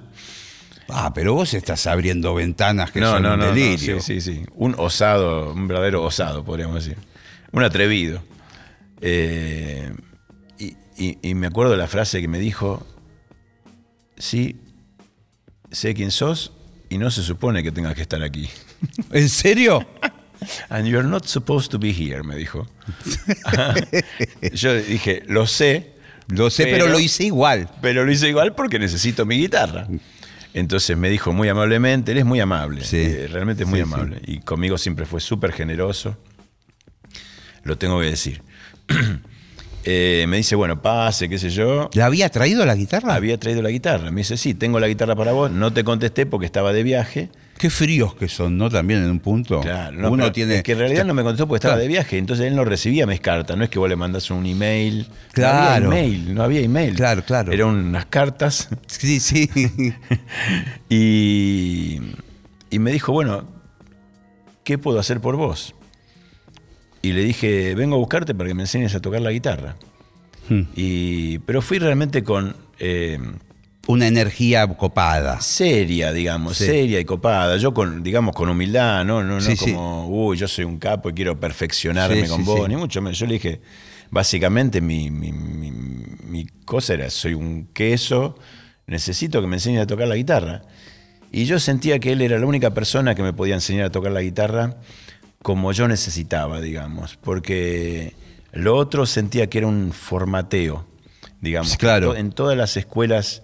Ah, 0.89 1.11
pero 1.13 1.33
vos 1.33 1.53
estás 1.53 1.85
abriendo 1.87 2.33
ventanas 2.33 2.91
que 2.91 3.01
no, 3.01 3.11
son 3.11 3.23
no, 3.23 3.33
un 3.33 3.39
no, 3.39 3.45
no, 3.47 3.53
delirio. 3.53 3.99
sí, 3.99 4.21
sí, 4.21 4.35
sí. 4.35 4.45
Un 4.55 4.73
osado, 4.77 5.51
un 5.51 5.67
verdadero 5.67 6.01
osado, 6.03 6.45
podríamos 6.45 6.85
decir. 6.85 6.97
Un 7.51 7.63
atrevido. 7.63 8.21
Eh, 9.01 9.91
y, 10.57 10.77
y- 10.97 11.17
y 11.21 11.35
me 11.35 11.47
acuerdo 11.47 11.73
de 11.73 11.77
la 11.77 11.87
frase 11.87 12.21
que 12.21 12.29
me 12.29 12.39
dijo, 12.39 12.87
sí, 14.17 14.61
sé 15.69 15.93
quién 15.93 16.11
sos 16.11 16.53
y 16.89 16.97
no 16.97 17.09
se 17.11 17.23
supone 17.23 17.63
que 17.63 17.71
tengas 17.71 17.95
que 17.95 18.01
estar 18.01 18.21
aquí. 18.23 18.49
¿En 19.11 19.29
serio? 19.29 19.85
And 20.69 20.87
you're 20.87 21.07
not 21.07 21.25
supposed 21.25 21.71
to 21.71 21.79
be 21.79 21.89
here, 21.91 22.21
me 22.23 22.35
dijo. 22.35 22.67
Yo 24.53 24.73
dije, 24.75 25.23
lo 25.27 25.47
sé. 25.47 25.93
Lo 26.29 26.49
sé, 26.49 26.65
pero, 26.65 26.87
lo 26.87 26.99
hice 26.99 27.23
igual. 27.23 27.69
Pero 27.81 28.03
lo 28.05 28.11
hice 28.11 28.27
igual 28.27 28.53
porque 28.53 28.79
necesito 28.79 29.25
mi 29.25 29.37
guitarra. 29.37 29.87
Entonces 30.53 30.97
me 30.97 31.09
dijo 31.09 31.31
muy 31.31 31.47
amablemente, 31.49 32.11
él 32.11 32.17
es 32.17 32.25
muy 32.25 32.39
amable, 32.39 32.83
Sí. 32.83 32.97
eh, 32.97 33.27
realmente 33.31 33.63
es 33.63 33.69
muy 33.69 33.79
Sí, 33.79 33.85
sí. 33.85 33.93
amable. 33.93 34.21
Y 34.25 34.39
conmigo 34.39 34.77
siempre 34.77 35.05
fue 35.05 35.21
súper 35.21 35.53
generoso, 35.53 36.17
lo 37.63 37.77
tengo 37.77 37.99
que 38.01 38.07
decir. 38.07 38.41
Eh, 39.83 40.25
me 40.27 40.37
dice, 40.37 40.55
bueno, 40.55 40.81
pase, 40.81 41.29
qué 41.29 41.37
sé 41.39 41.49
yo. 41.49 41.89
¿Le 41.93 42.01
había 42.03 42.29
traído 42.29 42.65
la 42.65 42.75
guitarra? 42.75 43.15
Había 43.15 43.37
traído 43.39 43.61
la 43.61 43.69
guitarra. 43.69 44.11
Me 44.11 44.21
dice, 44.21 44.35
sí, 44.35 44.53
tengo 44.53 44.79
la 44.81 44.87
guitarra 44.87 45.15
para 45.15 45.31
vos. 45.31 45.49
No 45.49 45.71
te 45.71 45.83
contesté 45.85 46.25
porque 46.25 46.45
estaba 46.45 46.73
de 46.73 46.83
viaje. 46.83 47.29
Qué 47.57 47.69
fríos 47.69 48.13
que 48.13 48.27
son, 48.27 48.57
¿no? 48.57 48.69
También 48.69 49.01
en 49.03 49.09
un 49.09 49.19
punto. 49.19 49.61
Claro, 49.61 49.97
no, 49.97 50.11
Uno 50.11 50.31
tiene. 50.31 50.57
es 50.57 50.63
que 50.63 50.73
en 50.73 50.77
realidad 50.79 51.05
no 51.05 51.13
me 51.15 51.23
contestó 51.23 51.47
porque 51.47 51.57
estaba 51.57 51.73
Claro. 51.75 51.81
de 51.83 51.87
viaje, 51.87 52.17
entonces 52.19 52.45
él 52.45 52.55
no 52.55 52.65
recibía 52.65 53.07
mis 53.07 53.19
cartas, 53.19 53.57
no 53.57 53.63
es 53.63 53.69
que 53.71 53.79
vos 53.79 53.89
le 53.89 53.95
mandás 53.95 54.29
un 54.29 54.45
email. 54.45 55.07
Claro. 55.31 55.85
No 55.85 55.91
había 55.91 56.03
email, 56.03 56.35
no 56.35 56.43
había 56.43 56.59
email. 56.59 56.93
Claro, 56.95 57.23
claro. 57.25 57.51
Eran 57.51 57.69
unas 57.69 58.05
cartas. 58.07 58.67
Sí, 58.87 59.19
sí. 59.19 59.49
Y, 60.89 61.99
y 62.69 62.79
me 62.79 62.91
dijo, 62.91 63.11
bueno, 63.11 63.45
¿qué 64.63 64.77
puedo 64.77 64.99
hacer 64.99 65.19
por 65.19 65.35
vos? 65.35 65.73
Y 67.01 67.13
le 67.13 67.23
dije, 67.23 67.75
vengo 67.75 67.95
a 67.95 67.99
buscarte 67.99 68.33
para 68.35 68.47
que 68.49 68.53
me 68.53 68.63
enseñes 68.63 68.93
a 68.95 68.99
tocar 69.01 69.21
la 69.21 69.31
guitarra. 69.31 69.75
Hmm. 70.49 70.61
Y, 70.75 71.39
pero 71.39 71.61
fui 71.61 71.77
realmente 71.79 72.23
con 72.23 72.55
eh, 72.79 73.19
Una 73.87 74.07
energía 74.07 74.67
copada. 74.67 75.39
seria, 75.41 76.11
digamos, 76.11 76.57
Sí. 76.57 76.65
seria 76.65 76.99
y 76.99 77.05
copada. 77.05 77.57
Yo 77.57 77.73
con, 77.73 78.03
digamos, 78.03 78.35
con 78.35 78.49
humildad, 78.49 79.05
no, 79.05 79.23
no, 79.23 79.35
no 79.35 79.41
Sí, 79.41 79.55
sí. 79.55 79.73
como, 79.73 80.07
uy, 80.07 80.37
yo 80.37 80.47
soy 80.47 80.65
un 80.65 80.77
capo 80.79 81.09
y 81.09 81.13
quiero 81.13 81.39
perfeccionarme 81.39 82.27
con 82.27 82.43
vos, 82.45 82.67
ni 82.67 82.75
mucho 82.75 83.01
menos. 83.01 83.17
Yo 83.19 83.25
le 83.27 83.33
dije, 83.35 83.61
básicamente 84.09 84.81
mi, 84.81 85.09
mi- 85.11 85.31
mi- 85.31 85.71
mi 85.71 86.45
cosa 86.65 86.93
era, 86.95 87.09
soy 87.09 87.33
un 87.33 87.67
queso, 87.73 88.37
necesito 88.87 89.41
que 89.41 89.47
me 89.47 89.57
enseñes 89.57 89.81
a 89.83 89.87
tocar 89.87 90.07
la 90.07 90.15
guitarra. 90.15 90.63
Y 91.31 91.43
yo 91.45 91.59
sentía 91.59 91.99
que 91.99 92.13
él 92.13 92.21
era 92.21 92.39
la 92.39 92.45
única 92.45 92.73
persona 92.73 93.13
que 93.15 93.21
me 93.23 93.33
podía 93.33 93.55
enseñar 93.55 93.85
a 93.87 93.91
tocar 93.91 94.11
la 94.13 94.21
guitarra 94.21 94.77
como 95.41 95.71
yo 95.71 95.87
necesitaba, 95.87 96.59
digamos, 96.61 97.17
porque 97.17 98.13
lo 98.51 98.75
otro 98.75 99.05
sentía 99.05 99.47
que 99.47 99.59
era 99.59 99.67
un 99.67 99.91
formateo, 99.93 100.85
digamos. 101.41 101.71
Sí, 101.71 101.77
claro. 101.77 102.15
En 102.15 102.31
todas 102.31 102.57
las 102.57 102.75
escuelas, 102.77 103.43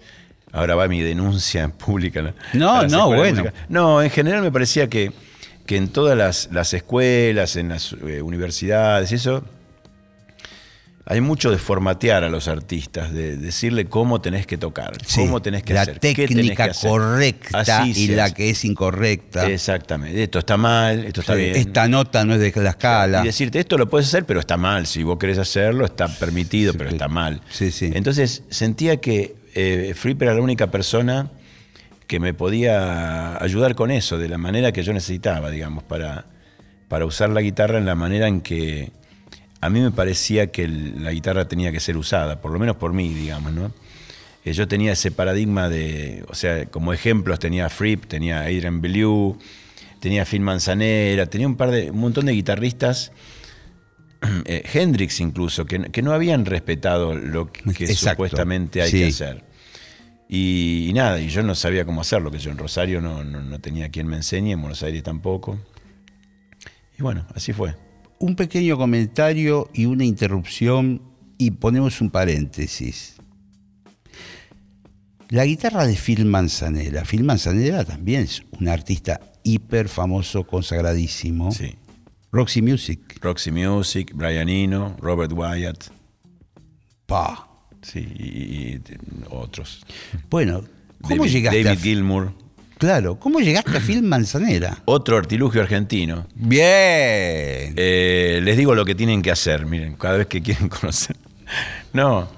ahora 0.52 0.74
va 0.74 0.88
mi 0.88 1.00
denuncia 1.00 1.68
pública. 1.78 2.34
No, 2.52 2.86
no, 2.86 3.08
bueno. 3.08 3.44
No, 3.68 4.02
en 4.02 4.10
general 4.10 4.42
me 4.42 4.52
parecía 4.52 4.88
que, 4.88 5.12
que 5.66 5.76
en 5.76 5.88
todas 5.88 6.16
las, 6.16 6.48
las 6.52 6.74
escuelas, 6.74 7.56
en 7.56 7.70
las 7.70 7.92
eh, 8.06 8.22
universidades, 8.22 9.12
eso, 9.12 9.44
hay 11.06 11.20
mucho 11.20 11.50
de 11.50 11.58
formatear 11.58 12.24
a 12.24 12.30
los 12.30 12.48
artistas, 12.48 13.12
de 13.12 13.36
decirle 13.36 13.84
cómo 13.84 14.22
tenés 14.22 14.46
que 14.46 14.56
tocar, 14.56 14.92
Sí, 15.06 15.20
cómo 15.20 15.42
tenés 15.42 15.62
que 15.62 15.74
la 15.74 15.82
hacer, 15.82 16.00
que 16.00 16.14
técnica 16.14 16.70
correcta 16.82 17.60
Así 17.60 17.92
y 18.04 18.08
la 18.08 18.24
hace. 18.24 18.34
que 18.34 18.48
es 18.50 18.64
incorrecta. 18.64 19.46
Exactamente. 19.50 20.22
Esto 20.22 20.38
está 20.38 20.56
mal, 20.56 21.04
esto 21.04 21.20
está 21.20 21.34
Sí, 21.34 21.40
bien. 21.40 21.56
Esta 21.56 21.88
nota 21.88 22.24
no 22.24 22.34
es 22.34 22.40
de 22.40 22.62
la 22.62 22.70
escala. 22.70 23.20
Y 23.22 23.26
decirte, 23.26 23.58
esto 23.60 23.76
lo 23.76 23.88
puedes 23.88 24.08
hacer, 24.08 24.24
pero 24.24 24.40
está 24.40 24.56
mal. 24.56 24.86
Si 24.86 25.02
vos 25.02 25.18
querés 25.18 25.36
hacerlo, 25.36 25.84
está 25.84 26.08
permitido, 26.08 26.72
pero 26.72 26.88
está 26.88 27.08
mal. 27.08 27.42
Sí, 27.50 27.70
sí. 27.70 27.90
Entonces 27.92 28.42
sentía 28.48 28.96
que 28.96 29.36
eh, 29.54 29.94
era 30.20 30.34
la 30.34 30.40
única 30.40 30.70
persona 30.70 31.30
que 32.06 32.18
me 32.18 32.32
podía 32.32 33.42
ayudar 33.42 33.74
con 33.74 33.90
eso, 33.90 34.16
de 34.18 34.28
la 34.28 34.38
manera 34.38 34.72
que 34.72 34.82
yo 34.82 34.92
necesitaba, 34.94 35.50
digamos, 35.50 35.84
para, 35.84 36.26
para 36.88 37.04
usar 37.04 37.28
la 37.30 37.40
guitarra 37.42 37.76
en 37.78 37.84
la 37.86 37.94
manera 37.94 38.26
en 38.28 38.40
que 38.40 38.90
a 39.64 39.70
mí 39.70 39.80
me 39.80 39.90
parecía 39.90 40.48
que 40.48 40.68
la 40.68 41.10
guitarra 41.10 41.48
tenía 41.48 41.72
que 41.72 41.80
ser 41.80 41.96
usada, 41.96 42.42
por 42.42 42.52
lo 42.52 42.58
menos 42.58 42.76
por 42.76 42.92
mí, 42.92 43.14
digamos, 43.14 43.50
¿no? 43.54 43.72
Eh, 44.44 44.52
yo 44.52 44.68
tenía 44.68 44.92
ese 44.92 45.10
paradigma 45.10 45.70
de, 45.70 46.22
o 46.28 46.34
sea, 46.34 46.66
como 46.66 46.92
ejemplos 46.92 47.38
tenía 47.38 47.70
Fripp, 47.70 48.04
tenía 48.04 48.42
Adrian 48.42 48.82
Belew, 48.82 49.38
tenía 50.00 50.26
Phil 50.26 50.42
Manzanera, 50.42 51.24
tenía 51.24 51.46
un 51.46 51.56
par 51.56 51.70
de, 51.70 51.90
un 51.90 51.98
montón 51.98 52.26
de 52.26 52.32
guitarristas, 52.32 53.10
eh, 54.44 54.62
Hendrix 54.70 55.18
incluso, 55.20 55.64
que, 55.64 55.90
que 55.90 56.02
no 56.02 56.12
habían 56.12 56.44
respetado 56.44 57.14
lo 57.14 57.50
que, 57.50 57.62
que 57.72 57.84
Exacto, 57.84 58.10
supuestamente 58.10 58.82
hay 58.82 58.90
sí. 58.90 58.98
que 58.98 59.06
hacer. 59.06 59.44
Y, 60.28 60.88
y 60.90 60.92
nada, 60.92 61.18
y 61.20 61.28
yo 61.28 61.42
no 61.42 61.54
sabía 61.54 61.86
cómo 61.86 62.02
hacerlo, 62.02 62.30
que 62.30 62.38
yo 62.38 62.50
en 62.50 62.58
Rosario 62.58 63.00
no, 63.00 63.24
no, 63.24 63.40
no 63.40 63.58
tenía 63.60 63.88
quien 63.88 64.08
me 64.08 64.16
enseñe, 64.16 64.52
en 64.52 64.60
Buenos 64.60 64.82
Aires 64.82 65.02
tampoco. 65.02 65.58
Y 66.98 67.02
bueno, 67.02 67.26
así 67.34 67.54
fue. 67.54 67.74
Un 68.24 68.36
pequeño 68.36 68.78
comentario 68.78 69.68
y 69.74 69.84
una 69.84 70.02
interrupción 70.06 71.02
y 71.36 71.50
ponemos 71.50 72.00
un 72.00 72.08
paréntesis. 72.08 73.16
La 75.28 75.44
guitarra 75.44 75.86
de 75.86 75.94
Phil 75.94 76.24
Manzanera. 76.24 77.04
Phil 77.04 77.22
Manzanera 77.22 77.84
también 77.84 78.22
es 78.22 78.42
un 78.58 78.68
artista 78.68 79.20
hiper 79.42 79.90
famoso, 79.90 80.46
consagradísimo. 80.46 81.52
Sí. 81.52 81.74
Roxy 82.32 82.62
Music. 82.62 83.18
Roxy 83.20 83.50
Music, 83.50 84.12
Brian 84.14 84.48
Eno, 84.48 84.96
Robert 85.00 85.32
Wyatt, 85.34 85.84
Pa. 87.04 87.46
sí, 87.82 87.98
y, 88.18 88.22
y- 88.24 88.74
y 88.76 88.80
otros. 89.28 89.84
Bueno, 90.30 90.64
¿cómo 91.02 91.16
David, 91.16 91.30
llegaste 91.30 91.62
David 91.62 91.78
a, 91.78 91.82
Gilmour, 91.82 92.32
Claro, 92.78 93.18
¿cómo 93.18 93.40
llegaste 93.40 93.76
a 93.76 93.80
Phil 93.80 94.02
Manzanera? 94.04 94.78
otro 94.84 95.16
artilugio 95.16 95.60
argentino. 95.62 96.26
Bien. 96.34 97.74
Eh, 97.76 98.40
les 98.42 98.56
digo 98.56 98.74
lo 98.74 98.84
que 98.84 98.94
tienen 98.94 99.22
que 99.22 99.30
hacer, 99.30 99.66
miren, 99.66 99.94
cada 99.96 100.18
vez 100.18 100.26
que 100.26 100.42
quieren 100.42 100.68
conocer. 100.80 101.16
No, 101.92 102.28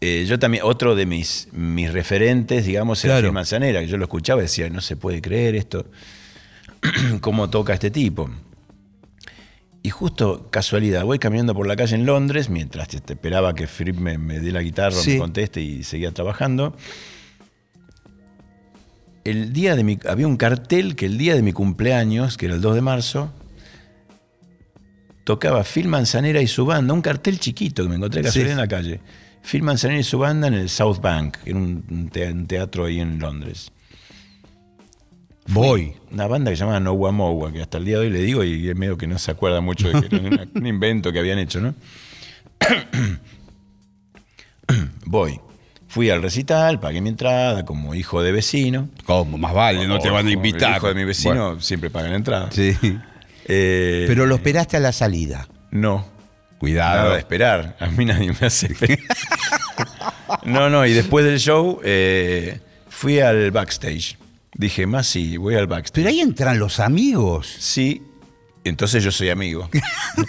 eh, 0.00 0.24
yo 0.28 0.38
también, 0.38 0.62
otro 0.64 0.94
de 0.94 1.06
mis, 1.06 1.48
mis 1.52 1.92
referentes, 1.92 2.66
digamos, 2.66 3.04
era 3.04 3.14
Claro. 3.14 3.28
Phil 3.28 3.32
Manzanera, 3.34 3.80
que 3.80 3.86
yo 3.88 3.96
lo 3.96 4.04
escuchaba 4.04 4.40
y 4.40 4.42
decía, 4.42 4.68
no 4.70 4.80
se 4.80 4.96
puede 4.96 5.20
creer 5.22 5.54
esto, 5.56 5.86
cómo 7.20 7.48
toca 7.50 7.72
este 7.74 7.90
tipo. 7.90 8.30
Y 9.82 9.90
justo 9.90 10.48
casualidad, 10.50 11.04
voy 11.04 11.18
caminando 11.18 11.54
por 11.54 11.66
la 11.66 11.74
calle 11.76 11.94
en 11.94 12.04
Londres, 12.04 12.50
mientras 12.50 12.88
te- 12.88 12.96
esperaba 13.14 13.54
que 13.54 13.66
Fripp 13.66 13.96
me, 13.98 14.18
me 14.18 14.40
dé 14.40 14.52
la 14.52 14.60
guitarra, 14.60 14.92
Sí. 14.96 15.12
me 15.12 15.18
conteste 15.18 15.60
y 15.62 15.82
seguía 15.84 16.12
trabajando. 16.12 16.76
El 19.30 19.52
día 19.52 19.76
de 19.76 19.84
mi, 19.84 19.98
había 20.08 20.26
un 20.26 20.36
cartel 20.36 20.96
que 20.96 21.06
el 21.06 21.18
día 21.18 21.34
de 21.34 21.42
mi 21.42 21.52
cumpleaños, 21.52 22.36
que 22.36 22.46
era 22.46 22.54
el 22.56 22.60
2 22.60 22.74
de 22.76 22.80
marzo, 22.80 23.32
tocaba 25.24 25.62
Phil 25.64 25.88
Manzanera 25.88 26.40
y 26.40 26.46
su 26.46 26.64
banda, 26.64 26.94
un 26.94 27.02
cartel 27.02 27.38
chiquito 27.38 27.82
que 27.82 27.88
me 27.88 27.96
encontré 27.96 28.22
casualidad 28.22 28.48
Sí. 28.48 28.52
en 28.52 28.58
la 28.58 28.68
calle. 28.68 29.00
Phil 29.42 29.62
Manzanera 29.62 30.00
y 30.00 30.04
su 30.04 30.18
banda 30.18 30.48
en 30.48 30.54
el 30.54 30.68
South 30.68 31.00
Bank, 31.00 31.38
en 31.44 31.56
un 31.56 31.84
un 31.90 32.08
te- 32.08 32.30
un 32.32 32.46
teatro 32.46 32.86
ahí 32.86 33.00
en 33.00 33.18
Londres. 33.18 33.70
Voy. 35.48 35.94
Una 36.10 36.26
banda 36.26 36.50
que 36.50 36.56
se 36.58 36.64
llama 36.64 36.78
Nowa 36.80 37.10
Mowa, 37.12 37.50
que 37.52 37.62
hasta 37.62 37.78
el 37.78 37.84
día 37.86 37.98
de 37.98 38.06
hoy 38.06 38.10
le 38.12 38.20
digo 38.20 38.44
y 38.44 38.68
es 38.68 38.76
medio 38.76 38.98
que 38.98 39.06
no 39.06 39.18
se 39.18 39.30
acuerda 39.30 39.60
mucho 39.62 39.88
de 39.88 40.06
que 40.08 40.16
era 40.16 40.46
un 40.54 40.66
invento 40.66 41.10
que 41.12 41.18
habían 41.18 41.38
hecho, 41.38 41.60
¿no? 41.60 41.74
Voy. 45.06 45.40
Fui 45.98 46.10
al 46.10 46.22
recital, 46.22 46.78
pagué 46.78 47.00
mi 47.00 47.08
entrada 47.08 47.64
como 47.64 47.92
hijo 47.92 48.22
de 48.22 48.30
vecino. 48.30 48.88
¿Cómo? 49.04 49.36
Más 49.36 49.52
vale, 49.52 49.84
no 49.88 49.98
te 49.98 50.10
van 50.10 50.18
a 50.18 50.30
Como 50.30 50.30
invitar. 50.30 50.76
Hijo 50.76 50.86
de 50.86 50.94
mi 50.94 51.02
vecino 51.02 51.34
Bueno, 51.34 51.60
siempre 51.60 51.90
paga 51.90 52.08
la 52.08 52.14
entrada. 52.14 52.52
sí. 52.52 52.76
Eh, 53.46 54.04
Pero 54.06 54.24
lo 54.24 54.36
esperaste 54.36 54.76
a 54.76 54.80
la 54.80 54.92
salida. 54.92 55.48
No. 55.72 56.06
Cuidado. 56.58 57.02
Nada 57.02 57.12
de 57.14 57.18
esperar. 57.18 57.76
A 57.80 57.88
mí 57.88 58.04
nadie 58.04 58.32
me 58.40 58.46
hace 58.46 58.66
esperar. 58.66 59.00
no, 60.44 60.70
no, 60.70 60.86
y 60.86 60.92
después 60.92 61.24
del 61.24 61.40
show 61.40 61.80
eh, 61.82 62.60
fui 62.88 63.18
al 63.18 63.50
backstage. 63.50 64.18
Dije, 64.54 64.86
más 64.86 65.08
sí, 65.08 65.36
voy 65.36 65.56
al 65.56 65.66
backstage. 65.66 66.04
Pero 66.04 66.10
ahí 66.10 66.20
entran 66.20 66.60
los 66.60 66.78
amigos. 66.78 67.52
Sí, 67.58 68.02
entonces 68.62 69.02
yo 69.02 69.10
soy 69.10 69.30
amigo. 69.30 69.68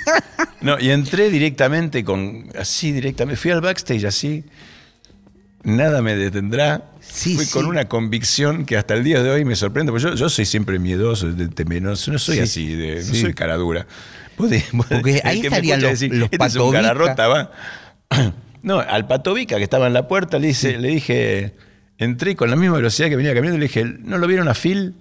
no, 0.62 0.80
y 0.80 0.90
entré 0.90 1.30
directamente 1.30 2.04
con. 2.04 2.50
Así 2.58 2.92
directamente. 2.92 3.40
Fui 3.40 3.52
al 3.52 3.62
backstage 3.62 4.06
así. 4.06 4.44
Nada 5.64 6.02
me 6.02 6.16
detendrá. 6.16 6.84
Sí, 7.02 7.36
Fui 7.36 7.46
sí. 7.46 7.52
con 7.52 7.66
una 7.66 7.86
convicción 7.90 8.66
que 8.66 8.78
hasta 8.78 8.94
el 8.94 9.04
día 9.04 9.22
de 9.22 9.30
hoy 9.30 9.46
me 9.46 9.56
sorprende. 9.56 9.92
Porque 9.92 10.04
yo, 10.06 10.16
yo 10.16 10.30
soy 10.30 10.46
siempre 10.46 10.80
miedoso, 10.80 11.28
temeroso. 11.54 12.12
No 12.12 12.20
soy 12.20 12.36
Sí, 12.38 12.42
así, 12.42 12.76
de, 12.76 12.96
no 13.04 13.14
soy 13.16 13.34
cara 13.34 13.56
dura. 13.58 13.86
Porque 14.38 14.64
ahí 15.24 15.42
estarían 15.42 15.82
los- 15.82 15.92
decir, 15.92 16.14
los 16.14 16.30
"Este 16.32 16.46
es 16.46 16.56
un 16.56 16.72
cara 16.72 16.90
patovica". 16.94 17.10
rota, 17.10 17.28
va. 17.28 17.52
No, 18.62 18.80
al 18.80 19.08
patovica 19.08 19.56
que 19.56 19.64
estaba 19.64 19.88
en 19.88 19.94
la 19.94 20.08
puerta 20.10 20.38
le, 20.38 20.48
dice, 20.48 20.78
le 20.78 20.90
dije. 20.90 21.56
Entré 21.98 22.36
con 22.38 22.50
la 22.50 22.56
misma 22.56 22.78
velocidad 22.78 23.10
que 23.10 23.16
venía 23.18 23.34
caminando 23.34 23.58
y 23.58 23.60
le 23.60 23.68
dije, 23.68 23.84
¿no 23.86 24.18
lo 24.18 24.26
vieron 24.28 24.48
a 24.48 24.54
Phil? 24.54 24.96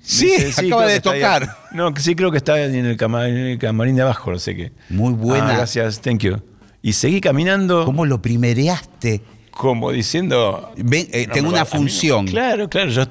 Sí, 0.00 0.26
Dice, 0.38 0.66
acaba 0.66 0.86
de 0.86 1.00
tocar. 1.00 1.56
no, 1.72 1.94
sí 1.96 2.14
creo 2.14 2.30
que 2.30 2.38
está 2.38 2.62
en 2.64 2.74
el, 2.86 2.96
cama- 2.96 3.28
en 3.28 3.36
el 3.36 3.58
camarín 3.58 3.94
de 3.96 4.02
abajo, 4.02 4.32
no 4.32 4.38
sé 4.38 4.56
qué. 4.56 4.72
Muy 4.88 5.12
buena. 5.12 5.50
Ah, 5.50 5.56
gracias, 5.58 6.00
thank 6.00 6.20
you. 6.20 6.42
Y 6.82 6.94
seguí 6.94 7.20
caminando 7.20 7.84
¿Cómo 7.84 8.04
lo 8.06 8.20
primereaste? 8.22 9.20
Como 9.62 9.92
diciendo... 9.92 10.72
Ven, 10.76 11.06
eh, 11.12 11.26
No, 11.28 11.32
tengo 11.34 11.48
una 11.50 11.60
no- 11.60 11.66
función. 11.66 12.26
claro, 12.26 12.68
claro, 12.68 12.90
yo 12.90 13.04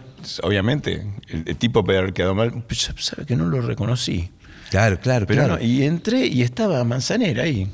obviamente, 0.43 1.07
el, 1.29 1.43
el 1.47 1.55
tipo 1.55 1.81
puede 1.81 1.97
haber 1.99 2.11
quedado 2.11 2.35
mal, 2.35 2.61
pero 2.67 2.81
sabe 2.97 3.25
que 3.25 3.37
no 3.37 3.45
lo 3.45 3.61
reconocí. 3.61 4.29
Claro, 4.69 4.99
claro, 4.99 5.25
Pero 5.25 5.43
claro. 5.45 5.55
no, 5.57 5.63
y 5.65 5.83
entré 5.83 6.27
y 6.27 6.41
estaba 6.41 6.83
Manzanera 6.83 7.43
ahí. 7.43 7.69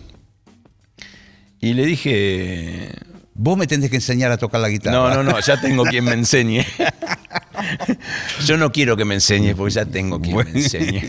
Y 1.60 1.74
le 1.74 1.86
dije, 1.88 2.92
Vos 3.34 3.58
me 3.58 3.66
tenés 3.68 3.90
que 3.90 3.96
enseñar 3.98 4.32
a 4.32 4.38
tocar 4.38 4.62
la 4.62 4.70
guitarra. 4.70 4.96
No, 4.96 5.24
no, 5.24 5.24
no, 5.24 5.40
ya 5.40 5.60
tengo 5.60 5.84
quien 5.84 6.06
me 6.06 6.13
enseñe. 6.13 6.66
Yo 8.46 8.58
no 8.58 8.72
quiero 8.72 8.96
que 8.98 9.06
me 9.06 9.13
enseñes 9.16 9.56
porque 9.56 9.74
ya 9.74 9.86
tengo 9.86 10.20
quien 10.22 10.34
Bueno. 10.36 10.50
me 10.54 10.60
enseñe. 10.60 11.02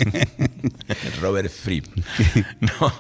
Robert 1.21 1.51
Fripp. 1.51 1.87
No. 2.61 2.93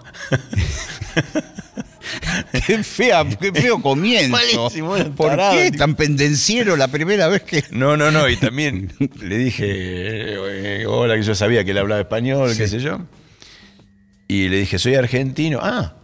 qué 2.66 2.82
fea, 2.82 3.24
qué 3.40 3.52
feo 3.52 3.80
comienzo. 3.82 4.30
Malísimo, 4.30 4.96
¿Por 5.16 5.30
tarado, 5.30 5.54
qué 5.54 5.70
tan 5.72 5.94
pendenciero 5.94 6.76
la 6.76 6.88
primera 6.88 7.28
vez 7.28 7.42
que.? 7.42 7.64
No, 7.70 7.96
no, 7.96 8.10
no. 8.10 8.28
Y 8.28 8.36
también 8.36 8.92
le 9.20 9.38
dije, 9.38 9.66
eh, 9.68 10.86
hola, 10.86 11.16
que 11.16 11.22
yo 11.22 11.34
sabía 11.34 11.64
que 11.64 11.72
él 11.72 11.78
hablaba 11.78 12.00
español, 12.00 12.52
qué 12.56 12.68
sé 12.68 12.80
yo. 12.80 13.00
Y 14.26 14.48
le 14.48 14.58
dije, 14.58 14.78
soy 14.78 14.94
argentino. 14.94 15.60
Ah, 15.62 15.94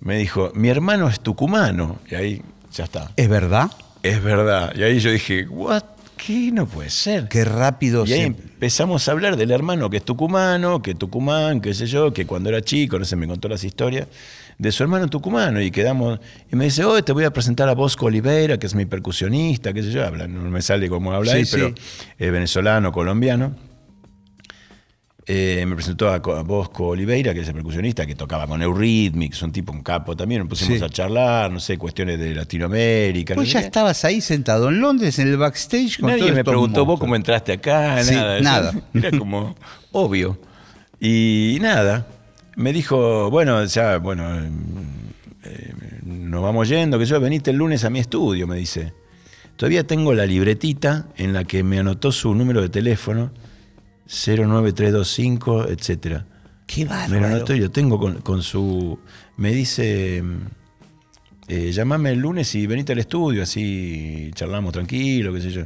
me 0.00 0.18
dijo, 0.18 0.52
mi 0.54 0.68
hermano 0.68 1.08
es 1.08 1.20
tucumano. 1.20 2.00
Y 2.10 2.14
ahí 2.14 2.42
ya 2.72 2.84
está. 2.84 3.12
¿Es 3.16 3.28
verdad? 3.28 3.70
Es 4.02 4.22
verdad. 4.22 4.72
Y 4.76 4.82
ahí 4.82 4.98
yo 5.00 5.10
dije, 5.10 5.46
¿what? 5.48 5.82
¿Qué? 6.16 6.50
No 6.52 6.66
puede 6.66 6.90
ser. 6.90 7.28
Qué 7.28 7.44
rápido 7.44 8.04
Y 8.04 8.12
ahí 8.12 8.20
empezamos 8.22 9.08
a 9.08 9.12
hablar 9.12 9.36
del 9.36 9.52
hermano 9.52 9.88
que 9.88 9.98
es 9.98 10.04
tucumano, 10.04 10.82
que 10.82 10.94
Tucumán, 10.94 11.60
qué 11.60 11.72
sé 11.74 11.86
yo, 11.86 12.12
que 12.12 12.26
cuando 12.26 12.48
era 12.48 12.60
chico, 12.60 12.98
no 12.98 13.04
sé, 13.04 13.14
me 13.14 13.28
contó 13.28 13.48
las 13.48 13.62
historias, 13.62 14.08
de 14.58 14.72
su 14.72 14.82
hermano 14.82 15.08
tucumano. 15.08 15.60
Y 15.62 15.70
quedamos, 15.70 16.18
y 16.52 16.56
me 16.56 16.64
dice, 16.66 16.84
hoy 16.84 17.02
te 17.02 17.12
voy 17.12 17.24
a 17.24 17.32
presentar 17.32 17.68
a 17.68 17.74
Bosco 17.74 18.06
Oliveira, 18.06 18.58
que 18.58 18.66
es 18.66 18.74
mi 18.74 18.84
percusionista, 18.86 19.72
qué 19.72 19.82
sé 19.82 19.90
yo, 19.92 20.04
habla, 20.04 20.26
no 20.28 20.42
me 20.50 20.60
sale 20.62 20.88
cómo 20.88 21.12
habla 21.12 21.32
Sí, 21.34 21.44
sí. 21.44 21.56
pero 22.18 22.32
venezolano, 22.32 22.90
colombiano. 22.92 23.54
Eh, 25.30 25.62
me 25.66 25.74
presentó 25.74 26.08
a, 26.08 26.22
Co- 26.22 26.36
a 26.36 26.42
Bosco 26.42 26.86
Oliveira, 26.88 27.34
que 27.34 27.40
es 27.40 27.48
el 27.48 27.52
percusionista, 27.52 28.06
que 28.06 28.14
tocaba 28.14 28.46
con 28.46 28.62
Eurythmics, 28.62 29.42
un 29.42 29.52
tipo, 29.52 29.72
un 29.72 29.82
capo 29.82 30.16
también. 30.16 30.40
Nos 30.40 30.48
pusimos 30.48 30.78
Sí. 30.78 30.84
a 30.84 30.88
charlar, 30.88 31.50
no 31.52 31.60
sé, 31.60 31.76
cuestiones 31.76 32.18
de 32.18 32.34
Latinoamérica. 32.34 33.34
no 33.34 33.40
Pues 33.40 33.52
ya 33.52 33.60
qué. 33.60 33.66
estabas 33.66 34.06
ahí 34.06 34.22
sentado 34.22 34.70
en 34.70 34.80
Londres, 34.80 35.18
en 35.18 35.28
el 35.28 35.36
backstage. 35.36 35.98
Con 36.00 36.08
Nadie 36.08 36.20
todos 36.22 36.32
me 36.34 36.40
estos 36.40 36.52
preguntó 36.52 36.86
vos 36.86 36.98
cómo 36.98 37.14
entraste 37.14 37.52
acá, 37.52 38.02
Sí, 38.02 38.14
nada. 38.14 38.40
nada. 38.40 38.72
Era 38.94 39.18
como 39.18 39.54
obvio. 39.92 40.40
Y 40.98 41.58
nada, 41.60 42.06
me 42.58 42.72
dijo, 42.72 43.30
bueno, 43.30 43.64
ya, 43.64 43.98
bueno, 43.98 44.36
eh, 45.44 45.72
nos 46.04 46.42
vamos 46.42 46.68
yendo, 46.68 46.98
que 46.98 47.06
yo 47.06 47.20
venite 47.20 47.52
el 47.52 47.56
lunes 47.56 47.84
a 47.84 47.90
mi 47.90 48.00
estudio, 48.00 48.46
me 48.48 48.56
dice. 48.56 48.92
Todavía 49.56 49.86
tengo 49.86 50.12
la 50.12 50.26
libretita 50.26 51.06
en 51.16 51.32
la 51.32 51.44
que 51.44 51.62
me 51.62 51.78
anotó 51.78 52.10
su 52.10 52.34
número 52.34 52.60
de 52.60 52.68
teléfono, 52.68 53.30
09325, 54.06 55.68
etcétera. 55.68 56.26
Qué 56.66 56.84
Me 56.84 56.90
lo 56.90 56.96
bárbaro. 56.96 57.26
anotó 57.26 57.54
y 57.54 57.60
lo 57.60 57.70
tengo 57.70 57.98
con, 57.98 58.20
con 58.22 58.42
su. 58.42 58.98
Me 59.36 59.52
dice. 59.52 60.22
Eh, 61.46 61.72
llamame 61.72 62.10
el 62.10 62.18
lunes 62.18 62.54
y 62.56 62.66
venite 62.66 62.92
al 62.92 62.98
estudio, 62.98 63.42
así 63.42 64.30
charlamos 64.34 64.72
tranquilo, 64.72 65.32
qué 65.32 65.40
sé 65.40 65.50
yo. 65.50 65.62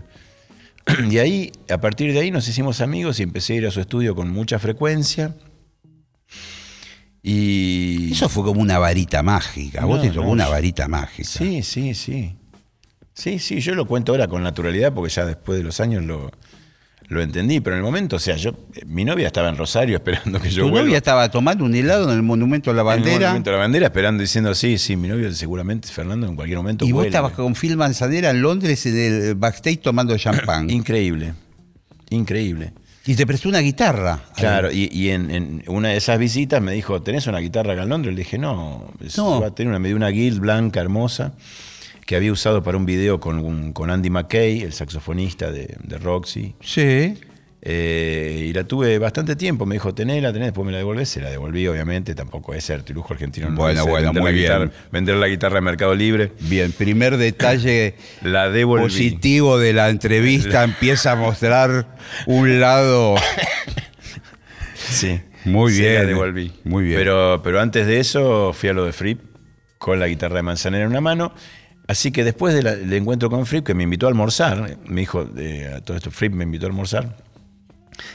Y 1.11 1.19
ahí, 1.19 1.51
a 1.71 1.79
partir 1.81 2.13
de 2.13 2.21
ahí 2.21 2.31
nos 2.31 2.47
hicimos 2.49 2.81
amigos 2.81 3.19
y 3.19 3.23
empecé 3.23 3.55
a 3.55 3.57
ir 3.57 3.67
a 3.67 3.71
su 3.71 3.81
estudio 3.81 4.15
con 4.15 4.31
mucha 4.31 4.59
frecuencia. 4.59 5.35
Y. 7.23 8.13
Eso 8.13 8.29
fue 8.29 8.43
como 8.45 8.61
una 8.61 8.79
varita 8.79 9.23
mágica. 9.23 9.85
Vos 9.85 9.97
No, 9.99 10.03
te 10.03 10.09
tocó 10.11 10.25
no, 10.27 10.31
una 10.33 10.49
varita 10.49 10.89
mágica. 10.89 11.29
Sí, 11.29 11.63
sí, 11.63 11.95
sí. 11.95 12.37
Sí, 13.15 13.39
sí, 13.39 13.61
yo 13.61 13.75
lo 13.75 13.87
cuento 13.87 14.13
ahora 14.13 14.27
con 14.27 14.43
naturalidad 14.43 14.93
porque 14.95 15.13
ya 15.13 15.25
después 15.27 15.59
de 15.59 15.65
los 15.65 15.81
años 15.81 16.03
lo, 16.03 16.33
lo 17.09 17.21
entendí, 17.21 17.61
pero 17.61 17.77
en 17.77 17.81
el 17.81 17.85
momento, 17.85 18.17
o 18.17 18.19
sea, 18.19 18.37
yo, 18.37 18.53
eh, 18.75 18.85
mi 18.87 19.05
novia 19.05 19.27
estaba 19.27 19.51
en 19.51 19.57
Rosario 19.59 19.97
esperando 19.99 20.41
que 20.41 20.49
yo 20.51 20.65
Tu 20.65 20.71
vuelva. 20.71 20.87
novia 20.87 20.97
estaba 20.97 21.31
tomando 21.31 21.65
un 21.65 21.75
helado 21.75 22.11
en 22.11 22.17
el 22.17 22.23
Monumento 22.23 22.71
a 22.71 22.75
la 22.75 22.81
En 22.81 22.89
el 22.89 22.95
Bandera. 22.95 23.27
Monumento 23.29 23.51
a 23.51 23.53
la 23.53 23.59
bandera 23.59 23.87
esperando 23.87 24.23
diciendo 24.23 24.55
sí, 24.55 24.79
sí, 24.79 24.97
mi 24.97 25.09
novio 25.09 25.31
seguramente 25.35 25.89
Fernando 25.89 26.27
en 26.27 26.35
cualquier 26.35 26.57
momento 26.59 26.85
Y 26.87 26.93
vos 26.93 27.01
vuelve". 27.01 27.09
estabas 27.09 27.33
con 27.33 27.55
Phil 27.55 27.77
Manzanera 27.77 28.31
en 28.31 28.41
Londres 28.41 28.85
en 28.87 28.97
el 28.97 29.35
backstage 29.35 29.81
tomando 29.83 30.17
champán. 30.17 30.71
Increíble, 30.71 31.35
increíble. 32.11 32.73
Y 33.07 33.15
te 33.17 33.27
prestó 33.27 33.49
una 33.49 33.59
guitarra. 33.61 34.23
Claro, 34.37 34.71
y, 34.71 34.89
y 34.93 35.11
en, 35.11 35.31
en 35.31 35.65
una 35.67 35.89
de 35.89 35.97
esas 35.97 36.19
visitas 36.19 36.61
me 36.63 36.73
dijo, 36.73 37.03
¿tenés 37.03 37.27
una 37.27 37.39
guitarra 37.39 37.73
acá 37.73 37.83
en 37.83 37.89
Londres? 37.89 38.15
Le 38.15 38.21
dije, 38.23 38.39
no, 38.39 38.93
es- 39.05 39.17
No. 39.19 39.41
va 39.41 39.49
a 39.49 39.55
tener 39.55 39.71
una, 39.71 39.79
me 39.79 39.89
dio 39.89 39.97
una 39.97 40.09
guild 40.09 40.39
blanca 40.41 40.81
hermosa 40.81 41.33
que 42.07 42.17
había 42.17 42.33
usado 42.33 42.63
para 42.63 42.77
un 42.77 42.85
video 42.87 43.21
con, 43.21 43.39
un- 43.39 43.73
con 43.73 43.91
Andy 43.91 44.11
McKay, 44.11 44.61
el 44.63 44.73
saxofonista 44.73 45.51
de, 45.51 45.77
de 45.83 45.99
Roxy. 45.99 46.55
Sí. 46.61 47.15
Eh, 47.65 48.47
y 48.49 48.53
la 48.53 48.65
tuve 48.65 48.99
bastante 48.99 49.37
tiempo, 49.37 49.65
me 49.67 49.77
dijo, 49.77 49.95
tenela, 49.95 50.33
tenés, 50.33 50.49
después 50.49 50.67
me 50.67 50.73
la 50.73 50.79
devolvés, 50.79 51.09
se 51.09 51.21
la 51.21 51.31
devolví, 51.31 51.65
obviamente, 51.69 52.13
tampoco 52.13 52.55
es 52.55 52.65
ser 52.65 52.83
lujo 52.91 53.13
argentino. 53.13 53.51
no 53.51 53.57
Bueno, 53.57 53.87
bueno, 53.87 54.07
vender 54.13 54.21
muy 54.23 54.31
la 54.33 54.37
bien. 54.37 54.45
guitarra- 54.69 54.71
vender 54.91 55.15
la 55.17 55.29
guitarra 55.29 55.59
en 55.59 55.65
Mercado 55.65 55.95
Libre. 55.95 56.33
Bien, 56.41 56.73
primer 56.73 57.17
detalle 57.19 57.95
La 58.23 58.51
devolví. 58.51 58.83
positivo 58.87 59.59
de 59.61 59.73
la 59.75 59.91
entrevista 59.91 60.65
empieza 60.65 61.13
a 61.13 61.15
mostrar 61.15 61.87
un 62.27 62.61
lado. 62.61 63.15
Sí. 64.75 65.21
Muy 65.45 65.73
Se 65.73 65.81
bien, 65.83 65.95
la 65.95 66.05
devolví. 66.05 66.53
Muy 66.65 66.85
bien. 66.85 66.99
Pero, 66.99 67.41
pero 67.43 67.61
antes 67.61 67.87
de 67.87 68.01
eso 68.01 68.53
fui 68.53 68.69
a 68.69 68.73
lo 68.73 68.85
de 68.85 68.93
Fripp 68.93 69.21
con 69.79 69.99
la 69.99 70.07
guitarra 70.09 70.37
de 70.37 70.43
manzanera 70.43 70.85
en 70.85 70.91
una 70.91 71.01
mano. 71.01 71.33
Así 71.89 72.13
que 72.13 72.23
después 72.25 72.55
de 72.55 72.63
del 72.77 72.93
encuentro 72.93 73.29
con 73.29 73.45
Fripp, 73.47 73.67
que 73.67 73.75
me 73.75 73.83
invitó 73.83 74.07
a 74.07 74.09
almorzar, 74.09 74.79
me 74.85 75.01
dijo, 75.01 75.29
eh, 75.37 75.73
a 75.77 75.81
todo 75.81 75.97
esto 75.97 76.11
Fripp 76.11 76.33
me 76.33 76.45
invitó 76.45 76.67
a 76.67 76.69
almorzar. 76.69 77.17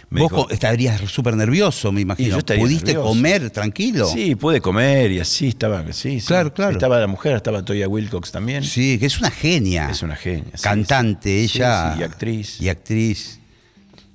Me 0.10 0.22
Vos 0.22 0.32
dijo, 0.32 0.50
estarías 0.50 1.02
súper 1.10 1.36
nervioso, 1.36 1.92
me 1.92 2.02
imagino. 2.02 2.40
¿Pudiste 2.40 2.94
nervioso. 2.94 3.10
comer 3.10 3.50
tranquilo? 3.50 4.08
sí, 4.08 4.36
pude 4.36 4.62
comer 4.62 5.12
y 5.12 5.20
así 5.20 5.50
estaba. 5.50 5.84
Sí, 5.92 6.20
sí. 6.20 6.28
Claro, 6.28 6.54
claro. 6.54 6.72
Estaba 6.72 7.00
la 7.00 7.08
mujer, 7.08 7.36
estaba 7.36 7.64
Toya 7.64 7.88
Wilcox 7.88 8.32
también. 8.32 8.64
Sí, 8.64 8.98
que 8.98 9.06
es 9.06 9.20
una 9.20 9.32
genia. 9.32 9.90
Es 9.90 10.02
una 10.02 10.16
genia. 10.16 10.52
sí, 10.54 10.64
Cantante, 10.64 11.42
ella. 11.42 11.90
Sí, 11.90 11.96
sí, 11.96 12.00
y 12.00 12.04
actriz. 12.04 12.62
Y 12.62 12.70
actriz. 12.70 13.40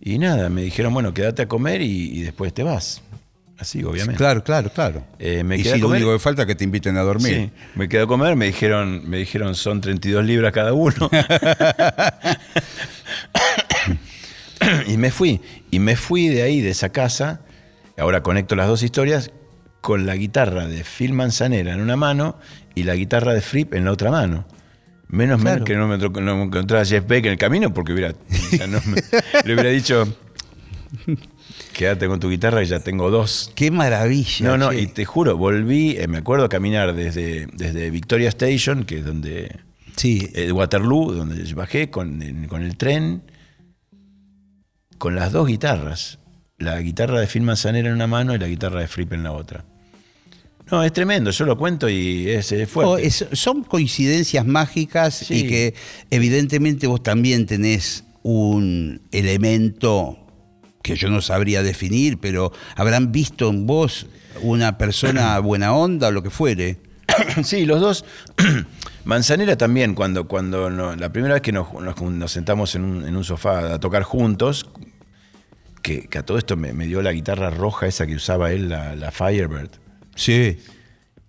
Y 0.01 0.19
nada, 0.19 0.49
me 0.49 0.63
dijeron, 0.63 0.93
bueno, 0.93 1.15
quédate 1.15 1.43
a 1.43 1.49
comer 1.49 1.83
y, 1.83 2.19
y 2.19 2.23
después 2.23 2.53
te 2.53 2.63
vas. 2.63 3.03
Así, 3.63 3.83
obviamente. 3.85 4.17
Claro, 4.17 4.43
claro, 4.43 4.71
claro. 4.71 5.05
Eh, 5.21 5.45
me 5.45 5.57
y 5.57 5.63
quedé 5.63 5.75
si 5.75 5.79
a 5.79 5.83
lo 5.83 5.91
único 5.91 6.13
que 6.13 6.19
falta 6.19 6.43
es 6.43 6.49
que 6.49 6.57
te 6.57 6.65
inviten 6.65 6.97
a 6.97 7.03
dormir. 7.03 7.33
Sí, 7.33 7.51
me 7.77 7.89
quedé 7.89 8.03
a 8.03 8.07
comer, 8.09 8.35
me 8.35 8.47
dijeron, 8.47 9.09
me 9.09 9.19
dijeron 9.19 9.55
son 9.55 9.81
32 9.81 10.25
libras 10.25 10.53
cada 10.53 10.73
uno. 10.73 11.09
Y 14.87 14.97
me 14.97 15.11
fui. 15.11 15.41
Y 15.71 15.79
me 15.79 15.97
fui 15.97 16.29
de 16.29 16.43
ahí, 16.43 16.61
de 16.61 16.71
esa 16.71 16.91
casa. 16.91 17.41
Ahora 17.99 18.23
conecto 18.23 18.55
las 18.57 18.69
dos 18.69 18.83
historias 18.83 19.31
con 19.81 20.07
la 20.07 20.15
guitarra 20.17 20.67
de 20.67 20.85
Phil 20.85 21.13
Manzanera 21.13 21.75
en 21.75 21.81
una 21.81 21.97
mano 21.97 22.39
y 22.75 22.85
la 22.85 22.95
guitarra 22.95 23.35
de 23.35 23.41
Fripp 23.41 23.75
en 23.75 23.85
la 23.85 23.93
otra 23.93 24.11
mano. 24.11 24.47
Menos 25.09 25.41
Claro. 25.43 25.59
mal 25.59 25.65
que 25.67 25.75
no 25.77 25.89
me, 25.89 25.99
no 25.99 26.37
me 26.37 26.43
encontraba 26.45 26.85
Jeff 26.85 27.07
Beck 27.07 27.27
en 27.27 27.33
el 27.33 27.39
camino 27.39 27.75
porque 27.75 27.93
hubiera, 27.93 28.15
ya 28.53 28.67
no 28.67 28.81
me- 28.87 29.03
le 29.45 29.53
hubiera 29.55 29.69
dicho, 29.71 30.07
quédate 31.73 32.07
con 32.07 32.21
tu 32.21 32.31
guitarra 32.31 32.63
y 32.63 32.67
ya 32.67 32.81
tengo 32.81 33.11
dos. 33.11 33.53
Qué 33.55 33.71
maravilla. 33.71 34.47
No, 34.47 34.57
no, 34.59 34.71
che. 34.71 34.81
y 34.81 34.87
te 34.87 35.05
juro, 35.05 35.37
volví, 35.37 35.97
eh, 35.99 36.07
me 36.09 36.19
acuerdo 36.19 36.49
caminar 36.49 36.95
desde, 36.95 37.47
desde 37.53 37.91
Victoria 37.91 38.29
Station, 38.29 38.85
que 38.85 38.99
es 38.99 39.05
donde, 39.05 39.57
Sí, 39.97 40.31
eh, 40.35 40.51
Waterloo, 40.53 41.13
donde 41.13 41.53
bajé 41.55 41.91
con, 41.91 42.23
con 42.49 42.63
el 42.63 42.77
tren, 42.79 43.23
con 45.03 45.17
las 45.17 45.33
dos 45.33 45.49
guitarras. 45.49 46.21
La 46.59 46.81
guitarra 46.81 47.19
de 47.19 47.27
Phil 47.27 47.43
Manzanera 47.43 47.89
en 47.89 47.95
una 47.97 48.07
mano 48.07 48.37
y 48.37 48.39
la 48.39 48.47
guitarra 48.47 48.79
de 48.79 48.87
Fripp 48.87 49.13
en 49.15 49.25
la 49.25 49.33
otra. 49.33 49.65
No, 50.71 50.85
es 50.85 50.93
tremendo, 50.93 51.33
yo 51.33 51.45
lo 51.45 51.59
cuento 51.59 51.89
y 51.89 52.29
es, 52.31 52.53
es 52.53 52.69
fuerte. 52.71 52.89
Oh, 52.93 52.97
es- 52.99 53.27
son 53.33 53.65
coincidencias 53.65 54.47
mágicas 54.47 55.15
Sí. 55.15 55.39
y 55.41 55.49
que 55.49 55.75
evidentemente 56.13 56.87
vos 56.87 57.03
también 57.03 57.47
tenés 57.47 58.05
un 58.23 59.03
elemento 59.11 60.19
que 60.85 60.95
yo 60.95 61.09
no 61.11 61.21
sabría 61.21 61.65
definir, 61.65 62.19
pero 62.19 62.53
habrán 62.77 63.11
visto 63.11 63.49
en 63.51 63.67
vos 63.67 64.07
una 64.41 64.79
persona 64.79 65.37
buena 65.41 65.75
onda 65.75 66.07
o 66.09 66.11
lo 66.13 66.23
que 66.23 66.31
fuere. 66.31 66.79
Sí, 67.43 67.67
los 67.67 67.81
dos. 67.81 68.05
Manzanera 69.05 69.57
también, 69.57 69.95
cuando, 69.97 70.29
cuando 70.29 70.71
no- 70.71 70.95
la 70.95 71.11
primera 71.13 71.35
vez 71.35 71.43
que 71.43 71.51
nos, 71.51 71.73
nos- 71.75 72.01
nos 72.01 72.31
sentamos 72.31 72.77
en 72.77 72.85
un, 72.85 73.05
en 73.05 73.17
un 73.17 73.25
sofá 73.25 73.75
a 73.75 73.81
tocar 73.81 74.05
juntos, 74.05 74.65
que, 75.83 76.07
que 76.09 76.19
a 76.19 76.23
todo 76.25 76.39
esto 76.39 76.57
me, 76.57 76.73
me 76.73 76.87
dio 76.87 77.03
la 77.03 77.13
guitarra 77.13 77.51
roja 77.51 77.87
esa 77.87 78.07
que 78.07 78.15
usaba 78.15 78.53
él, 78.53 78.69
la, 78.69 78.95
la 78.97 79.11
Firebird. 79.11 79.71
Sí. 80.15 80.59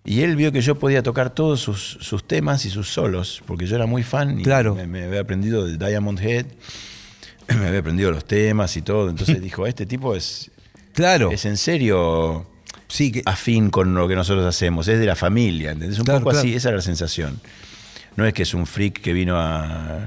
Y 0.06 0.22
él 0.22 0.36
vio 0.36 0.52
que 0.52 0.62
yo 0.62 0.76
podía 0.80 1.02
tocar 1.02 1.30
todos 1.30 1.60
sus, 1.62 1.98
sus 2.02 2.26
temas 2.28 2.66
y 2.66 2.70
sus 2.70 2.90
solos, 2.90 3.42
porque 3.48 3.66
yo 3.66 3.76
era 3.76 3.86
muy 3.86 4.04
fan 4.04 4.40
y 4.40 4.44
Claro. 4.44 4.76
me, 4.76 4.86
me 4.86 5.04
había 5.04 5.22
aprendido 5.22 5.66
de 5.66 5.78
Diamond 5.78 6.20
Head, 6.20 6.46
me 7.60 7.68
había 7.68 7.80
aprendido 7.80 8.12
los 8.12 8.26
temas 8.26 8.76
y 8.78 8.82
todo. 8.82 9.10
Entonces 9.10 9.42
dijo, 9.42 9.66
este 9.66 9.86
tipo 9.86 10.16
es, 10.16 10.52
Claro. 10.94 11.32
es 11.32 11.46
en 11.46 11.58
serio 11.58 12.46
sí, 12.90 13.12
que, 13.14 13.22
afín 13.26 13.70
con 13.70 13.96
lo 13.96 14.08
que 14.08 14.16
nosotros 14.16 14.46
hacemos, 14.46 14.88
es 14.90 15.00
de 15.00 15.06
la 15.06 15.16
familia, 15.16 15.72
¿entendés? 15.72 15.98
Un 16.00 16.06
Claro, 16.06 16.20
poco 16.24 16.38
así, 16.38 16.54
esa 16.54 16.70
era 16.70 16.78
la 16.78 16.84
sensación. 16.84 17.40
No 18.16 18.26
es 18.28 18.34
que 18.34 18.44
es 18.44 18.54
un 18.54 18.68
freak 18.68 19.00
que 19.02 19.12
vino 19.14 19.38
a, 19.40 20.00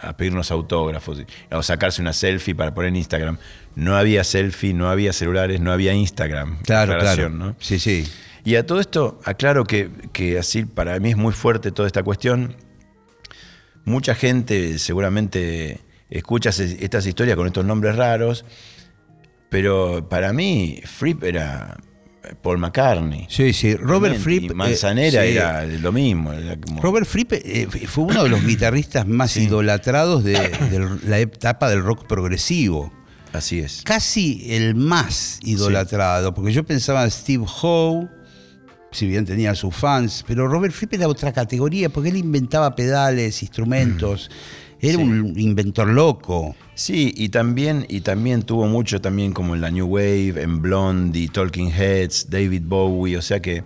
a 0.00 0.16
pedirnos 0.16 0.50
autógrafos 0.50 1.22
o 1.50 1.62
sacarse 1.62 2.02
una 2.02 2.12
selfie 2.12 2.54
para 2.54 2.74
poner 2.74 2.88
en 2.88 2.96
Instagram. 2.96 3.38
No 3.74 3.96
había 3.96 4.24
selfie, 4.24 4.74
no 4.74 4.88
había 4.88 5.12
celulares, 5.12 5.60
no 5.60 5.72
había 5.72 5.92
Instagram. 5.94 6.60
claro, 6.62 6.98
claro. 6.98 7.30
¿no? 7.30 7.56
Sí, 7.58 7.78
sí. 7.78 8.04
Y 8.44 8.56
a 8.56 8.66
todo 8.66 8.80
esto, 8.80 9.20
aclaro 9.24 9.64
que, 9.64 9.90
que 10.12 10.38
así 10.38 10.64
para 10.64 10.98
mí 11.00 11.10
es 11.10 11.16
muy 11.16 11.32
fuerte 11.32 11.72
toda 11.72 11.86
esta 11.86 12.02
cuestión. 12.02 12.56
Mucha 13.84 14.14
gente 14.14 14.78
seguramente 14.78 15.80
escucha 16.10 16.50
estas 16.50 17.06
historias 17.06 17.36
con 17.36 17.46
estos 17.46 17.64
nombres 17.64 17.96
raros, 17.96 18.44
pero 19.48 20.08
para 20.08 20.32
mí 20.32 20.80
Fripp 20.84 21.24
era 21.24 21.76
Paul 22.42 22.58
McCartney. 22.58 23.26
Sí, 23.28 23.52
sí. 23.52 23.74
Robert 23.76 24.16
Fripp. 24.18 24.42
y 24.44 24.46
eh, 24.46 24.54
Manzanera 24.54 25.22
sí. 25.22 25.28
era 25.28 25.64
lo 25.64 25.92
mismo. 25.92 26.32
era 26.32 26.56
como- 26.56 26.80
Robert 26.82 27.06
Fripp 27.06 27.32
eh, 27.32 27.68
fue 27.86 28.04
uno 28.04 28.22
de 28.24 28.28
los 28.30 28.44
guitarristas 28.44 29.06
más 29.06 29.36
idolatrados 29.36 30.24
de, 30.24 30.32
de 30.32 30.98
la 31.06 31.18
etapa 31.18 31.68
del 31.68 31.82
rock 31.82 32.06
progresivo. 32.06 32.92
Así 33.32 33.58
es. 33.58 33.82
Casi 33.84 34.46
el 34.54 34.74
más 34.76 35.40
idolatrado, 35.42 36.32
porque 36.34 36.52
yo 36.52 36.64
pensaba 36.64 37.02
en 37.04 37.10
Steve 37.10 37.44
Howe, 37.62 38.08
si 38.92 39.08
bien 39.08 39.24
tenía 39.24 39.54
sus 39.56 39.74
fans, 39.74 40.24
pero 40.26 40.46
Robert 40.46 40.72
Fripp 40.72 40.94
era 40.94 41.08
otra 41.08 41.32
categoría, 41.32 41.88
porque 41.88 42.10
él 42.10 42.16
inventaba 42.16 42.76
pedales, 42.76 43.42
instrumentos, 43.42 44.30
era 44.88 44.98
Sí. 44.98 45.02
un 45.04 45.38
inventor 45.38 45.88
loco. 45.88 46.54
Sí, 46.74 47.12
y 47.16 47.28
también, 47.28 47.86
y 47.88 48.00
también 48.00 48.42
tuvo 48.42 48.66
mucho 48.66 49.00
también 49.00 49.32
como 49.32 49.54
en 49.54 49.60
la 49.60 49.70
New 49.70 49.86
Wave, 49.86 50.42
en 50.42 50.60
Blondie, 50.60 51.28
Talking 51.28 51.70
Heads, 51.70 52.28
David 52.30 52.62
Bowie, 52.64 53.16
o 53.16 53.22
sea 53.22 53.40
que 53.40 53.62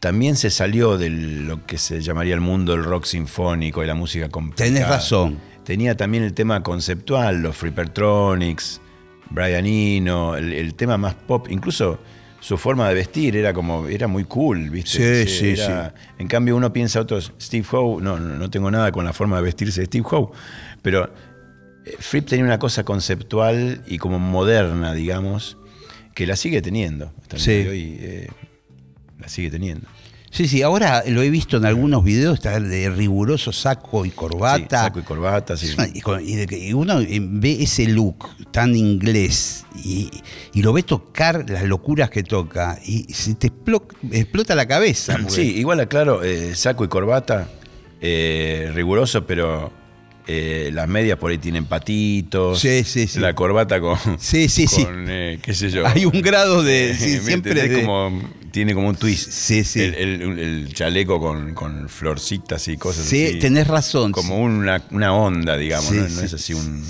también 0.00 0.36
se 0.36 0.50
salió 0.50 0.98
de 0.98 1.10
lo 1.10 1.64
que 1.66 1.78
se 1.78 2.00
llamaría 2.02 2.34
el 2.34 2.40
mundo 2.40 2.72
del 2.72 2.84
rock 2.84 3.04
sinfónico 3.06 3.82
y 3.82 3.86
la 3.86 3.94
música 3.94 4.28
complicada. 4.28 4.70
Tenés 4.70 4.88
razón. 4.88 5.38
Tenía 5.64 5.96
también 5.96 6.22
el 6.24 6.34
tema 6.34 6.62
conceptual, 6.62 7.40
los 7.42 7.56
Freepertronics, 7.56 8.80
Brian 9.30 9.64
Eno, 9.66 10.36
el, 10.36 10.52
el 10.52 10.74
tema 10.74 10.98
más 10.98 11.14
pop, 11.14 11.46
incluso 11.50 11.98
su 12.44 12.58
forma 12.58 12.86
de 12.90 12.94
vestir 12.94 13.36
era 13.36 13.54
como, 13.54 13.88
era 13.88 14.06
muy 14.06 14.24
cool, 14.24 14.68
¿viste? 14.68 15.24
Sí, 15.26 15.54
sí, 15.56 15.60
Era- 15.62 15.94
En 16.18 16.28
cambio 16.28 16.54
uno 16.56 16.74
piensa 16.74 17.00
otros, 17.00 17.32
Steve 17.40 17.64
Howe, 17.72 18.02
no, 18.02 18.18
no, 18.18 18.36
no 18.36 18.50
tengo 18.50 18.70
nada 18.70 18.92
con 18.92 19.06
la 19.06 19.14
forma 19.14 19.36
de 19.38 19.44
vestirse 19.44 19.80
de 19.80 19.86
Steve 19.86 20.04
Howe, 20.10 20.30
pero 20.82 21.10
eh, 21.86 21.96
Fripp 21.98 22.26
tenía 22.28 22.44
una 22.44 22.58
cosa 22.58 22.84
conceptual 22.84 23.80
y 23.86 23.96
como 23.96 24.18
moderna, 24.18 24.92
digamos, 24.92 25.56
que 26.14 26.26
la 26.26 26.36
sigue 26.36 26.60
teniendo. 26.60 27.14
Hasta 27.22 27.36
el 27.36 27.42
Sí. 27.42 27.50
día 27.52 27.62
de 27.64 27.68
hoy 27.70 27.96
eh, 28.00 28.28
la 29.18 29.28
sigue 29.28 29.50
teniendo. 29.50 29.88
Sí, 30.34 30.48
sí, 30.48 30.62
ahora 30.62 31.04
lo 31.06 31.22
he 31.22 31.30
visto 31.30 31.58
en 31.58 31.64
algunos 31.64 32.02
videos, 32.02 32.34
está 32.38 32.58
de 32.58 32.90
riguroso 32.90 33.52
saco 33.52 34.04
y 34.04 34.08
Sí, 34.10 34.16
corbata. 34.16 34.82
saco 34.82 34.98
y 34.98 35.02
corbata, 35.04 35.56
sí. 35.56 35.68
Y 35.94 36.00
con- 36.00 36.26
y 36.28 36.34
de 36.34 36.48
que- 36.48 36.58
y 36.58 36.72
uno 36.72 36.98
eh, 37.00 37.20
ve 37.22 37.62
ese 37.62 37.86
look 37.86 38.26
tan 38.50 38.74
inglés 38.74 39.64
y, 39.76 40.10
y 40.52 40.62
lo 40.62 40.72
ve 40.72 40.82
tocar 40.82 41.48
las 41.48 41.62
locuras 41.62 42.10
que 42.10 42.24
toca 42.24 42.80
y 42.84 43.04
se 43.14 43.36
te 43.36 43.52
explo- 43.52 43.84
explota 44.10 44.56
la 44.56 44.66
cabeza. 44.66 45.16
porque- 45.22 45.30
Sí, 45.30 45.54
igual 45.56 45.78
aclaro, 45.78 46.24
eh, 46.24 46.56
saco 46.56 46.84
y 46.84 46.88
corbata, 46.88 47.48
eh, 48.00 48.72
riguroso, 48.74 49.24
pero 49.28 49.70
eh, 50.26 50.70
las 50.72 50.88
medias 50.88 51.16
por 51.16 51.30
ahí 51.30 51.38
tienen 51.38 51.66
patitos. 51.66 52.58
Sí, 52.58 52.82
sí, 52.82 53.06
sí. 53.06 53.20
La 53.20 53.34
corbata 53.36 53.78
con. 53.80 53.96
Sí, 54.18 54.48
sí, 54.48 54.66
sí. 54.66 54.84
eh, 54.88 55.38
qué 55.40 55.54
sé 55.54 55.70
yo. 55.70 55.86
Hay 55.86 56.06
un 56.06 56.20
grado 56.22 56.64
de- 56.64 56.94
sí, 56.98 57.18
¿Me 57.18 57.20
siempre 57.20 57.54
de- 57.68 57.82
como 57.84 58.20
tiene 58.54 58.72
como 58.72 58.88
un 58.88 58.94
twist. 58.94 59.32
Sí, 59.32 59.64
sí. 59.64 59.80
El, 59.82 59.94
el- 59.96 60.38
el 60.38 60.72
chaleco 60.72 61.18
con, 61.18 61.54
con 61.54 61.88
florcitas 61.88 62.68
y 62.68 62.76
cosas 62.76 63.04
Sí, 63.04 63.24
así. 63.26 63.38
tenés 63.40 63.66
razón. 63.66 64.12
Como 64.12 64.38
una, 64.38 64.80
una 64.92 65.12
onda, 65.12 65.56
digamos, 65.56 65.90
Sí, 65.90 65.96
¿no? 65.96 66.02
No 66.04 66.08
sí. 66.20 66.24
es 66.24 66.34
así 66.34 66.54
un, 66.54 66.84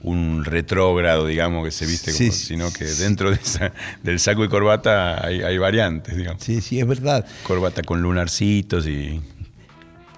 un 0.00 0.42
retrógrado, 0.42 1.26
digamos, 1.26 1.66
que 1.66 1.70
se 1.70 1.84
viste, 1.84 2.12
Sí, 2.12 2.28
como- 2.28 2.32
sí, 2.38 2.46
sino 2.46 2.72
que 2.72 2.86
dentro 2.86 3.28
de 3.30 3.36
esa- 3.36 3.72
del 4.02 4.18
saco 4.20 4.42
y 4.42 4.48
corbata 4.48 5.22
hay, 5.22 5.42
hay 5.42 5.58
variantes, 5.58 6.16
digamos. 6.16 6.42
Sí, 6.42 6.62
sí, 6.62 6.80
es 6.80 6.86
verdad. 6.86 7.26
Corbata 7.42 7.82
con 7.82 8.00
lunarcitos 8.00 8.86
y. 8.86 9.20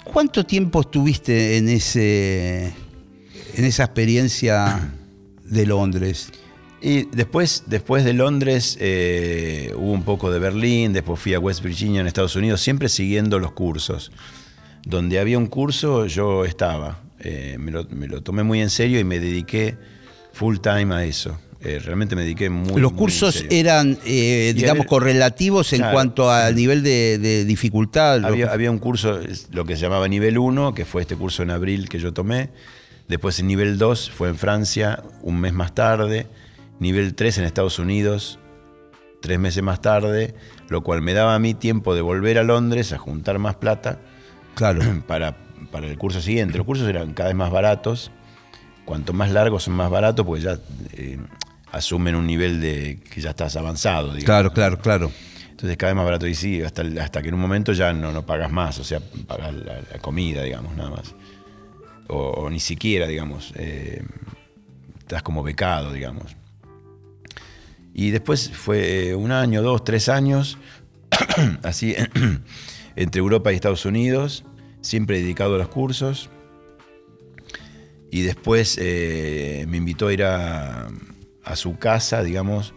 ¿Cuánto 0.05 0.45
tiempo 0.47 0.81
estuviste 0.83 1.57
en 1.57 1.69
ese 1.71 2.73
en 3.57 3.65
esa 3.65 3.83
experiencia 3.83 4.93
de 5.45 5.67
Londres? 5.67 6.29
Y 6.87 7.05
después, 7.17 7.63
después 7.67 8.05
de 8.05 8.13
Londres 8.13 8.77
eh, 8.79 9.73
hubo 9.75 9.93
un 9.93 10.03
poco 10.03 10.31
de 10.31 10.39
Berlín, 10.39 10.93
después 10.93 11.19
fui 11.19 11.33
a 11.33 11.41
West 11.41 11.63
Virginia 11.63 12.03
en 12.03 12.07
Estados 12.07 12.37
Unidos, 12.37 12.61
siempre 12.61 12.91
siguiendo 12.91 13.39
los 13.39 13.53
cursos. 13.53 14.13
Donde 14.85 15.19
había 15.19 15.39
un 15.39 15.47
curso 15.47 16.05
yo 16.05 16.45
estaba. 16.45 17.01
Eh, 17.21 17.57
me, 17.59 17.71
lo, 17.71 17.85
me 17.89 18.07
lo 18.07 18.23
tomé 18.23 18.43
muy 18.43 18.61
en 18.61 18.69
serio 18.69 19.01
y 19.01 19.05
me 19.05 19.19
dediqué 19.19 19.77
full 20.35 20.59
time 20.59 20.95
a 20.95 21.05
eso. 21.07 21.39
Eh, 21.63 21.79
realmente 21.83 22.15
me 22.17 22.21
dediqué 22.23 22.51
muy 22.51 22.79
Los 22.83 22.93
muy 22.93 22.97
en 22.97 22.97
cursos 22.97 23.35
serio. 23.37 23.49
eran, 23.53 23.99
eh, 24.05 24.53
digamos, 24.55 24.83
era- 24.83 24.89
correlativos 24.91 25.73
en 25.73 25.79
Claro. 25.79 25.95
cuanto 25.95 26.31
al 26.31 26.55
nivel 26.55 26.83
de, 26.83 27.17
de 27.17 27.47
dificultad. 27.47 28.23
Había, 28.27 28.53
había 28.53 28.71
un 28.71 28.79
curso, 28.79 29.21
lo 29.53 29.65
que 29.65 29.77
se 29.77 29.81
llamaba 29.81 30.07
nivel 30.07 30.37
1, 30.37 30.75
que 30.75 30.85
fue 30.85 31.01
este 31.01 31.17
curso 31.17 31.43
en 31.43 31.51
abril 31.51 31.89
que 31.89 31.99
yo 31.99 32.13
tomé. 32.13 32.51
Después 33.09 33.39
el 33.39 33.47
nivel 33.47 33.79
2 33.79 34.11
fue 34.11 34.29
en 34.29 34.37
Francia, 34.37 35.03
un 35.23 35.41
mes 35.41 35.55
más 35.55 35.75
tarde. 35.75 36.27
Nivel 36.85 37.15
3 37.15 37.39
en 37.39 37.45
Estados 37.45 37.79
Unidos, 37.79 38.39
tres 39.21 39.39
meses 39.39 39.63
más 39.63 39.81
tarde, 39.81 40.35
lo 40.69 40.83
cual 40.83 41.01
me 41.01 41.15
daba 41.15 41.35
a 41.35 41.39
mí 41.39 41.55
tiempo 41.55 41.95
de 41.95 42.03
volver 42.03 42.37
a 42.39 42.43
Londres 42.43 42.93
a 42.93 42.99
juntar 42.99 43.39
más 43.39 43.57
plata 43.57 43.99
Claro. 44.55 44.81
para, 45.07 45.35
para 45.73 45.87
el 45.87 45.97
curso 45.97 46.21
siguiente. 46.21 46.59
Los 46.59 46.67
cursos 46.67 46.87
eran 46.87 47.15
cada 47.15 47.31
vez 47.31 47.37
más 47.37 47.51
baratos. 47.51 48.11
Cuanto 48.85 49.15
más 49.15 49.31
largos 49.31 49.63
son 49.65 49.75
más 49.75 49.91
baratos, 49.91 50.27
pues 50.27 50.43
ya 50.43 50.59
eh, 50.93 51.19
asumen 51.73 52.15
un 52.17 52.27
nivel 52.27 52.61
de 52.61 53.01
que 53.11 53.21
ya 53.23 53.31
estás 53.31 53.57
avanzado. 53.57 54.09
digamos. 54.09 54.25
Claro, 54.27 54.53
claro, 54.53 54.79
claro. 54.79 55.11
Entonces 55.51 55.79
cada 55.79 55.93
vez 55.93 55.97
más 55.97 56.05
barato. 56.05 56.27
Y 56.27 56.35
sí, 56.35 56.63
hasta, 56.63 56.83
hasta 57.01 57.23
que 57.23 57.29
en 57.29 57.35
un 57.35 57.41
momento 57.41 57.73
ya 57.73 57.95
no, 57.95 58.13
no 58.13 58.27
pagas 58.27 58.53
más, 58.53 58.79
o 58.79 58.85
sea, 58.85 59.01
pagas 59.27 59.55
la, 59.55 59.81
la 59.91 59.99
comida, 60.01 60.43
digamos, 60.43 60.77
nada 60.77 60.91
más. 60.91 61.15
O, 62.09 62.19
o 62.19 62.51
ni 62.51 62.61
siquiera, 62.61 63.07
digamos, 63.07 63.55
eh, 63.57 64.05
estás 64.99 65.23
como 65.23 65.43
becado, 65.43 65.91
digamos. 65.95 66.37
Y 67.95 68.11
después 68.11 68.51
fue 68.51 69.11
eh, 69.11 69.15
un 69.15 69.31
año, 69.33 69.63
dos, 69.63 69.85
tres 69.85 70.09
años, 70.09 70.59
así, 71.63 71.95
entre 72.97 73.21
Europa 73.21 73.53
y 73.53 73.55
Estados 73.55 73.87
Unidos, 73.87 74.45
siempre 74.81 75.21
dedicado 75.21 75.55
a 75.55 75.59
los 75.59 75.69
cursos. 75.69 76.29
Y 78.11 78.23
después 78.23 78.79
eh, 78.81 79.65
me 79.69 79.77
invitó 79.79 80.09
a 80.09 80.13
ir 80.13 80.23
a, 80.25 80.89
a 81.45 81.57
su 81.57 81.79
casa, 81.79 82.23
digamos, 82.23 82.73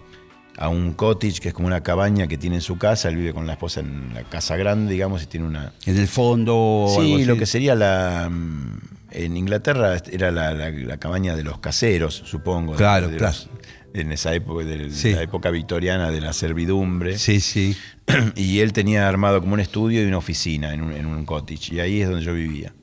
a 0.58 0.70
un 0.70 0.94
cottage, 0.94 1.40
que 1.40 1.50
es 1.50 1.54
como 1.54 1.68
una 1.68 1.84
cabaña 1.84 2.28
que 2.28 2.38
tiene 2.38 2.56
en 2.58 2.62
su 2.64 2.78
casa. 2.80 3.10
Él 3.10 3.18
vive 3.18 3.34
con 3.34 3.46
la 3.46 3.54
esposa 3.54 3.82
en 3.82 4.14
la 4.16 4.24
casa 4.24 4.56
grande, 4.58 4.92
digamos, 4.92 5.22
y 5.24 5.28
tiene 5.28 5.46
una. 5.46 5.74
En 5.86 5.98
el 5.98 6.08
fondo 6.08 6.88
algo 6.90 7.02
Sí, 7.18 7.26
lo 7.26 7.38
que 7.38 7.46
sería 7.46 7.76
la. 7.76 8.30
mm, 8.32 8.80
En 9.12 9.38
Inglaterra 9.38 9.98
era 10.12 10.32
la, 10.32 10.54
la- 10.54 10.70
la 10.72 10.98
cabaña 10.98 11.36
de 11.36 11.44
los 11.44 11.60
caseros, 11.60 12.16
supongo. 12.26 12.72
de- 12.74 12.78
Claro, 12.78 13.08
de 13.10 13.18
claro. 13.18 13.34
los- 13.34 13.50
en 13.98 14.12
esa 14.12 14.34
época, 14.34 14.64
de 14.66 14.90
Sí. 14.92 15.14
la 15.14 15.22
época 15.24 15.50
victoriana 15.52 16.12
de 16.12 16.22
la 16.22 16.34
servidumbre. 16.34 17.18
Sí, 17.18 17.40
sí. 17.40 17.76
Y 18.36 18.60
él 18.60 18.74
tenía 18.74 19.08
armado 19.08 19.42
como 19.42 19.54
un 19.54 19.60
estudio 19.60 20.04
y 20.04 20.06
una 20.06 20.18
oficina 20.18 20.74
en 20.74 20.82
un, 20.82 20.94
en 20.94 21.06
un 21.06 21.26
cottage. 21.26 21.74
Y 21.76 21.80
ahí 21.80 22.02
es 22.02 22.10
donde 22.10 22.24
yo 22.26 22.34
vivía. 22.34 22.74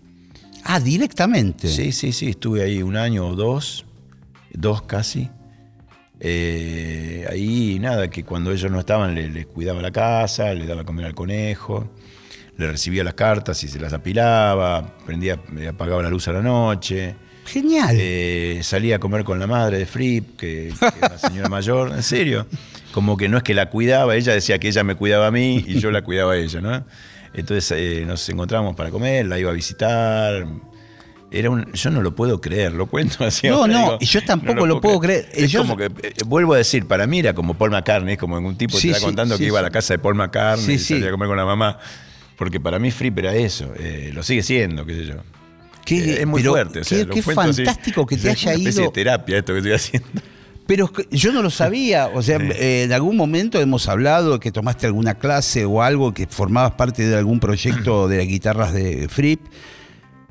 Ah, 0.64 0.81
directamente. 0.81 1.68
Sí, 1.68 1.92
sí, 1.92 2.12
sí, 2.12 2.31
estuve 2.31 2.62
ahí 2.62 2.83
un 2.83 2.96
año 2.96 3.27
o 3.27 3.35
dos, 3.35 3.85
dos 4.53 4.83
casi. 4.83 5.29
Eh, 6.20 7.27
ahí 7.31 7.79
nada, 7.81 8.09
que 8.09 8.24
cuando 8.24 8.53
ellos 8.53 8.70
no 8.70 8.79
estaban 8.81 9.14
le- 9.14 9.29
les 9.31 9.46
cuidaba 9.46 9.83
la 9.83 9.90
casa, 9.90 10.55
le 10.55 10.64
daba 10.66 10.83
a 10.83 10.85
comer 10.85 11.07
al 11.07 11.14
conejo, 11.14 11.90
le 12.57 12.70
recibía 12.70 13.03
las 13.05 13.14
cartas 13.14 13.62
y 13.64 13.68
se 13.68 13.81
las 13.81 13.92
apilaba, 13.92 14.96
prendía, 15.05 15.38
me 15.50 15.68
apagaba 15.68 16.03
la 16.03 16.09
luz 16.11 16.29
a 16.29 16.33
la 16.33 16.40
noche. 16.40 17.14
Genial. 17.47 17.97
Eh, 17.99 18.61
salía 18.63 18.97
a 18.97 18.99
comer 18.99 19.25
con 19.25 19.39
la 19.39 19.47
madre 19.47 19.79
de 19.79 19.87
Fripp, 19.87 20.37
que, 20.39 20.73
que 20.79 20.87
era 20.99 21.09
una 21.09 21.19
señora 21.19 21.49
mayor, 21.49 21.93
en 21.93 22.03
serio. 22.03 22.47
Como 22.93 23.17
que 23.17 23.29
no 23.29 23.37
es 23.37 23.43
que 23.43 23.55
la 23.55 23.71
cuidaba, 23.71 24.15
ella 24.17 24.33
decía 24.33 24.59
que 24.59 24.69
ella 24.69 24.85
me 24.85 24.95
cuidaba 24.95 25.27
a 25.27 25.31
mí 25.31 25.65
y 25.67 25.79
yo 25.81 25.91
la 25.91 26.03
cuidaba 26.03 26.33
a 26.35 26.37
ella, 26.37 26.61
¿no? 26.61 26.85
Entonces 27.35 27.73
eh, 27.77 28.05
nos 28.07 28.29
encontramos 28.29 28.77
para 28.77 28.91
comer, 28.91 29.27
la 29.27 29.39
iba 29.39 29.51
a 29.51 29.55
visitar. 29.55 30.47
Era 31.33 31.51
un, 31.51 31.73
yo 31.73 31.91
no 31.91 32.01
lo 32.01 32.15
puedo 32.15 32.41
creer, 32.41 32.73
lo 32.73 32.87
cuento 32.87 33.25
así. 33.25 33.49
No, 33.49 33.67
no, 33.69 33.99
y 34.01 34.05
yo 34.07 34.25
tampoco 34.25 34.65
lo 34.67 34.81
puedo 34.81 35.01
creer. 35.01 35.29
Es 35.35 35.51
Yo- 35.51 35.63
como 35.63 35.77
que, 35.77 35.87
eh, 35.87 36.13
vuelvo 36.27 36.55
a 36.55 36.59
decir, 36.59 36.87
para 36.87 37.09
mí 37.09 37.19
era 37.19 37.35
como 37.35 37.55
Paul 37.55 37.73
McCartney, 37.73 38.13
es 38.15 38.19
como 38.21 38.37
un 38.39 38.57
tipo 38.57 38.77
Sí, 38.77 38.83
te 38.83 38.89
está 38.93 39.01
sí, 39.01 39.07
contando 39.07 39.37
sí, 39.37 39.43
que 39.43 39.47
iba 39.49 39.59
a 39.59 39.63
la 39.63 39.71
casa 39.71 39.95
de 39.95 39.99
Paul 39.99 40.15
McCartney 40.15 40.77
y 40.77 40.79
salía 40.79 41.09
a 41.09 41.11
comer 41.11 41.27
con 41.29 41.37
la 41.37 41.45
mamá. 41.45 41.79
Porque 42.37 42.61
para 42.61 42.79
mí 42.79 42.91
Fripp 42.93 43.19
era 43.19 43.35
eso, 43.35 43.73
eh, 43.77 44.11
lo 44.15 44.23
sigue 44.23 44.43
siendo, 44.45 44.87
qué 44.87 44.95
sé 44.95 45.07
yo. 45.07 45.15
Qué- 45.85 45.99
Eh, 45.99 46.20
es 46.23 46.27
muy 46.27 46.40
pero 46.40 46.53
fuerte. 46.53 46.81
o 46.81 46.85
sea, 46.85 47.05
qué- 47.07 47.20
así. 47.20 47.23
fantástico 47.23 48.07
que 48.07 48.16
te 48.16 48.31
Es 48.31 48.47
haya 48.47 48.55
una 48.59 48.70
ido- 48.70 48.83
de 48.83 48.88
terapia 48.88 49.38
esto 49.38 49.53
que 49.53 49.59
estoy 49.59 49.73
haciendo. 49.73 50.09
Pero 50.66 50.90
es 51.11 51.20
yo 51.20 51.31
no 51.31 51.42
lo 51.42 51.51
sabía. 51.51 52.07
O 52.14 52.23
sea, 52.23 52.38
eh, 52.38 52.85
en 52.85 52.92
algún 52.94 53.18
momento 53.18 53.61
hemos 53.61 53.87
hablado 53.87 54.33
de 54.35 54.40
que 54.40 54.51
tomaste 54.51 54.87
alguna 54.87 55.14
clase 55.16 55.66
o 55.66 55.83
algo, 55.83 56.14
que 56.14 56.27
formabas 56.27 56.73
parte 56.73 57.07
de 57.07 57.14
algún 57.16 57.38
proyecto 57.38 58.09
de 58.09 58.16
las 58.16 58.27
guitarras 58.27 58.73
de 58.73 59.07
Fripp. 59.11 59.42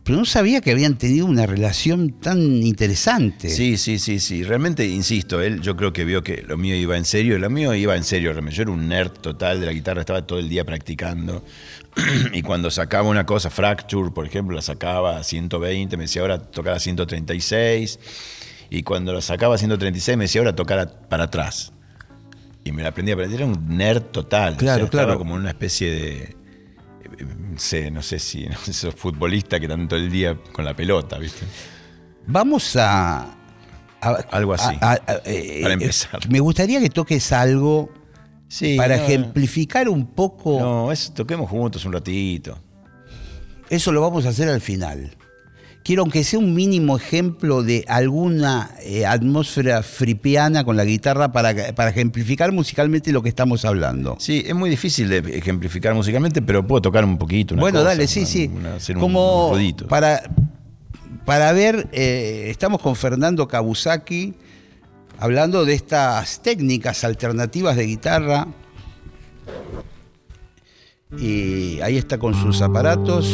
Pero 0.03 0.17
no 0.17 0.25
sabía 0.25 0.59
que 0.59 0.71
habían 0.71 0.97
tenido 0.97 1.25
una 1.27 1.45
relación 1.45 2.19
tan 2.19 2.41
interesante. 2.41 3.47
Sí, 3.49 3.77
sí, 3.77 3.99
sí, 3.99 4.19
sí. 4.19 4.43
Realmente, 4.43 4.85
insisto, 4.87 5.39
él 5.39 5.61
yo 5.61 5.77
creo 5.77 5.93
que 5.93 6.03
vio 6.03 6.23
que 6.23 6.43
lo 6.45 6.57
mío 6.57 6.75
iba 6.75 6.97
en 6.97 7.05
serio. 7.05 7.37
Lo 7.39 7.49
mío 7.49 7.73
iba 7.73 7.95
en 7.95 8.03
serio. 8.03 8.33
Yo 8.49 8.61
era 8.63 8.71
un 8.71 8.89
nerd 8.89 9.11
total 9.11 9.59
de 9.61 9.67
la 9.67 9.71
guitarra, 9.71 10.01
estaba 10.01 10.25
todo 10.27 10.39
el 10.39 10.49
día 10.49 10.65
practicando. 10.65 11.45
y 12.33 12.41
cuando 12.41 12.71
sacaba 12.71 13.07
una 13.09 13.25
cosa, 13.25 13.49
Fracture, 13.49 14.11
por 14.11 14.25
ejemplo, 14.25 14.55
la 14.55 14.61
sacaba 14.61 15.17
a 15.17 15.23
120, 15.23 15.95
me 15.97 16.03
decía 16.03 16.21
ahora 16.21 16.39
tocar 16.39 16.73
a 16.73 16.79
136. 16.79 17.99
Y 18.69 18.83
cuando 18.83 19.13
la 19.13 19.21
sacaba 19.21 19.55
a 19.55 19.57
136, 19.57 20.17
me 20.17 20.23
decía 20.25 20.41
ahora 20.41 20.55
tocar 20.55 21.07
para 21.07 21.25
atrás. 21.25 21.71
Y 22.63 22.71
me 22.71 22.81
la 22.81 22.89
aprendí 22.89 23.11
a 23.11 23.15
aprender. 23.15 23.41
Era 23.41 23.45
un 23.45 23.77
nerd 23.77 24.01
total. 24.03 24.57
Claro, 24.57 24.85
estaba 24.85 25.03
claro. 25.05 25.19
como 25.19 25.35
en 25.35 25.41
una 25.41 25.49
especie 25.49 25.91
de. 25.91 26.13
eh, 26.23 26.35
No 27.51 27.59
sé, 27.59 27.91
no 27.91 28.01
sé 28.01 28.17
si 28.19 28.45
no 28.47 28.57
sé, 28.57 28.71
esos 28.71 28.95
futbolistas 28.95 29.59
que 29.59 29.67
todo 29.67 29.95
el 29.97 30.09
día 30.09 30.37
con 30.51 30.65
la 30.65 30.73
pelota, 30.75 31.17
¿viste? 31.19 31.45
Vamos 32.25 32.75
a. 32.77 33.35
a- 34.01 34.11
Algo 34.31 34.53
así, 34.53 34.75
a- 34.81 34.93
a- 34.93 35.21
eh, 35.25 35.59
para 35.61 35.73
eh, 35.73 35.77
empezar. 35.77 36.27
Me 36.29 36.39
gustaría 36.39 36.79
que 36.79 36.89
toques 36.89 37.31
algo 37.33 37.91
Sí, 38.53 38.77
para 38.77 38.97
no, 38.97 39.03
ejemplificar 39.03 39.89
un 39.89 40.05
poco. 40.05 40.59
No, 40.59 40.91
es, 40.91 41.11
toquemos 41.11 41.49
juntos 41.49 41.83
un 41.85 41.93
ratito. 41.93 42.55
Eso 43.67 43.91
lo 43.91 43.99
vamos 44.01 44.27
a 44.27 44.29
hacer 44.29 44.47
al 44.47 44.61
final. 44.61 45.09
Quiero 45.83 46.03
aunque 46.03 46.23
sea 46.23 46.37
un 46.37 46.53
mínimo 46.53 46.95
ejemplo 46.95 47.63
de 47.63 47.83
alguna 47.87 48.69
eh, 48.83 49.07
atmósfera 49.07 49.81
fripiana 49.81 50.63
con 50.63 50.77
la 50.77 50.85
guitarra 50.85 51.31
para, 51.31 51.73
para 51.73 51.89
ejemplificar 51.89 52.51
musicalmente 52.51 53.11
lo 53.11 53.23
que 53.23 53.29
estamos 53.29 53.65
hablando. 53.65 54.17
Sí, 54.19 54.43
es 54.45 54.53
muy 54.53 54.69
difícil 54.69 55.09
de 55.09 55.17
ejemplificar 55.39 55.95
musicalmente, 55.95 56.43
pero 56.43 56.65
puedo 56.67 56.83
tocar 56.83 57.03
un 57.05 57.17
poquito. 57.17 57.55
una 57.55 57.61
bueno, 57.61 57.79
cosa, 57.79 57.89
dale, 57.89 58.05
sí, 58.07 58.19
una- 58.19 58.27
sí. 58.29 58.51
una- 58.53 58.75
hacer 58.75 58.97
un- 58.97 59.01
Como 59.01 59.49
un 59.49 59.75
para, 59.89 60.21
para 61.25 61.51
ver, 61.53 61.89
eh, 61.91 62.45
estamos 62.51 62.79
con 62.81 62.95
Fernando 62.95 63.47
Kabusaki 63.47 64.35
hablando 65.23 65.63
de 65.63 65.73
estas 65.73 66.41
técnicas 66.41 67.05
alternativas 67.05 67.77
de 67.77 67.85
guitarra. 67.85 68.45
Y 71.17 71.79
ahí 71.79 71.97
está 71.97 72.17
con 72.17 72.33
sus 72.33 72.61
aparatos. 72.61 73.25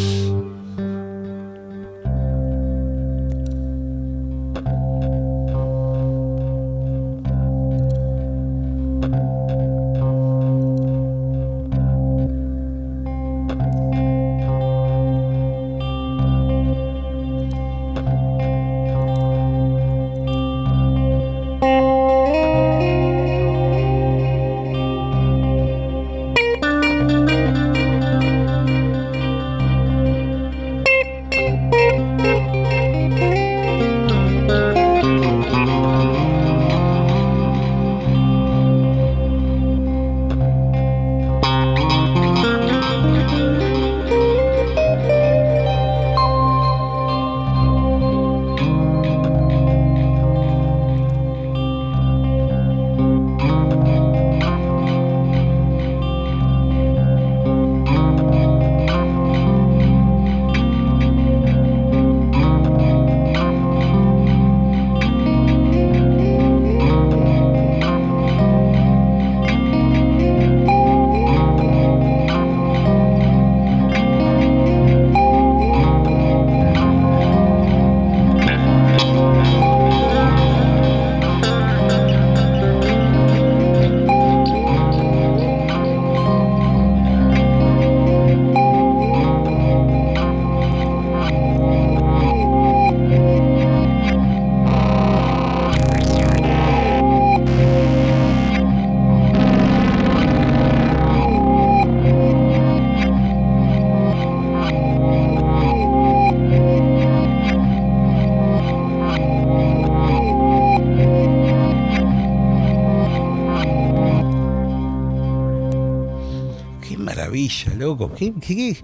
Qué- 118.20 118.34
qué- 118.46 118.56
qué- 118.56 118.78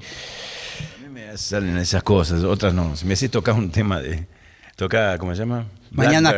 A 0.96 1.08
mí 1.08 1.10
me 1.14 1.38
salen 1.38 1.78
esas 1.78 2.02
cosas, 2.04 2.44
otras 2.44 2.74
no. 2.74 2.96
Si 2.96 3.06
me 3.06 3.14
haces 3.14 3.30
tocar 3.30 3.54
un 3.56 3.70
tema 3.70 4.02
de. 4.02 4.26
Tocar, 4.78 5.18
¿cómo 5.20 5.34
se 5.34 5.40
llama? 5.40 5.68
Mañana- 5.92 6.30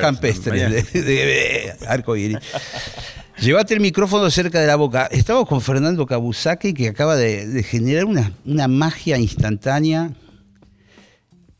de, 0.93 1.01
de- 1.01 1.03
de 1.03 1.73
arco 1.87 2.15
iris. 2.15 2.37
Llévate 3.39 3.73
el 3.75 3.79
micrófono 3.79 4.29
cerca 4.31 4.59
de 4.59 4.67
la 4.67 4.75
boca. 4.75 5.07
Estamos 5.11 5.47
con 5.47 5.61
Fernando 5.61 6.05
Kabusaki 6.05 6.73
que 6.73 6.87
acaba 6.89 7.15
de, 7.15 7.47
de 7.47 7.63
generar 7.63 8.05
una, 8.05 8.31
una 8.45 8.67
magia 8.67 9.17
instantánea. 9.17 10.11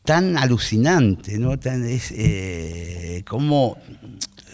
tan 0.04 0.36
alucinante, 0.38 1.38
¿no? 1.38 1.58
Tan, 1.58 1.84
es 1.88 2.12
eh, 2.12 3.22
como, 3.28 3.76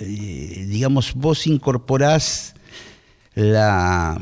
eh, 0.01 0.67
digamos, 0.69 1.15
vos 1.15 1.47
incorporás 1.47 2.55
la, 3.35 4.19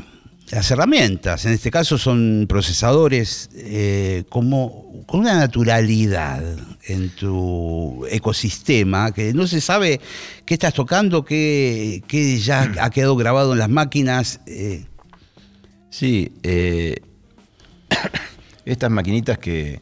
las 0.53 0.69
herramientas, 0.69 1.45
en 1.45 1.53
este 1.53 1.71
caso 1.71 1.97
son 1.97 2.45
procesadores, 2.47 3.49
eh, 3.55 4.23
como 4.29 5.03
con 5.07 5.21
una 5.21 5.33
naturalidad 5.35 6.43
en 6.85 7.09
tu 7.09 8.05
ecosistema, 8.09 9.11
que 9.11 9.33
no 9.33 9.47
se 9.47 9.61
sabe 9.61 9.99
qué 10.45 10.53
estás 10.53 10.73
tocando, 10.73 11.25
qué, 11.25 12.01
ya 12.43 12.71
ha 12.79 12.89
quedado 12.91 13.15
grabado 13.15 13.53
en 13.53 13.59
las 13.59 13.69
máquinas. 13.69 14.41
eh, 14.45 14.85
Sí, 15.89 16.31
eh, 16.41 16.97
estas 18.65 18.89
maquinitas 18.89 19.37
que 19.37 19.79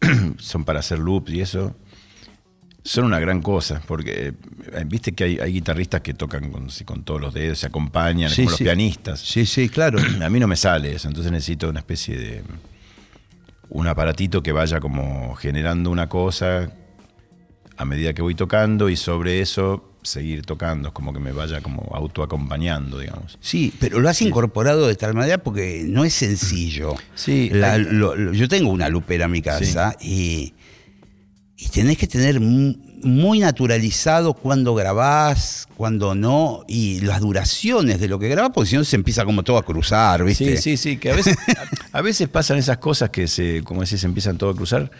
son 0.38 0.64
para 0.64 0.80
hacer 0.80 0.98
loops 0.98 1.32
y 1.32 1.40
eso, 1.40 1.74
son 2.84 3.04
una 3.04 3.18
gran 3.20 3.42
cosa, 3.42 3.82
porque 3.86 4.32
eh, 4.72 4.84
viste 4.86 5.12
que 5.12 5.24
hay, 5.24 5.38
hay 5.38 5.52
guitarristas 5.52 6.00
que 6.00 6.14
tocan 6.14 6.50
con, 6.50 6.68
con 6.84 7.02
todos 7.04 7.20
los 7.20 7.34
dedos, 7.34 7.58
se 7.58 7.66
acompañan, 7.66 8.30
Sí, 8.30 8.42
como 8.42 8.50
los 8.50 8.58
sí. 8.58 8.64
pianistas. 8.64 9.20
sí, 9.20 9.44
sí, 9.46 9.68
claro. 9.68 9.98
A 10.22 10.30
mí 10.30 10.40
no 10.40 10.46
me 10.48 10.56
sale 10.56 10.94
eso, 10.94 11.08
entonces 11.08 11.30
necesito 11.32 11.68
una 11.68 11.80
especie 11.80 12.16
de. 12.16 12.42
un 13.68 13.86
aparatito 13.86 14.42
que 14.42 14.52
vaya 14.52 14.80
como 14.80 15.34
generando 15.34 15.90
una 15.90 16.08
cosa 16.08 16.70
a 17.76 17.84
medida 17.84 18.12
que 18.12 18.22
voy 18.22 18.34
tocando 18.34 18.88
y 18.88 18.96
sobre 18.96 19.40
eso 19.40 19.84
seguir 20.02 20.42
tocando, 20.46 20.88
es 20.88 20.94
como 20.94 21.12
que 21.12 21.18
me 21.20 21.32
vaya 21.32 21.60
como 21.60 21.82
autoacompañando, 21.94 22.98
digamos. 22.98 23.36
Sí, 23.40 23.72
pero 23.78 24.00
lo 24.00 24.08
has 24.08 24.20
incorporado 24.22 24.86
de 24.88 24.94
tal 24.96 25.14
manera 25.14 25.38
porque 25.38 25.84
no 25.86 26.04
es 26.04 26.14
sencillo. 26.14 26.94
Sí, 27.14 27.50
La- 27.50 27.74
hay- 27.74 27.84
lo- 27.84 28.16
lo- 28.16 28.32
yo 28.32 28.48
tengo 28.48 28.70
una 28.70 28.88
lupera 28.88 29.26
en 29.26 29.30
mi 29.32 29.42
casa 29.42 29.94
y, 30.00 30.54
y 31.60 31.68
tenés 31.70 31.98
que 31.98 32.06
tener 32.06 32.38
mu- 32.40 32.74
muy 33.02 33.40
naturalizado 33.40 34.32
cuando 34.34 34.74
grabás, 34.74 35.66
cuando 35.76 36.14
no, 36.14 36.64
y 36.68 37.00
las 37.00 37.20
duraciones 37.20 37.98
de 38.00 38.06
lo 38.08 38.18
que 38.18 38.28
grabás, 38.28 38.52
porque 38.54 38.70
si 38.70 38.76
no 38.76 38.84
se 38.84 38.94
empieza 38.96 39.24
como 39.24 39.42
todo 39.42 39.58
a 39.58 39.64
cruzar, 39.64 40.24
¿viste? 40.24 40.56
Sí, 40.56 40.76
sí, 40.76 40.76
sí, 40.76 40.96
que 40.98 41.10
a 41.10 41.16
veces, 41.16 41.36
a, 41.92 41.98
a 41.98 42.00
veces 42.02 42.28
pasan 42.28 42.58
esas 42.58 42.78
cosas 42.78 43.10
que 43.10 43.26
se, 43.28 43.62
como 43.64 43.80
decís, 43.82 44.02
empiezan 44.04 44.38
todo 44.38 44.50
a 44.50 44.54
cruzar. 44.56 44.90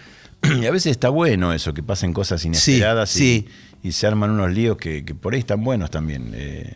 Y 0.61 0.67
a 0.67 0.71
veces 0.71 0.93
está 0.93 1.09
bueno 1.09 1.53
eso, 1.53 1.75
que 1.75 1.83
pasen 1.83 2.13
cosas 2.13 2.45
inesperadas 2.45 3.15
y, 3.17 3.19
sí. 3.19 3.47
y 3.83 3.91
se 3.93 4.07
arman 4.07 4.31
unos 4.31 4.53
líos 4.53 4.77
que, 4.77 5.05
que 5.05 5.15
por 5.15 5.35
ahí 5.35 5.41
están 5.41 5.65
buenos 5.65 5.91
también, 5.91 6.31
eh, 6.35 6.75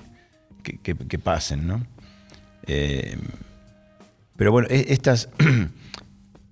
que, 0.64 0.78
que- 0.78 0.96
que 0.96 1.18
pasen, 1.18 1.66
¿no? 1.68 1.86
Eh, 2.66 3.16
pero 4.36 4.50
bueno, 4.52 4.66
e- 4.70 4.86
estas, 4.88 5.28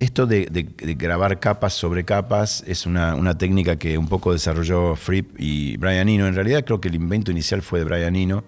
esto 0.01 0.27
de, 0.27 0.47
de- 0.47 0.65
de 0.65 0.95
grabar 0.95 1.39
capas 1.41 1.75
sobre 1.75 2.05
capas 2.05 2.65
es 2.67 2.87
una, 2.87 3.15
una 3.15 3.37
técnica 3.39 3.77
que 3.77 3.97
un 3.99 4.09
poco 4.09 4.33
desarrolló 4.33 4.97
Fripp 4.97 5.39
y 5.39 5.77
Brian 5.77 6.09
Eno. 6.09 6.27
En 6.27 6.35
realidad 6.35 6.65
creo 6.65 6.81
que 6.81 6.89
el 6.89 6.95
invento 6.97 7.31
inicial 7.31 7.63
fue 7.63 7.79
de 7.81 7.85
Brian 7.85 8.17
Eno 8.17 8.43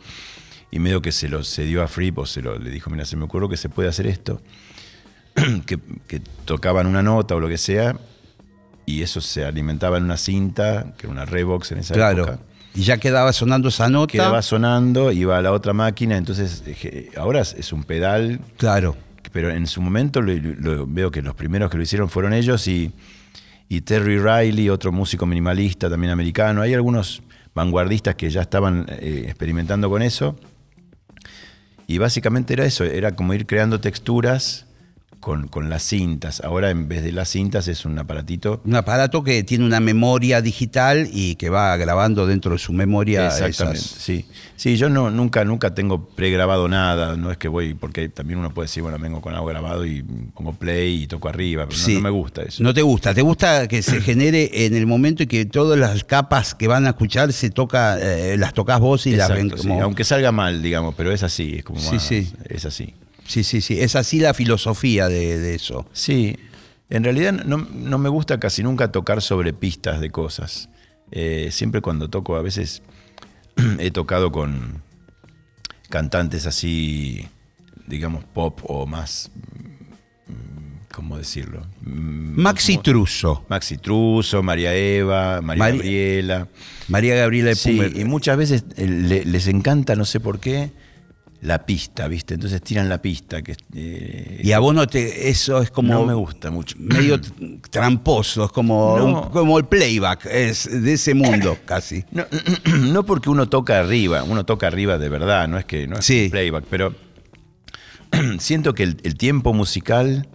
y 0.71 0.79
medio 0.79 1.01
que 1.03 1.13
se 1.13 1.29
lo 1.29 1.45
cedió 1.45 1.83
a 1.83 1.89
Fripp 1.89 2.19
o 2.19 2.27
se 2.27 2.41
lo, 2.43 2.59
le 2.59 2.71
dijo, 2.71 2.89
mira, 2.91 3.05
se 3.05 3.17
me 3.17 3.25
ocurrió 3.25 3.49
que 3.49 3.57
se 3.59 3.69
puede 3.69 3.89
hacer 3.89 4.07
esto. 4.07 4.41
que, 5.67 5.79
que 6.07 6.21
tocaban 6.45 6.87
una 6.87 7.03
nota 7.03 7.35
o 7.35 7.41
lo 7.41 7.49
que 7.49 7.59
sea 7.59 7.97
y 8.85 9.03
eso 9.03 9.21
se 9.21 9.45
alimentaba 9.45 9.99
en 9.99 10.05
una 10.05 10.17
cinta, 10.17 10.95
que 10.99 11.07
era 11.07 11.13
una 11.13 11.25
Revox 11.25 11.73
en 11.73 11.79
esa 11.79 11.95
Claro. 11.95 12.25
época. 12.25 12.39
Y 12.75 12.83
ya 12.85 12.97
quedaba 12.97 13.33
sonando 13.35 13.69
esa 13.69 13.89
nota. 13.91 14.11
Quedaba 14.13 14.41
sonando, 14.41 15.13
iba 15.13 15.37
a 15.37 15.43
la 15.43 15.53
otra 15.53 15.75
máquina, 15.75 16.17
entonces 16.17 16.63
eh, 16.67 17.11
ahora 17.19 17.43
es 17.43 17.73
un 17.75 17.85
pedal 17.85 18.41
Claro. 18.57 18.97
Pero 19.33 19.51
en 19.51 19.67
su 19.67 19.81
momento 19.81 20.21
lo, 20.21 20.87
veo 20.87 21.11
que 21.11 21.23
los 21.23 21.35
primeros 21.35 21.71
que 21.71 21.77
lo 21.79 21.83
hicieron 21.83 22.09
fueron 22.09 22.33
ellos 22.33 22.69
y, 22.69 22.93
y 23.69 23.81
Terry 23.81 24.19
Riley, 24.19 24.69
otro 24.69 24.93
músico 24.93 25.27
minimalista 25.27 25.89
también 25.89 26.13
americano. 26.13 26.63
Hay 26.63 26.75
algunos 26.75 27.23
vanguardistas 27.55 28.15
que 28.15 28.31
ya 28.31 28.43
estaban 28.43 28.87
eh, 28.89 29.25
experimentando 29.27 29.89
con 29.91 30.03
eso. 30.03 30.37
Y 31.87 31.99
básicamente 31.99 32.53
era 32.53 32.65
eso, 32.65 32.85
era 32.85 33.17
como 33.17 33.35
ir 33.35 33.47
creando 33.47 33.81
texturas 33.81 34.67
con, 35.23 35.47
con 35.47 35.71
las 35.71 35.85
cintas. 35.85 36.41
Ahora 36.41 36.71
en 36.71 36.89
vez 36.89 37.05
de 37.05 37.13
las 37.13 37.29
cintas 37.29 37.69
es 37.69 37.85
un 37.85 37.97
aparatito. 37.97 38.61
Un 38.65 38.75
aparato 38.75 39.23
que 39.23 39.45
tiene 39.45 39.65
una 39.65 39.79
memoria 39.79 40.43
digital 40.43 41.09
y 41.13 41.37
que 41.37 41.49
va 41.49 41.77
grabando 41.77 42.27
dentro 42.27 42.51
de 42.53 42.59
su 42.59 42.73
memoria 42.73 43.29
Exactamente, 43.29 43.79
esas- 43.79 43.91
sí. 44.03 44.27
Sí, 44.57 44.77
yo 44.77 44.89
no, 44.89 45.11
nunca, 45.13 45.45
nunca 45.45 45.75
tengo 45.75 46.09
pregrabado 46.09 46.67
nada, 46.69 47.17
no 47.17 47.31
es 47.31 47.39
que 47.39 47.47
voy, 47.47 47.75
porque 47.75 48.09
también 48.09 48.41
uno 48.41 48.53
puede 48.53 48.67
decir, 48.67 48.83
bueno, 48.83 48.99
vengo 48.99 49.21
con 49.21 49.33
algo 49.33 49.47
grabado 49.47 49.87
y 49.87 50.03
pongo 50.03 50.55
play 50.55 51.05
y 51.05 51.07
toco 51.07 51.29
arriba, 51.29 51.67
pero 51.69 51.79
no- 51.79 51.85
Sí. 51.85 51.95
no, 51.95 52.01
me 52.01 52.11
gusta 52.11 52.43
eso. 52.43 52.61
No 52.63 52.75
te 52.75 52.83
gusta, 52.83 53.15
te 53.15 53.23
gusta 53.23 53.69
que 53.69 53.81
se 53.81 54.01
genere 54.01 54.67
en 54.67 54.75
el 54.75 54.87
momento 54.89 55.23
y 55.23 55.29
que 55.29 55.45
todas 55.47 55.79
las 55.79 56.03
capas 56.03 56.55
que 56.57 56.67
van 56.67 56.85
a 56.87 56.91
escuchar 56.91 57.33
se 57.33 57.51
toca, 57.51 57.97
eh, 58.01 58.37
las 58.37 58.55
tocas 58.55 58.81
vos 58.81 59.07
y 59.07 59.15
las 59.15 59.29
ven 59.31 59.51
sí, 59.57 59.69
como. 59.69 59.83
aunque 59.85 60.03
salga 60.03 60.33
mal, 60.33 60.61
digamos, 60.63 60.95
pero 60.97 61.13
es 61.13 61.23
así, 61.23 61.55
es 61.59 61.65
como 61.65 61.79
Sí, 61.79 61.95
más- 61.95 62.03
sí. 62.03 62.29
es 62.49 62.65
así. 62.65 62.93
Sí, 63.27 63.45
sí, 63.45 63.61
sí. 63.61 63.81
Es 63.81 63.97
así 63.97 64.19
la 64.21 64.35
filosofía 64.35 65.09
de, 65.09 65.39
de 65.39 65.55
eso. 65.55 65.87
Sí, 65.93 66.37
en 66.91 67.05
realidad 67.05 67.33
no, 67.33 67.59
no 67.59 67.99
me 67.99 68.09
gusta 68.09 68.39
casi 68.41 68.63
nunca 68.63 68.93
tocar 68.93 69.23
sobre 69.23 69.53
pistas 69.53 70.01
de 70.01 70.11
cosas. 70.11 70.69
Eh, 71.11 71.49
siempre 71.53 71.81
cuando 71.81 72.09
toco, 72.11 72.37
a 72.37 72.43
veces 72.43 72.83
he 73.79 73.91
tocado 73.91 74.33
con 74.33 74.83
cantantes 75.89 76.47
así, 76.47 77.27
digamos, 77.87 78.25
pop 78.25 78.61
o 78.65 78.87
más, 78.87 79.31
mm, 80.27 80.93
¿cómo 80.95 81.19
decirlo? 81.19 81.67
Mm, 81.83 82.41
Maxi 82.41 82.79
Truso, 82.79 83.45
Maxi 83.49 83.77
Truso, 83.79 84.43
María 84.43 84.75
Eva, 84.75 85.41
María 85.43 85.69
Gabriela. 85.71 86.49
María 86.89 87.15
Gabriela 87.17 87.51
de 87.51 87.55
Sí, 87.57 87.81
y 87.95 88.05
muchas 88.05 88.37
veces 88.37 88.65
eh, 88.77 88.87
le- 88.87 89.25
les 89.25 89.47
encanta, 89.49 89.95
no 89.97 90.05
sé 90.05 90.19
por 90.21 90.41
qué, 90.41 90.71
la 91.43 91.67
pista, 91.67 92.07
¿viste? 92.09 92.35
Entonces 92.35 92.63
tiran 92.63 92.89
la 92.89 93.03
pista. 93.03 93.43
Que, 93.43 93.57
eh, 93.75 94.41
Y 94.45 94.53
a 94.53 94.59
vos 94.61 94.75
no 94.75 94.87
te, 94.87 95.29
eso 95.29 95.61
es 95.61 95.71
como 95.71 95.93
no 95.93 96.07
me 96.07 96.15
gusta 96.15 96.51
mucho. 96.51 96.77
medio 96.79 97.21
tramposo, 97.71 98.45
es 98.47 98.53
como, 98.53 98.97
No. 98.97 99.05
un- 99.05 99.31
como 99.31 99.59
el 99.59 99.65
playback, 99.65 100.27
es 100.27 100.69
de 100.83 100.93
ese 100.93 101.15
mundo 101.15 101.59
casi. 101.65 102.05
No, 102.13 102.25
no 102.79 103.05
porque 103.05 103.29
uno 103.31 103.49
toca 103.49 103.79
arriba, 103.81 104.23
uno 104.23 104.45
toca 104.47 104.69
arriba 104.69 104.99
de 104.99 105.09
verdad, 105.09 105.49
no 105.49 105.59
es 105.59 105.65
que 105.65 105.87
no 105.89 105.99
es 105.99 106.05
Sí. 106.05 106.29
playback, 106.31 106.65
pero 106.71 106.95
siento 108.39 108.75
que 108.75 108.85
el, 108.85 108.99
el 109.03 109.17
tiempo 109.17 109.53
musical 109.53 110.29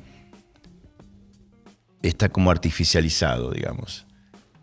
está 2.01 2.29
como 2.29 2.51
artificializado, 2.51 3.51
digamos. 3.51 4.05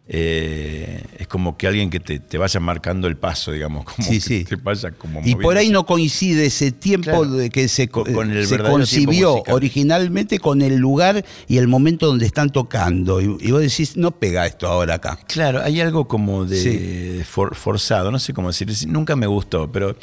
Eh, 0.07 1.03
es 1.19 1.27
como 1.29 1.57
que 1.57 1.67
alguien 1.67 1.89
que 1.89 1.99
te, 1.99 2.19
te 2.21 2.37
vaya 2.37 2.61
marcando 2.61 3.09
el 3.09 3.17
paso, 3.17 3.53
digamos, 3.53 3.85
como 3.97 4.07
Sí, 4.07 4.15
que 4.15 4.21
sí. 4.21 4.45
te 4.45 4.57
vaya 4.57 4.91
como 4.93 5.23
Y 5.25 5.35
por 5.35 5.57
ahí 5.57 5.71
no 5.71 5.87
coincide 5.87 6.47
ese 6.47 6.73
tiempo 6.73 7.05
Claro. 7.11 7.31
de 7.33 7.49
que 7.51 7.69
se, 7.69 7.89
co- 7.89 8.05
Con- 8.05 8.13
con 8.13 8.31
el 8.31 8.47
se 8.47 8.59
concibió 8.59 9.43
originalmente 9.49 10.39
con 10.39 10.61
el 10.61 10.77
lugar 10.77 11.25
y 11.49 11.57
el 11.57 11.69
momento 11.69 12.07
donde 12.07 12.27
están 12.27 12.51
tocando. 12.51 13.21
Y, 13.21 13.37
y 13.41 13.51
vos 13.51 13.63
decís, 13.63 13.97
no 13.97 14.11
pega 14.11 14.47
esto 14.47 14.67
ahora 14.67 14.95
acá. 14.95 15.19
Claro, 15.27 15.63
hay 15.63 15.81
algo 15.81 16.07
como 16.07 16.45
de 16.45 16.61
Sí. 16.61 17.25
for- 17.25 17.55
forzado, 17.55 18.11
no 18.11 18.19
sé 18.19 18.35
cómo 18.35 18.49
decir, 18.49 18.69
nunca 18.89 19.17
me 19.17 19.27
gustó, 19.27 19.73
pero 19.73 19.97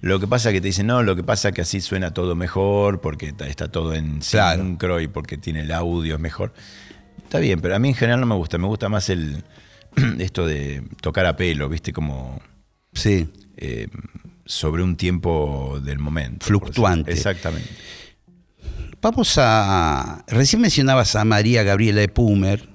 lo 0.00 0.18
que 0.20 0.26
pasa 0.28 0.50
es 0.50 0.54
que 0.54 0.60
te 0.60 0.68
dicen, 0.68 0.86
no, 0.86 1.02
lo 1.02 1.16
que 1.16 1.24
pasa 1.24 1.48
es 1.48 1.54
que 1.54 1.62
así 1.62 1.80
suena 1.80 2.14
todo 2.14 2.34
mejor, 2.36 3.00
porque 3.00 3.26
está, 3.28 3.48
está 3.48 3.68
todo 3.68 3.94
en 3.94 4.20
Claro. 4.20 4.62
sincro 4.62 5.00
y 5.00 5.08
porque 5.08 5.36
tiene 5.36 5.62
el 5.62 5.72
audio 5.72 6.14
es 6.14 6.20
mejor. 6.20 6.52
Está 7.30 7.38
bien, 7.38 7.60
pero 7.60 7.76
a 7.76 7.78
mí 7.78 7.90
en 7.90 7.94
general 7.94 8.18
no 8.18 8.26
me 8.26 8.34
gusta, 8.34 8.58
me 8.58 8.66
gusta 8.66 8.88
más 8.88 9.08
el 9.08 9.44
esto 10.18 10.48
de 10.48 10.82
tocar 11.00 11.26
a 11.26 11.36
pelo, 11.36 11.68
¿viste? 11.68 11.92
Como 11.92 12.40
Sí. 12.92 13.28
eh, 13.56 13.86
sobre 14.44 14.82
un 14.82 14.96
tiempo 14.96 15.78
del 15.80 16.00
momento. 16.00 16.44
Fluctuante. 16.44 17.12
Exactamente. 17.12 17.68
Vamos 19.00 19.34
a. 19.38 20.24
Recién 20.26 20.60
mencionabas 20.60 21.14
a 21.14 21.24
María 21.24 21.62
Gabriela 21.62 22.00
de 22.00 22.08
Pumer, 22.08 22.68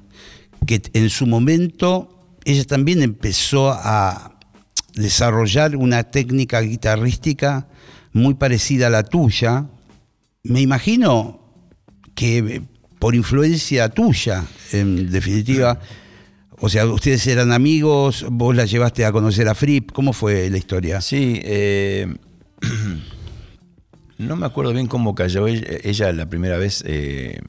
que 0.65 0.81
en 0.93 1.09
su 1.09 1.27
momento 1.27 2.37
ella 2.45 2.63
también 2.63 3.01
empezó 3.01 3.71
a 3.73 4.39
desarrollar 4.93 5.75
una 5.75 6.05
técnica 6.05 6.61
guitarrística 6.61 7.67
muy 8.13 8.35
parecida 8.35 8.87
a 8.87 8.89
la 8.89 9.03
tuya. 9.03 9.67
Me 10.43 10.61
imagino 10.61 11.41
que 12.15 12.63
por 12.99 13.15
influencia 13.15 13.89
tuya, 13.89 14.45
en 14.71 15.11
definitiva. 15.11 15.79
O 16.59 16.69
sea, 16.69 16.85
ustedes 16.87 17.27
eran 17.27 17.51
amigos, 17.51 18.25
vos 18.29 18.55
la 18.55 18.65
llevaste 18.65 19.05
a 19.05 19.11
conocer 19.11 19.47
a 19.49 19.55
Fripp. 19.55 19.91
¿Cómo 19.91 20.13
fue 20.13 20.49
la 20.49 20.57
historia? 20.57 21.01
Sí, 21.01 21.41
eh, 21.43 22.15
no 24.17 24.35
me 24.35 24.45
acuerdo 24.45 24.73
bien 24.73 24.87
cómo 24.87 25.15
cayó 25.15 25.47
ella, 25.47 25.67
ella 25.83 26.13
la 26.13 26.29
primera 26.29 26.57
vez 26.57 26.83
eh, 26.87 27.39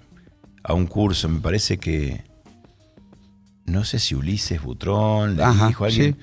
a 0.65 0.75
un 0.75 0.87
curso. 0.87 1.29
Me 1.29 1.41
parece 1.41 1.79
que. 1.79 2.25
No 3.65 3.85
sé 3.85 3.99
si 3.99 4.15
Ulises 4.15 4.63
Butrón 4.63 5.37
le 5.37 5.43
Ajá, 5.43 5.69
dijo 5.69 5.85
alguien. 5.85 6.17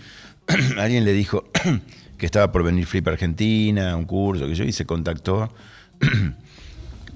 alguien 0.77 1.05
le 1.05 1.13
dijo 1.13 1.45
que 2.17 2.25
estaba 2.25 2.51
por 2.51 2.63
venir 2.63 2.85
Flip 2.85 3.07
a 3.07 3.11
Argentina, 3.11 3.91
a 3.91 3.95
un 3.95 4.05
curso 4.05 4.45
que 4.47 4.55
yo, 4.55 4.65
y 4.65 4.73
se 4.73 4.85
contactó 4.85 5.49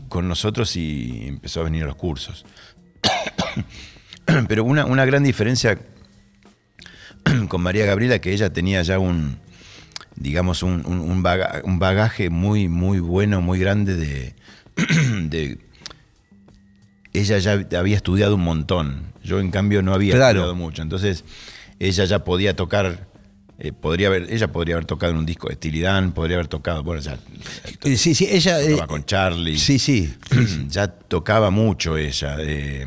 con 0.09 0.27
nosotros 0.27 0.75
y 0.75 1.25
empezó 1.27 1.61
a 1.61 1.63
venir 1.65 1.83
a 1.83 1.87
los 1.87 1.95
cursos. 1.95 2.45
Pero 4.47 4.63
una, 4.63 4.85
una 4.85 5.05
gran 5.05 5.23
diferencia 5.23 5.77
con 7.49 7.61
María 7.61 7.85
Gabriela, 7.85 8.19
que 8.19 8.33
ella 8.33 8.51
tenía 8.51 8.81
ya 8.81 8.99
un, 8.99 9.37
digamos, 10.15 10.63
un, 10.63 10.85
un- 10.85 10.99
un 10.99 11.23
baga- 11.23 11.61
un 11.63 11.79
bagaje 11.79 12.29
muy, 12.29 12.67
muy 12.67 12.99
bueno, 12.99 13.41
muy 13.41 13.59
grande 13.59 13.95
de, 13.95 14.35
de- 15.29 15.59
Ella 17.13 17.37
ya 17.39 17.65
había 17.79 17.95
estudiado 17.95 18.35
un 18.35 18.43
montón. 18.43 19.13
Yo, 19.23 19.39
en 19.39 19.51
cambio, 19.51 19.81
no 19.81 19.93
había 19.93 20.13
Claro. 20.15 20.39
estudiado 20.39 20.55
mucho. 20.55 20.81
Entonces, 20.81 21.23
ella 21.79 22.05
ya 22.05 22.23
podía 22.23 22.55
tocar... 22.55 23.07
eh, 23.59 23.71
podría 23.71 24.07
haber, 24.07 24.31
ella 24.31 24.47
podría 24.51 24.75
haber 24.75 24.85
tocado 24.85 25.11
en 25.13 25.19
un 25.19 25.25
disco 25.25 25.49
de 25.49 25.55
Stilidán, 25.55 26.11
podría 26.11 26.37
haber 26.37 26.47
tocado, 26.47 26.83
bueno, 26.83 27.01
ya 27.01 27.17
Eh, 27.83 27.97
Sí, 27.97 28.13
sí, 28.15 28.27
ella. 28.29 28.61
eh, 28.61 28.69
tocaba 28.71 28.87
con 28.87 29.05
Charlie. 29.05 29.57
sí, 29.57 29.79
sí. 29.79 30.13
ya 30.69 30.87
tocaba 30.87 31.49
mucho 31.49 31.97
ella. 31.97 32.37
eh, 32.39 32.85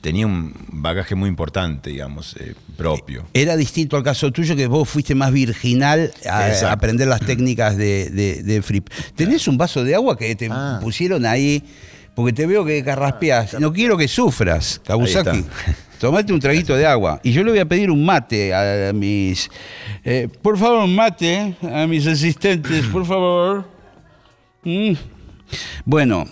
tenía 0.00 0.24
un 0.26 0.54
bagaje 0.68 1.16
muy 1.16 1.28
importante, 1.28 1.90
digamos, 1.90 2.36
eh, 2.38 2.54
propio. 2.76 3.26
Era 3.34 3.56
distinto 3.56 3.96
al 3.96 4.04
caso 4.04 4.30
tuyo, 4.30 4.54
que 4.54 4.68
vos 4.68 4.88
fuiste 4.88 5.16
más 5.16 5.32
virginal 5.32 6.12
a, 6.30 6.70
aprender 6.70 7.08
las 7.08 7.20
técnicas 7.20 7.76
de, 7.76 8.08
de, 8.10 8.42
de 8.44 8.62
Fripp. 8.62 8.88
¿Tenés 9.16 9.48
un 9.48 9.58
vaso 9.58 9.82
de 9.82 9.96
agua 9.96 10.16
que 10.16 10.34
te 10.36 10.48
Ah. 10.50 10.78
pusieron 10.80 11.26
ahí? 11.26 11.64
Porque 12.14 12.32
te 12.32 12.46
veo 12.46 12.64
que 12.64 12.82
carraspeás. 12.84 13.58
No 13.58 13.72
quiero 13.72 13.96
que 13.96 14.06
sufras, 14.08 14.80
Kawasaki. 14.84 15.44
Tomate 16.00 16.32
un 16.32 16.40
traguito 16.40 16.74
de 16.74 16.86
agua. 16.86 17.20
Y 17.22 17.30
yo 17.32 17.44
le 17.44 17.50
voy 17.50 17.60
a 17.60 17.66
pedir 17.66 17.90
un 17.90 18.04
mate 18.04 18.54
a 18.54 18.90
mis. 18.94 19.50
eh, 20.02 20.28
por 20.42 20.56
favor, 20.58 20.84
un 20.84 20.94
mate 20.96 21.54
a 21.62 21.86
mis 21.86 22.06
asistentes, 22.06 22.86
por 22.86 23.04
favor. 23.06 23.68
Mm. 24.64 24.92
Bueno, 25.84 26.26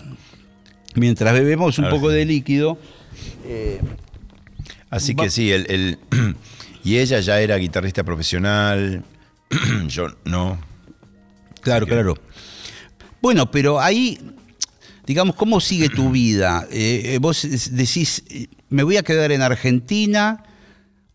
mientras 0.95 1.33
bebemos 1.33 1.77
un 1.77 1.87
poco 1.89 2.09
de 2.09 2.25
líquido. 2.25 2.79
Así 4.89 5.13
Va- 5.13 5.23
que 5.23 5.29
sí, 5.29 5.51
el, 5.51 5.65
el- 5.69 5.99
y 6.83 6.97
ella 6.97 7.19
ya 7.19 7.39
era 7.39 7.55
guitarrista 7.57 8.03
profesional, 8.03 9.03
yo 9.87 10.07
no. 10.25 10.57
Claro, 11.61 11.85
claro. 11.85 12.15
Bueno, 13.21 13.51
pero 13.51 13.79
ahí, 13.79 14.17
digamos, 15.09 15.35
¿cómo 15.35 15.59
sigue 15.59 15.89
tu 15.89 16.11
vida? 16.11 16.67
Eh, 16.71 17.15
eh, 17.15 17.17
vos 17.19 17.41
decís, 17.71 18.23
eh, 18.29 18.45
¿me 18.69 18.83
voy 18.83 18.97
a 18.97 19.01
quedar 19.03 19.31
en 19.31 19.41
Argentina 19.41 20.43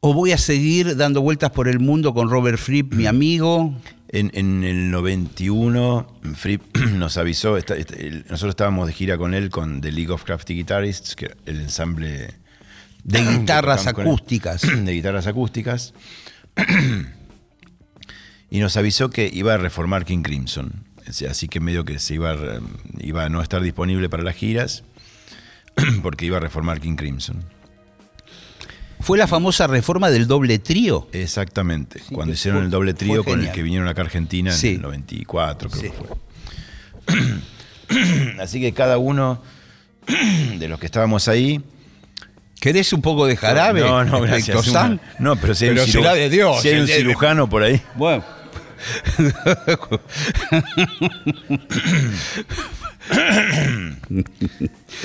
o 0.00 0.12
voy 0.12 0.32
a 0.32 0.38
seguir 0.38 0.96
dando 0.96 1.20
vueltas 1.22 1.50
por 1.52 1.68
el 1.68 1.78
mundo 1.78 2.12
con 2.12 2.28
Robert 2.28 2.58
Fripp, 2.58 2.92
mi 2.92 3.06
amigo? 3.06 3.72
En, 4.08 4.32
en 4.34 4.64
el 4.64 4.90
91, 4.90 6.06
Fripp 6.34 6.76
nos 6.94 7.16
avisó, 7.18 7.56
el- 7.56 8.24
nosotros 8.28 8.50
estábamos 8.50 8.88
de 8.88 8.92
gira 8.94 9.16
con 9.16 9.32
él, 9.32 9.48
con 9.50 9.80
The 9.80 9.92
League 9.92 10.10
of 10.10 10.24
Crafty 10.24 10.54
Guitarists, 10.54 11.14
que 11.14 11.30
el 11.46 11.60
ensamble 11.60 12.34
De 13.04 13.20
guitarras 13.24 13.82
él, 13.86 13.90
acústicas. 13.90 14.62
De 14.84 14.92
guitarras 14.92 15.28
acústicas. 15.28 15.94
Y 18.50 18.58
nos 18.58 18.76
avisó 18.76 19.10
que 19.10 19.30
iba 19.32 19.54
a 19.54 19.56
reformar 19.56 20.04
King 20.04 20.22
Crimson. 20.22 20.83
Así 21.28 21.48
que 21.48 21.60
medio 21.60 21.84
que 21.84 21.98
se 21.98 22.14
iba 22.14 22.30
a, 22.30 22.34
re- 22.34 22.60
iba 23.00 23.24
a 23.24 23.28
no 23.28 23.42
estar 23.42 23.60
disponible 23.62 24.08
para 24.08 24.22
las 24.22 24.34
giras, 24.36 24.84
porque 26.02 26.26
iba 26.26 26.36
a 26.38 26.40
reformar 26.40 26.80
King 26.80 26.96
Crimson. 26.96 27.44
Fue 29.00 29.18
la 29.18 29.26
famosa 29.26 29.66
reforma 29.66 30.08
del 30.10 30.26
doble 30.26 30.58
trío. 30.58 31.08
Exactamente. 31.12 31.98
Sí, 32.00 32.14
Cuando 32.14 32.32
hicieron 32.32 32.60
fue- 32.60 32.64
el 32.66 32.70
doble 32.70 32.94
trío 32.94 33.22
con 33.22 33.40
el 33.44 33.52
que 33.52 33.62
vinieron 33.62 33.86
acá 33.86 34.00
a 34.02 34.04
Argentina 34.06 34.50
Sí. 34.52 34.68
en 34.68 34.74
el 34.76 34.82
94, 34.82 35.68
creo 35.68 35.82
Sí. 35.82 35.88
que 35.90 35.94
fue. 35.94 36.08
Así 38.40 38.60
que 38.60 38.72
cada 38.72 38.96
uno 38.98 39.42
de 40.58 40.68
los 40.68 40.78
que 40.80 40.86
estábamos 40.86 41.28
ahí. 41.28 41.60
¿Querés 42.60 42.94
un 42.94 43.02
poco 43.02 43.26
de 43.26 43.36
jarabe? 43.36 43.80
No, 43.80 44.04
no, 44.04 44.22
¿De 44.22 44.26
gracias. 44.28 44.56
Tosán? 44.56 44.98
No, 45.18 45.36
pero 45.36 45.54
si 45.54 45.66
hay, 45.66 45.70
Pero 45.72 45.84
un, 45.84 45.90
será 45.90 46.14
de 46.14 46.30
Dios, 46.30 46.62
si 46.62 46.68
hay 46.68 46.80
un 46.80 46.86
cirujano 46.86 47.48
por 47.48 47.62
ahí. 47.62 47.82
Bueno. 47.94 48.24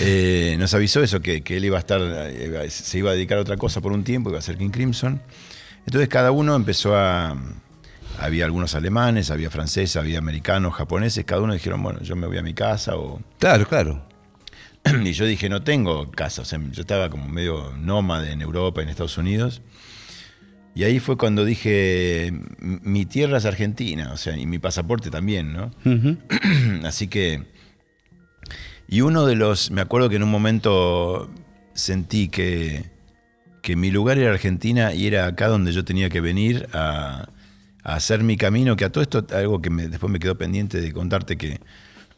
Eh, 0.01 0.55
nos 0.57 0.73
avisó 0.73 1.03
eso, 1.03 1.19
que, 1.19 1.41
que 1.41 1.57
él 1.57 1.65
iba 1.65 1.77
a 1.77 1.79
estar, 1.79 1.99
eh, 2.01 2.69
se 2.69 2.97
iba 2.99 3.11
a 3.11 3.13
dedicar 3.13 3.37
a 3.37 3.41
otra 3.41 3.57
cosa 3.57 3.81
por 3.81 3.91
un 3.91 4.03
tiempo, 4.03 4.29
iba 4.29 4.39
a 4.39 4.41
ser 4.41 4.57
King 4.57 4.69
Crimson. 4.69 5.21
Entonces 5.85 6.07
cada 6.07 6.31
uno 6.31 6.55
empezó 6.55 6.95
a... 6.95 7.35
Había 8.19 8.45
algunos 8.45 8.75
alemanes, 8.75 9.31
había 9.31 9.49
franceses, 9.49 9.95
había 9.95 10.19
americanos, 10.19 10.73
japoneses, 10.75 11.23
cada 11.25 11.41
uno 11.41 11.53
dijeron, 11.53 11.81
bueno, 11.81 12.01
yo 12.01 12.15
me 12.15 12.27
voy 12.27 12.37
a 12.37 12.41
mi 12.41 12.53
casa 12.53 12.95
o... 12.97 13.21
Claro, 13.39 13.65
claro. 13.67 14.05
Y 15.03 15.13
yo 15.13 15.25
dije, 15.25 15.49
no 15.49 15.63
tengo 15.63 16.11
casa, 16.11 16.41
o 16.41 16.45
sea, 16.45 16.59
yo 16.71 16.81
estaba 16.81 17.09
como 17.09 17.27
medio 17.27 17.73
nómade 17.77 18.31
en 18.31 18.41
Europa, 18.41 18.81
en 18.81 18.89
Estados 18.89 19.17
Unidos. 19.17 19.61
Y 20.75 20.83
ahí 20.83 20.99
fue 20.99 21.17
cuando 21.17 21.43
dije, 21.45 22.27
"M- 22.27 22.41
mi 22.59 23.05
tierra 23.05 23.37
es 23.39 23.45
Argentina, 23.45 24.11
o 24.13 24.17
sea, 24.17 24.37
y 24.37 24.45
mi 24.45 24.59
pasaporte 24.59 25.09
también, 25.09 25.51
¿no? 25.51 25.71
Así 26.85 27.07
que. 27.07 27.43
Y 28.87 29.01
uno 29.01 29.25
de 29.25 29.35
los. 29.35 29.71
Me 29.71 29.81
acuerdo 29.81 30.09
que 30.09 30.15
en 30.15 30.23
un 30.23 30.31
momento 30.31 31.29
sentí 31.73 32.27
que, 32.29 32.85
que 33.61 33.75
mi 33.75 33.91
lugar 33.91 34.17
era 34.17 34.31
Argentina 34.31 34.93
y 34.93 35.07
era 35.07 35.25
acá 35.27 35.47
donde 35.47 35.73
yo 35.73 35.83
tenía 35.85 36.09
que 36.09 36.21
venir 36.21 36.67
a, 36.73 37.29
a 37.83 37.95
hacer 37.95 38.23
mi 38.23 38.37
camino. 38.37 38.75
Que 38.75 38.85
a 38.85 38.91
todo 38.91 39.01
esto, 39.03 39.25
algo 39.35 39.61
que 39.61 39.69
me- 39.69 39.87
después 39.89 40.11
me 40.11 40.19
quedó 40.19 40.37
pendiente 40.37 40.79
de 40.81 40.91
contarte 40.93 41.37
que. 41.37 41.59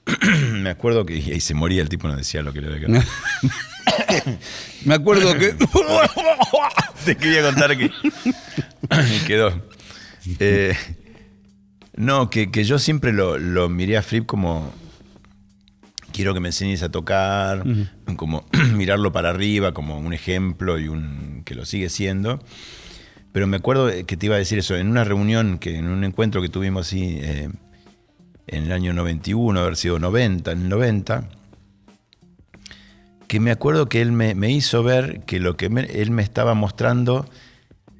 me 0.54 0.70
acuerdo 0.70 1.06
que. 1.06 1.18
Y 1.18 1.32
ahí 1.32 1.40
se 1.42 1.54
moría 1.56 1.82
el 1.82 1.90
tipo, 1.90 2.08
no 2.08 2.16
decía 2.16 2.42
lo 2.44 2.54
que 2.54 2.62
le 2.62 2.68
había 2.68 2.80
quedado. 2.88 3.04
Me 4.86 4.94
acuerdo 4.94 5.34
que. 5.38 5.56
Te 7.06 7.18
quería 7.18 7.44
contar 7.44 7.78
que. 7.78 7.86
y 9.16 9.26
quedó. 9.26 9.62
Eh, 10.40 10.76
no, 11.96 12.30
que, 12.30 12.52
que 12.52 12.64
yo 12.64 12.80
siempre 12.80 13.12
lo, 13.12 13.38
lo 13.38 13.70
miré 13.70 13.98
a 13.98 14.02
Flip 14.02 14.26
como. 14.26 14.74
Quiero 16.14 16.34
que 16.34 16.42
me 16.42 16.50
enseñes 16.50 16.84
a 16.84 16.92
tocar, 16.92 17.64
como 18.18 18.46
mirarlo 18.74 19.14
para 19.14 19.30
arriba 19.30 19.74
como 19.74 19.98
un 19.98 20.14
ejemplo 20.14 20.78
y 20.78 20.90
un 20.90 21.44
que 21.46 21.56
lo 21.56 21.66
sigue 21.66 21.90
siendo. 21.90 22.44
Pero 23.32 23.48
me 23.48 23.58
acuerdo 23.58 23.90
que 24.06 24.18
te 24.18 24.26
iba 24.26 24.36
a 24.36 24.40
decir 24.40 24.60
eso, 24.60 24.76
en 24.76 24.90
una 24.90 25.06
reunión, 25.06 25.58
que 25.58 25.78
en 25.78 25.88
un 25.88 26.04
encuentro 26.04 26.42
que 26.42 26.50
tuvimos 26.50 26.88
así 26.88 27.18
eh, 27.22 27.50
en 28.48 28.64
el 28.64 28.74
año 28.74 28.92
91, 28.92 29.58
haber 29.58 29.78
sido 29.78 30.00
90, 30.00 30.52
en 30.52 30.64
el 30.64 30.70
90, 30.70 31.30
que 33.32 33.40
me 33.40 33.52
acuerdo 33.52 33.88
que 33.88 34.02
él 34.02 34.12
me, 34.12 34.36
me 34.36 34.52
hizo 34.52 34.84
ver 34.84 35.22
que 35.26 35.40
lo 35.40 35.56
que 35.56 35.70
me- 35.70 35.86
él 35.86 36.12
me 36.12 36.22
estaba 36.22 36.54
mostrando 36.54 37.26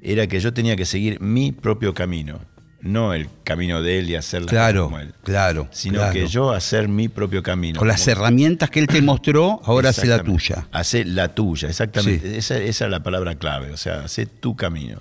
era 0.02 0.26
que 0.26 0.38
yo 0.40 0.52
tenía 0.52 0.76
que 0.76 0.84
seguir 0.84 1.20
mi 1.22 1.52
propio 1.52 1.94
camino, 1.94 2.40
no 2.82 3.14
el 3.14 3.28
camino 3.42 3.80
de 3.80 3.98
él 4.00 4.10
y 4.10 4.14
hacer 4.16 4.44
Claro, 4.44 4.84
como 4.84 4.98
él, 4.98 5.14
claro. 5.24 5.68
sino 5.70 6.00
claro. 6.00 6.12
que 6.12 6.26
yo 6.26 6.50
hacer 6.50 6.86
mi 6.88 7.08
propio 7.08 7.42
camino. 7.42 7.78
Con 7.78 7.88
las 7.88 8.06
herramientas 8.08 8.68
que 8.68 8.80
él 8.80 8.86
te 8.88 9.00
mostró, 9.00 9.62
ahora 9.64 9.88
hace 9.88 10.06
la 10.06 10.22
tuya. 10.22 10.68
Hace 10.70 11.06
la 11.06 11.28
tuya, 11.34 11.70
exactamente. 11.70 12.28
Sí. 12.30 12.36
Esa, 12.36 12.58
esa 12.58 12.84
es 12.84 12.90
la 12.90 13.02
palabra 13.02 13.34
clave, 13.36 13.70
o 13.72 13.78
sea, 13.78 14.00
hace 14.04 14.26
tu 14.26 14.54
camino. 14.54 15.00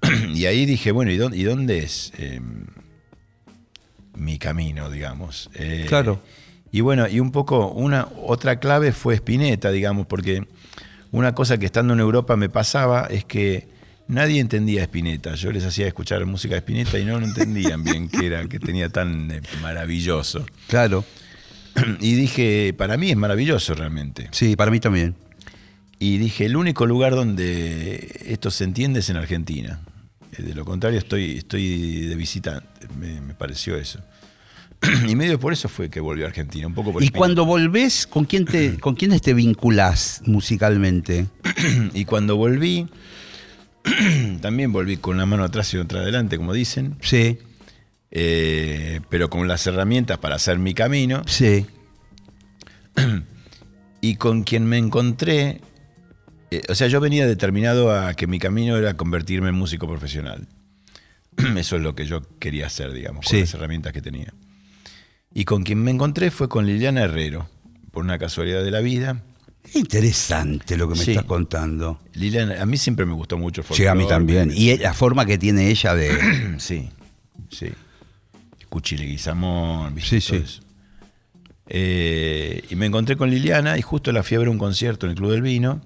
y 0.32 0.46
ahí 0.46 0.64
dije, 0.64 0.92
bueno, 0.92 1.10
¿y 1.10 1.16
dónde, 1.16 1.36
y 1.38 1.42
dónde 1.42 1.78
es 1.80 2.12
eh, 2.18 2.40
mi 4.14 4.38
camino, 4.38 4.90
digamos? 4.90 5.50
Eh, 5.54 5.86
Claro. 5.88 6.22
Y 6.72 6.80
bueno, 6.82 7.08
y 7.08 7.20
un 7.20 7.32
poco, 7.32 7.68
una 7.72 8.08
otra 8.26 8.60
clave 8.60 8.92
fue 8.92 9.14
Spinetta, 9.14 9.70
digamos, 9.70 10.06
porque 10.06 10.46
una 11.10 11.34
cosa 11.34 11.58
que 11.58 11.66
estando 11.66 11.94
en 11.94 12.00
Europa 12.00 12.36
me 12.36 12.48
pasaba 12.48 13.06
es 13.10 13.24
que 13.24 13.68
nadie 14.06 14.40
entendía 14.40 14.80
a 14.80 14.84
Spinetta. 14.84 15.34
Yo 15.34 15.50
les 15.50 15.64
hacía 15.64 15.86
escuchar 15.86 16.24
música 16.26 16.54
de 16.54 16.58
Spinetta 16.60 16.98
y 16.98 17.04
no 17.04 17.18
lo 17.18 17.26
entendían 17.26 17.82
bien 17.82 18.08
qué 18.08 18.26
era, 18.26 18.46
que 18.46 18.60
tenía 18.60 18.88
tan 18.88 19.30
eh, 19.30 19.40
maravilloso. 19.62 20.44
Claro. 20.68 21.04
Y 22.00 22.14
dije, 22.14 22.74
para 22.76 22.96
mí 22.96 23.10
es 23.10 23.16
maravilloso 23.16 23.74
realmente. 23.74 24.28
Sí, 24.32 24.56
para 24.56 24.70
mí 24.70 24.80
también. 24.80 25.14
Y 25.98 26.18
dije, 26.18 26.46
el 26.46 26.56
único 26.56 26.86
lugar 26.86 27.14
donde 27.14 28.22
esto 28.26 28.50
se 28.50 28.64
entiende 28.64 29.00
es 29.00 29.10
en 29.10 29.16
Argentina. 29.16 29.80
Eh, 30.36 30.42
De 30.42 30.54
lo 30.54 30.64
contrario, 30.64 30.98
estoy, 30.98 31.38
estoy 31.38 32.06
de 32.06 32.14
visitante. 32.16 32.66
Me, 32.98 33.20
me 33.20 33.34
pareció 33.34 33.76
eso. 33.76 34.00
Y 35.08 35.14
medio 35.16 35.38
por 35.38 35.52
eso 35.52 35.68
fue 35.68 35.90
que 35.90 36.00
volvió 36.00 36.24
a 36.24 36.28
Argentina, 36.28 36.66
un 36.66 36.74
poco 36.74 36.92
por 36.92 37.02
Y 37.02 37.10
cuando 37.10 37.44
volvés, 37.44 38.06
¿con 38.06 38.24
quién 38.24 38.44
te, 38.46 38.78
con 38.80 38.94
quiénes 38.94 39.20
te 39.22 39.34
vinculás 39.34 40.22
musicalmente? 40.26 41.26
Y 41.94 42.04
cuando 42.06 42.36
volví, 42.36 42.88
también 44.40 44.72
volví 44.72 44.96
con 44.96 45.16
una 45.16 45.26
mano 45.26 45.44
atrás 45.44 45.72
y 45.74 45.78
otra 45.78 46.00
adelante, 46.00 46.36
como 46.36 46.52
dicen, 46.52 46.96
Sí, 47.00 47.38
eh, 48.10 49.00
pero 49.08 49.30
con 49.30 49.46
las 49.48 49.66
herramientas 49.66 50.18
para 50.18 50.34
hacer 50.36 50.58
mi 50.58 50.74
camino. 50.74 51.22
sí. 51.26 51.66
Y 54.02 54.16
con 54.16 54.44
quien 54.44 54.64
me 54.64 54.78
encontré, 54.78 55.60
eh, 56.50 56.62
o 56.70 56.74
sea, 56.74 56.88
yo 56.88 57.00
venía 57.00 57.26
determinado 57.26 57.94
a 57.94 58.14
que 58.14 58.26
mi 58.26 58.38
camino 58.38 58.76
era 58.78 58.94
convertirme 58.96 59.50
en 59.50 59.54
músico 59.56 59.86
profesional. 59.86 60.48
Eso 61.56 61.76
es 61.76 61.82
lo 61.82 61.94
que 61.94 62.06
yo 62.06 62.22
quería 62.38 62.66
hacer, 62.66 62.92
digamos, 62.92 63.26
con 63.26 63.30
Sí. 63.30 63.40
las 63.40 63.52
herramientas 63.54 63.92
que 63.92 64.00
tenía. 64.00 64.32
Y 65.32 65.44
con 65.44 65.62
quien 65.62 65.82
me 65.82 65.90
encontré 65.90 66.30
fue 66.30 66.48
con 66.48 66.66
Liliana 66.66 67.02
Herrero, 67.02 67.48
por 67.92 68.04
una 68.04 68.18
casualidad 68.18 68.64
de 68.64 68.70
la 68.70 68.80
vida. 68.80 69.22
Interesante 69.74 70.76
lo 70.76 70.88
que 70.88 70.98
me 70.98 71.04
Sí. 71.04 71.10
estás 71.12 71.24
contando. 71.26 72.00
Liliana, 72.14 72.60
a 72.60 72.66
mí 72.66 72.76
siempre 72.76 73.06
me 73.06 73.12
gustó 73.12 73.38
mucho 73.38 73.60
el 73.60 73.66
Sí, 73.76 73.86
a 73.86 73.94
mí 73.94 74.02
folclore, 74.04 74.14
también. 74.36 74.52
Y 74.56 74.76
la 74.78 74.92
forma 74.94 75.26
que 75.26 75.38
tiene 75.38 75.68
ella 75.70 75.94
de... 75.94 76.10
Sí, 76.58 76.88
sí. 77.50 77.68
Cuchile 78.68 79.04
Guizamón, 79.04 79.90
Sí, 80.00 80.16
¿viste? 80.16 80.20
sí. 80.20 80.36
Eso. 80.36 80.62
Eh, 81.72 82.64
y 82.68 82.74
me 82.74 82.86
encontré 82.86 83.16
con 83.16 83.30
Liliana 83.30 83.78
y 83.78 83.82
justo 83.82 84.10
la 84.10 84.22
fui 84.24 84.34
a 84.36 84.40
ver 84.40 84.48
un 84.48 84.58
concierto 84.58 85.06
en 85.06 85.10
el 85.10 85.16
Club 85.16 85.30
del 85.30 85.42
Vino 85.42 85.80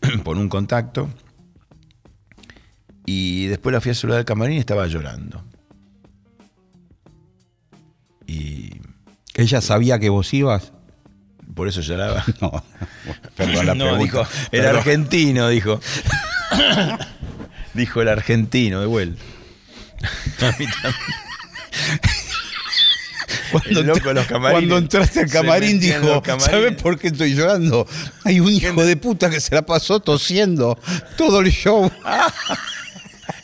por 0.24 0.38
un 0.38 0.48
contacto. 0.48 1.10
Y 3.06 3.46
después 3.46 3.72
la 3.74 3.80
fui 3.82 3.90
a 3.90 3.94
saludar 3.94 4.20
al 4.20 4.24
camarín 4.24 4.56
y 4.56 4.60
estaba 4.60 4.86
llorando. 4.86 5.44
¿Ella 9.44 9.60
sabía 9.60 9.98
que 9.98 10.08
vos 10.08 10.32
ibas? 10.32 10.72
por 11.54 11.68
eso 11.68 11.80
lloraba. 11.82 12.24
No, 12.40 12.64
perdón 13.36 13.66
la 13.66 13.74
no, 13.74 13.84
pregunta. 13.84 14.04
dijo, 14.04 14.20
el 14.50 14.60
Perdón. 14.62 14.76
argentino, 14.76 15.48
dijo. 15.48 15.80
dijo 17.74 18.02
el 18.02 18.08
argentino 18.08 18.80
de 18.80 18.86
vuelta. 18.86 19.22
A 20.40 20.50
mí 20.58 20.66
también. 20.82 21.10
Cuando, 23.52 23.80
El 23.80 23.86
loco 23.86 24.08
de 24.08 24.14
los 24.14 24.26
camarines. 24.26 24.52
cuando 24.68 24.78
entraste 24.78 25.20
al 25.20 25.30
camarín 25.30 25.78
dijo. 25.78 26.22
¿sabes 26.40 26.80
por 26.82 26.98
qué 26.98 27.08
estoy 27.08 27.34
llorando? 27.34 27.86
Hay 28.24 28.40
un 28.40 28.48
hijo 28.48 28.84
de 28.84 28.96
puta 28.96 29.30
que 29.30 29.40
se 29.40 29.54
la 29.54 29.62
pasó 29.62 30.00
tosiendo 30.00 30.76
todo 31.16 31.40
el 31.40 31.50
show. 31.52 31.90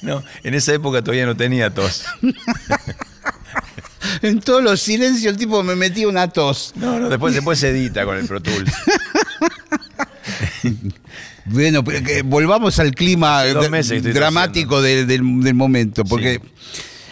No, 0.03 0.23
en 0.43 0.55
esa 0.55 0.73
época 0.73 1.03
todavía 1.03 1.27
no 1.27 1.37
tenía 1.37 1.69
tos. 1.75 2.05
En 4.23 4.41
todos 4.41 4.63
los 4.63 4.81
silencios 4.81 5.33
el 5.33 5.39
tipo 5.39 5.63
me 5.63 5.75
metía 5.77 6.07
una 6.09 6.29
tos. 6.29 6.73
No, 6.77 6.99
no, 7.01 7.09
después, 7.09 7.33
después 7.35 7.59
se 7.59 7.71
edita 7.71 8.05
con 8.05 8.17
el 8.19 8.27
Pro 8.27 8.41
Tools. 8.41 8.71
Bueno, 11.47 11.83
pero 11.83 12.05
que 12.05 12.23
volvamos 12.23 12.79
al 12.79 12.95
clima 12.95 13.43
meses 13.71 14.03
dramático 14.15 14.81
del, 14.83 15.07
del- 15.07 15.41
del 15.43 15.55
momento, 15.55 16.05
porque 16.05 16.41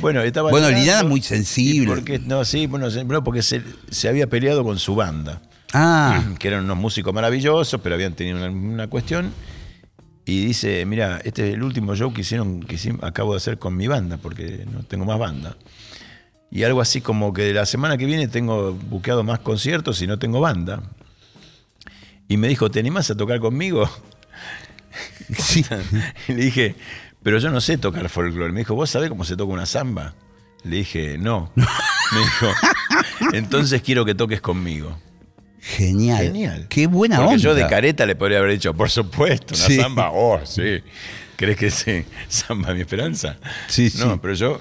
Bueno, 0.01 0.23
estaba 0.23 0.51
Bueno, 0.51 0.69
Liliana 0.71 1.01
es 1.01 1.07
muy 1.07 1.23
sensible. 1.23 1.89
Porque, 1.95 2.19
no, 2.21 2.45
sí, 2.45 2.67
bueno, 2.67 2.89
porque 3.25 3.43
se, 3.43 3.63
se 3.91 4.09
había 4.09 4.29
peleado 4.29 4.63
con 4.63 4.79
su 4.79 4.95
banda, 4.95 5.43
ah, 5.73 6.23
que 6.39 6.49
eran 6.49 6.65
unos 6.65 6.77
músicos 6.77 7.13
maravillosos, 7.13 7.81
pero 7.83 7.95
habían 7.95 8.15
tenido 8.15 8.37
una, 8.37 8.51
una 8.51 8.87
cuestión. 8.89 9.33
Y 10.25 10.45
dice, 10.45 10.85
mira, 10.85 11.21
este 11.25 11.49
es 11.49 11.55
el 11.55 11.63
último 11.63 11.97
show 11.97 12.13
que 12.13 12.21
hicieron, 12.21 12.61
que 12.61 12.77
acabo 13.01 13.33
de 13.33 13.39
hacer 13.39 13.59
con 13.59 13.75
mi 13.77 13.87
banda, 13.89 14.19
porque 14.19 14.67
no 14.71 14.83
tengo 14.83 15.07
más 15.07 15.19
banda. 15.19 15.57
Y 16.51 16.62
algo 16.64 16.80
así 16.80 17.01
como 17.01 17.32
que 17.32 17.53
la 17.53 17.66
semana 17.66 17.96
que 17.99 18.07
viene 18.07 18.26
tengo 18.28 18.72
buqueado 18.72 19.22
más 19.22 19.40
conciertos 19.40 20.01
y 20.03 20.07
no 20.07 20.18
tengo 20.18 20.40
banda. 20.40 20.82
Y 22.28 22.36
me 22.36 22.49
dijo, 22.49 22.70
¿te 22.70 22.78
animás 22.80 23.11
a 23.11 23.16
tocar 23.16 23.38
conmigo? 23.40 23.88
sí. 25.38 25.64
Y 26.28 26.32
le 26.32 26.44
dije, 26.44 26.74
pero 27.22 27.38
yo 27.38 27.51
no 27.51 27.61
sé 27.61 27.78
tocar 27.78 28.09
folclore. 28.09 28.53
Me 28.53 28.61
dijo, 28.61 28.74
¿vos 28.74 28.90
sabés 28.90 29.09
cómo 29.11 29.24
se 29.24 29.36
toca 29.36 29.53
una 29.53 29.66
samba? 29.66 30.14
Le 30.64 30.76
dije, 30.76 31.18
no. 31.18 31.53
Me 31.57 32.18
dijo, 32.20 32.46
entonces 33.34 33.82
quiero 33.82 34.05
que 34.05 34.14
toques 34.14 34.40
conmigo. 34.40 34.99
Genial. 35.61 36.22
Genial. 36.24 36.66
Qué 36.68 36.86
buena 36.86 37.16
Porque 37.16 37.34
onda. 37.34 37.42
yo 37.42 37.55
de 37.55 37.66
careta 37.66 38.07
le 38.07 38.16
podría 38.16 38.38
haber 38.38 38.53
dicho, 38.53 38.72
por 38.72 38.88
supuesto, 38.90 39.55
una 39.55 39.66
Sí. 39.66 39.76
samba, 39.76 40.11
oh, 40.12 40.40
sí. 40.46 40.82
¿Crees 41.36 41.57
que 41.59 41.70
sí? 41.70 42.05
¿Samba 42.28 42.72
mi 42.72 42.80
esperanza? 42.80 43.36
Sí, 43.68 43.92
No, 43.99 44.14
sí. 44.14 44.18
pero 44.22 44.34
yo, 44.34 44.61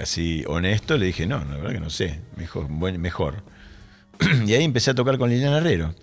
así 0.00 0.44
honesto, 0.46 0.96
le 0.96 1.06
dije, 1.06 1.26
no, 1.26 1.38
la 1.38 1.56
verdad 1.56 1.72
que 1.72 1.80
no 1.80 1.90
sé. 1.90 2.20
Mejor, 2.36 2.68
mejor. 2.70 3.42
Y 4.46 4.52
ahí 4.54 4.64
empecé 4.64 4.90
a 4.90 4.94
tocar 4.94 5.18
con 5.18 5.30
Liliana 5.30 5.58
Herrero. 5.58 5.94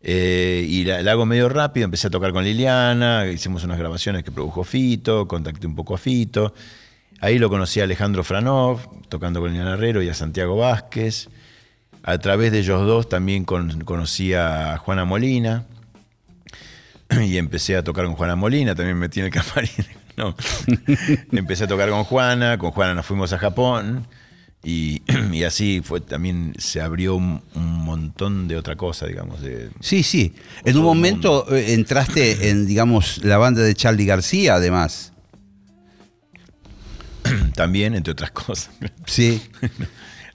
Eh, 0.00 0.64
y 0.68 0.84
la, 0.84 0.98
hago 1.10 1.26
medio 1.26 1.48
rápido, 1.48 1.84
empecé 1.84 2.06
a 2.06 2.10
tocar 2.10 2.32
con 2.32 2.44
Liliana, 2.44 3.26
hicimos 3.26 3.64
unas 3.64 3.78
grabaciones 3.78 4.22
que 4.22 4.30
produjo 4.30 4.62
Fito, 4.64 5.26
contacté 5.26 5.66
un 5.66 5.74
poco 5.74 5.94
a 5.94 5.98
Fito. 5.98 6.54
Ahí 7.20 7.38
lo 7.38 7.48
conocí 7.50 7.80
a 7.80 7.84
Alejandro 7.84 8.22
Franov, 8.22 8.78
tocando 9.08 9.40
con 9.40 9.50
Liliana 9.50 9.74
Herrero 9.74 10.02
y 10.02 10.08
a 10.08 10.14
Santiago 10.14 10.56
Vázquez. 10.56 11.28
A 12.04 12.16
través 12.18 12.52
de 12.52 12.60
ellos 12.60 12.86
dos 12.86 13.08
también 13.08 13.44
con- 13.44 13.80
conocí 13.84 14.32
a 14.34 14.78
Juana 14.78 15.04
Molina. 15.04 15.66
Y 17.20 17.38
empecé 17.38 17.74
a 17.76 17.82
tocar 17.82 18.04
con 18.04 18.14
Juana 18.14 18.36
Molina, 18.36 18.74
también 18.74 18.96
me 18.96 19.06
metí 19.06 19.20
en 19.20 19.26
el 19.26 19.32
camarín. 19.32 19.70
No. 20.18 20.34
empecé 21.32 21.64
a 21.64 21.68
tocar 21.68 21.88
con 21.90 22.04
Juana, 22.04 22.58
con 22.58 22.72
Juana 22.72 22.94
nos 22.94 23.06
fuimos 23.06 23.32
a 23.32 23.38
Japón. 23.38 24.06
Y, 24.64 25.02
y 25.32 25.44
así 25.44 25.80
fue, 25.84 26.00
también 26.00 26.52
se 26.58 26.80
abrió 26.80 27.14
un, 27.14 27.40
un 27.54 27.84
montón 27.84 28.48
de 28.48 28.56
otra 28.56 28.74
cosa, 28.76 29.06
digamos. 29.06 29.40
De, 29.40 29.70
Sí, 29.80 30.02
sí. 30.02 30.34
En 30.64 30.76
un 30.76 30.82
momento 30.82 31.46
eh, 31.54 31.72
entraste 31.74 32.50
en, 32.50 32.66
digamos, 32.66 33.24
la 33.24 33.38
banda 33.38 33.62
de 33.62 33.74
Charlie 33.74 34.04
García, 34.06 34.56
además. 34.56 35.12
también, 37.54 37.94
entre 37.94 38.12
otras 38.12 38.30
cosas. 38.32 38.70
Sí. 39.06 39.40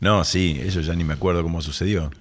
No, 0.01 0.25
sí, 0.25 0.59
eso 0.61 0.81
ya 0.81 0.93
ni 0.95 1.05
me 1.05 1.13
acuerdo 1.13 1.43
cómo 1.43 1.61
sucedió. 1.61 2.11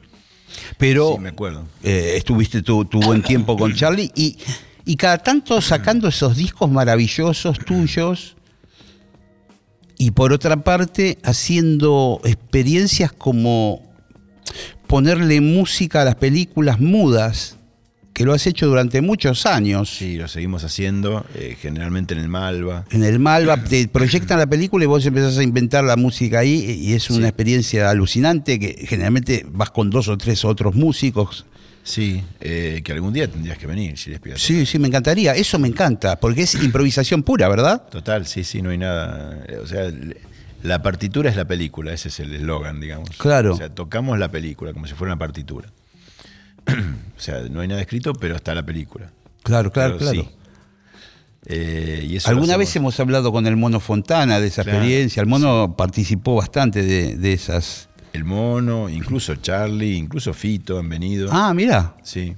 Pero 0.78 1.14
Sí, 1.16 1.20
me 1.20 1.30
acuerdo. 1.30 1.66
eh, 1.82 2.14
estuviste 2.16 2.62
tu, 2.62 2.84
tu 2.84 3.00
buen 3.00 3.22
tiempo 3.22 3.56
con 3.56 3.74
Charlie 3.74 4.12
y, 4.14 4.38
y 4.84 4.96
cada 4.96 5.18
tanto 5.18 5.60
sacando 5.60 6.08
esos 6.08 6.36
discos 6.36 6.70
maravillosos 6.70 7.58
tuyos 7.58 8.36
y 9.98 10.10
por 10.10 10.32
otra 10.32 10.56
parte 10.64 11.18
haciendo 11.22 12.20
experiencias 12.24 13.12
como 13.12 13.82
ponerle 14.86 15.40
música 15.40 16.02
a 16.02 16.04
las 16.04 16.16
películas 16.16 16.80
mudas, 16.80 17.56
que 18.12 18.24
lo 18.26 18.34
has 18.34 18.46
hecho 18.46 18.66
durante 18.66 19.00
muchos 19.00 19.46
años. 19.46 19.88
Sí, 19.96 20.16
lo 20.18 20.28
seguimos 20.28 20.64
haciendo, 20.64 21.24
eh, 21.34 21.56
generalmente 21.58 22.12
en 22.12 22.20
el 22.20 22.28
Malva. 22.28 22.84
En 22.90 23.04
el 23.04 23.18
Malva 23.18 23.56
te 23.64 23.88
proyectan 23.88 24.38
la 24.38 24.46
película 24.46 24.84
y 24.84 24.86
vos 24.86 25.06
empezás 25.06 25.38
a 25.38 25.42
inventar 25.42 25.82
la 25.84 25.96
música 25.96 26.40
ahí 26.40 26.78
y 26.82 26.92
es 26.92 27.08
una 27.08 27.20
Sí. 27.20 27.24
experiencia 27.28 27.88
alucinante 27.88 28.58
que 28.58 28.84
generalmente 28.86 29.46
vas 29.50 29.70
con 29.70 29.88
dos 29.88 30.08
o 30.08 30.18
tres 30.18 30.44
otros 30.44 30.74
músicos. 30.74 31.46
Sí, 31.84 32.22
eh, 32.40 32.80
que 32.84 32.92
algún 32.92 33.12
día 33.12 33.26
tendrías 33.28 33.58
que 33.58 33.66
venir, 33.66 33.98
si 33.98 34.10
les 34.10 34.20
pido. 34.20 34.38
Sí, 34.38 34.64
sí, 34.66 34.78
me 34.78 34.86
encantaría. 34.88 35.34
Eso 35.34 35.58
me 35.58 35.66
encanta, 35.68 36.18
porque 36.20 36.42
es 36.42 36.54
improvisación 36.62 37.22
pura, 37.24 37.48
¿verdad? 37.48 37.82
Total, 37.90 38.26
sí, 38.26 38.44
sí, 38.44 38.62
no 38.62 38.70
hay 38.70 38.78
nada. 38.78 39.44
eh, 39.48 39.56
O 39.56 39.66
sea, 39.66 39.90
la 40.62 40.80
partitura 40.80 41.28
es 41.28 41.34
la 41.36 41.44
película, 41.44 41.92
ese 41.92 42.08
es 42.08 42.20
el 42.20 42.34
eslogan, 42.34 42.78
digamos. 42.80 43.10
Claro. 43.18 43.54
O 43.54 43.56
sea, 43.56 43.68
tocamos 43.68 44.16
la 44.18 44.30
película 44.30 44.72
como 44.72 44.86
si 44.86 44.94
fuera 44.94 45.12
una 45.14 45.18
partitura. 45.18 45.70
o 46.68 47.20
sea, 47.20 47.40
no 47.50 47.60
hay 47.60 47.68
nada 47.68 47.80
escrito, 47.80 48.12
pero 48.12 48.36
está 48.36 48.54
la 48.54 48.64
película. 48.64 49.10
Claro, 49.42 49.72
claro, 49.72 49.96
Pero 49.98 50.10
claro. 50.12 50.28
sí. 50.28 50.36
Eh, 51.46 52.06
y 52.08 52.16
eso 52.16 52.30
Alguna 52.30 52.56
vez 52.56 52.74
hemos 52.76 53.00
hablado 53.00 53.32
con 53.32 53.48
el 53.48 53.56
Mono 53.56 53.80
Fontana 53.80 54.38
de 54.38 54.46
esa 54.46 54.62
Claro, 54.62 54.78
experiencia. 54.78 55.20
El 55.20 55.26
Mono 55.26 55.74
participó 55.76 56.36
bastante 56.36 56.84
de, 56.84 57.16
de 57.16 57.32
esas. 57.32 57.88
El 58.12 58.24
mono, 58.24 58.88
incluso 58.88 59.36
Charlie, 59.36 59.96
incluso 59.96 60.34
Fito 60.34 60.78
han 60.78 60.88
venido. 60.88 61.28
Ah, 61.32 61.54
mira. 61.54 61.96
Sí. 62.02 62.34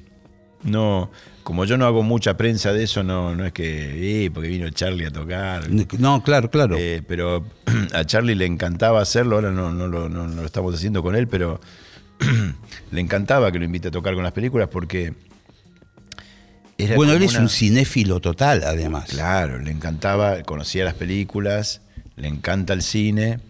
No, 0.62 1.10
como 1.42 1.64
yo 1.66 1.76
no 1.76 1.84
hago 1.84 2.02
mucha 2.02 2.36
prensa 2.36 2.72
de 2.72 2.84
eso, 2.84 3.02
no, 3.02 3.34
no 3.34 3.44
es 3.44 3.52
que, 3.52 4.24
eh, 4.24 4.30
porque 4.30 4.48
vino 4.48 4.68
Charlie 4.70 5.04
a 5.06 5.10
tocar. 5.10 5.68
No, 5.98 6.22
claro, 6.22 6.48
claro. 6.50 6.76
Eh, 6.78 7.02
pero 7.06 7.44
a 7.92 8.04
Charlie 8.04 8.34
le 8.34 8.46
encantaba 8.46 9.00
hacerlo, 9.02 9.36
ahora 9.36 9.50
no, 9.50 9.72
no, 9.72 9.86
lo, 9.88 10.08
no- 10.08 10.26
no 10.26 10.40
lo 10.40 10.46
estamos 10.46 10.74
haciendo 10.74 11.02
con 11.02 11.16
él, 11.16 11.28
pero 11.28 11.60
le 12.92 13.00
encantaba 13.00 13.50
que 13.52 13.58
lo 13.58 13.64
invite 13.64 13.88
a 13.88 13.90
tocar 13.90 14.14
con 14.14 14.22
las 14.22 14.32
películas 14.32 14.68
porque... 14.70 15.12
era 16.78 16.96
bueno, 16.96 17.12
él 17.12 17.22
es 17.22 17.32
una- 17.32 17.42
un 17.42 17.48
cinéfilo 17.48 18.20
total, 18.20 18.62
además. 18.64 19.06
Claro, 19.10 19.58
le 19.58 19.70
encantaba, 19.70 20.42
conocía 20.44 20.84
las 20.84 20.94
películas, 20.94 21.82
le 22.16 22.28
encanta 22.28 22.72
el 22.72 22.82
cine 22.82 23.40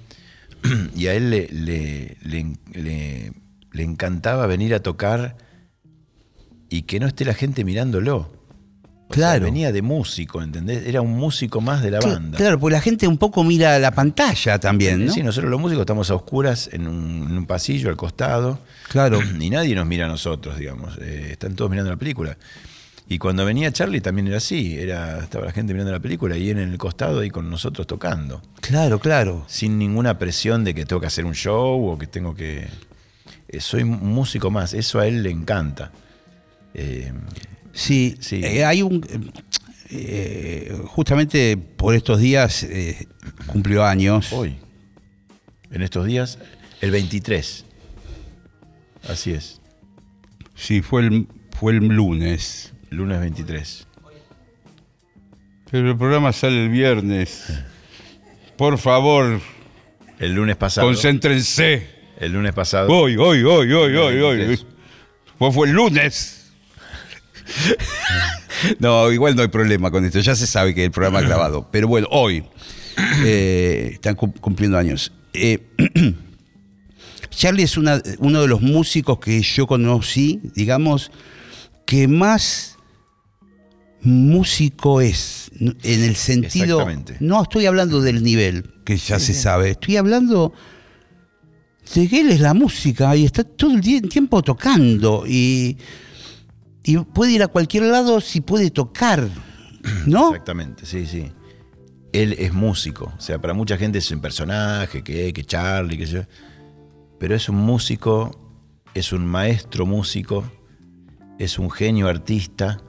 y 0.97 1.07
a 1.07 1.15
él 1.15 1.31
le, 1.31 1.49
le- 1.53 2.17
le- 2.23 3.33
le- 3.73 3.83
encantaba 3.83 4.47
venir 4.47 4.75
a 4.75 4.81
tocar 4.81 5.37
y 6.69 6.83
que 6.83 6.99
no 7.01 7.07
esté 7.07 7.25
la 7.25 7.35
gente 7.35 7.65
mirándolo. 7.65 8.17
O 8.17 9.15
sea, 9.15 9.33
Claro. 9.35 9.45
venía 9.45 9.71
de 9.71 9.83
músico, 9.83 10.43
¿entendés? 10.43 10.87
Era 10.87 11.01
un 11.03 11.12
músico 11.17 11.61
más 11.61 11.83
de 11.83 11.91
la 11.91 12.01
banda. 12.01 12.39
Claro, 12.39 12.59
porque 12.59 12.73
la 12.73 12.81
gente 12.81 13.07
un 13.07 13.19
poco 13.19 13.45
mira 13.45 13.79
la 13.79 13.91
pantalla 13.93 14.59
también, 14.59 15.05
¿no? 15.07 15.12
Sí, 15.12 15.23
nosotros 15.23 15.51
los 15.51 15.61
músicos 15.61 15.83
estamos 15.83 16.11
a 16.11 16.15
oscuras 16.15 16.71
en 16.73 16.89
un, 16.89 17.27
en 17.31 17.37
un 17.39 17.47
pasillo 17.47 17.91
al 17.91 17.97
costado. 17.97 18.59
Claro. 18.89 19.21
Y 19.41 19.51
nadie 19.51 19.75
nos 19.75 19.87
mira 19.87 20.07
a 20.07 20.09
nosotros, 20.09 20.59
digamos. 20.59 20.97
Eh, 21.03 21.29
están 21.33 21.55
todos 21.55 21.71
mirando 21.71 21.91
la 21.91 21.99
película. 21.99 22.37
Y 23.07 23.19
cuando 23.19 23.45
venía 23.45 23.71
Charlie 23.71 24.01
también 24.01 24.29
era 24.29 24.39
así. 24.39 24.79
Era, 24.79 25.19
estaba 25.21 25.45
la 25.47 25.53
gente 25.53 25.73
mirando 25.75 25.93
la 25.93 26.01
película 26.01 26.37
y 26.39 26.49
él 26.51 26.59
en 26.59 26.71
el 26.71 26.79
costado 26.79 27.21
ahí 27.21 27.31
con 27.31 27.51
nosotros 27.51 27.87
tocando. 27.87 28.41
Claro, 28.61 28.99
claro. 28.99 29.45
Sin 29.47 29.79
ninguna 29.79 30.19
presión 30.19 30.65
de 30.65 30.75
que 30.75 30.87
tengo 30.87 31.01
que 31.01 31.07
hacer 31.09 31.25
un 31.27 31.35
show 31.35 31.87
o 31.91 31.99
que 31.99 32.07
tengo 32.07 32.35
que. 32.35 32.67
eh, 33.49 33.61
soy 33.61 33.85
músico 33.85 34.51
más. 34.51 34.73
Eso 34.73 35.01
a 35.01 35.07
él 35.07 35.23
le 35.23 35.31
encanta. 35.31 35.93
Eh, 36.73 37.13
Sí, 37.73 38.17
Sí. 38.21 38.41
eh, 38.45 38.65
hay 38.65 38.83
un... 38.83 39.05
justamente 40.87 41.57
por 41.57 41.95
estos 41.95 42.21
días 42.21 42.67
cumplió 43.47 43.85
años. 43.85 44.33
hoy, 44.33 44.57
en 45.71 45.83
estos 45.83 46.07
días, 46.07 46.39
el 46.81 46.91
23. 46.91 47.65
Así 49.09 49.33
es. 49.33 49.61
Sí, 50.55 50.83
fue 50.83 51.03
el, 51.03 51.27
fue 51.59 51.73
el 51.73 51.79
lunes. 51.89 52.73
Lunes 52.91 53.20
23. 53.20 53.87
Pero 55.70 55.91
el 55.91 55.97
programa 55.97 56.32
sale 56.32 56.64
el 56.64 56.68
viernes. 56.70 57.45
Por 58.57 58.78
favor, 58.78 59.41
El 60.18 60.35
lunes 60.35 60.57
pasado. 60.57 60.87
concéntrense. 60.87 61.89
El 62.20 62.32
lunes 62.32 62.53
pasado. 62.53 62.89
Hoy, 62.89 63.16
hoy, 63.16 63.43
hoy, 63.43 63.72
hoy, 63.72 63.97
hoy, 63.97 64.20
hoy. 64.20 64.37
23. 64.39 64.66
Pues 65.39 65.55
fue 65.55 65.68
el 65.68 65.74
lunes. 65.74 66.53
no, 68.78 69.11
igual 69.11 69.35
no 69.35 69.43
hay 69.43 69.49
problema 69.49 69.91
con 69.91 70.05
esto. 70.05 70.20
Ya 70.20 70.37
se 70.37 70.47
sabe 70.47 70.74
que 70.74 70.85
el 70.85 70.91
programa 70.93 71.20
es 71.20 71.26
grabado. 71.26 71.68
Pero 71.72 71.89
bueno, 71.89 72.07
hoy 72.11 72.45
eh, 73.24 73.91
están 73.95 74.14
cum- 74.14 74.32
cumpliendo 74.41 74.78
años. 74.78 75.12
Eh, 75.32 75.59
Charlie 77.30 77.64
es 77.64 77.76
una- 77.76 78.01
uno 78.18 78.43
de 78.43 78.47
los 78.49 78.62
músicos 78.62 79.18
que 79.18 79.43
yo 79.43 79.66
conocí, 79.66 80.41
digamos, 80.55 81.11
que 81.85 82.07
más 82.07 82.74
músico 84.05 85.01
es. 85.01 85.51
En 85.59 85.77
el 85.85 86.17
sentido. 86.17 86.81
Exactamente. 86.81 87.17
No 87.21 87.43
estoy 87.43 87.67
hablando 87.67 88.01
del 88.01 88.23
nivel, 88.23 88.71
que 88.85 88.97
ya 88.97 89.19
se 89.19 89.35
sabe. 89.35 89.71
Estoy 89.71 89.97
hablando 89.97 90.53
de 91.95 92.09
que 92.09 92.21
él 92.21 92.31
es 92.31 92.41
la 92.41 92.55
música 92.55 93.15
y 93.17 93.25
está 93.25 93.45
todo 93.45 93.75
el 93.75 93.83
tie- 93.83 94.09
tiempo 94.09 94.43
tocando 94.43 95.25
y, 95.27 95.77
y 96.83 96.97
puede 96.99 97.33
ir 97.33 97.43
a 97.43 97.49
cualquier 97.49 97.85
lado 97.85 98.21
si 98.21 98.41
puede 98.41 98.71
tocar, 98.71 99.29
¿no? 100.07 100.29
Exactamente, 100.31 100.87
sí, 100.87 101.07
sí. 101.07 101.31
Él 102.13 102.35
es 102.39 102.53
músico. 102.53 103.13
O 103.17 103.21
sea, 103.21 103.41
para 103.41 103.55
mucha 103.55 103.77
gente 103.77 103.99
es 103.99 104.11
un 104.11 104.21
personaje, 104.21 105.03
que, 105.03 105.33
que 105.33 105.45
Charlie, 105.45 105.99
que 105.99 106.07
yo. 106.07 106.21
Pero 107.19 107.35
es 107.35 107.49
un 107.49 107.57
músico, 107.57 108.31
es 108.95 109.13
un 109.13 109.27
maestro 109.27 109.85
músico, 109.87 110.45
es 111.39 111.59
un 111.59 111.71
genio 111.71 112.09
artista 112.09 112.81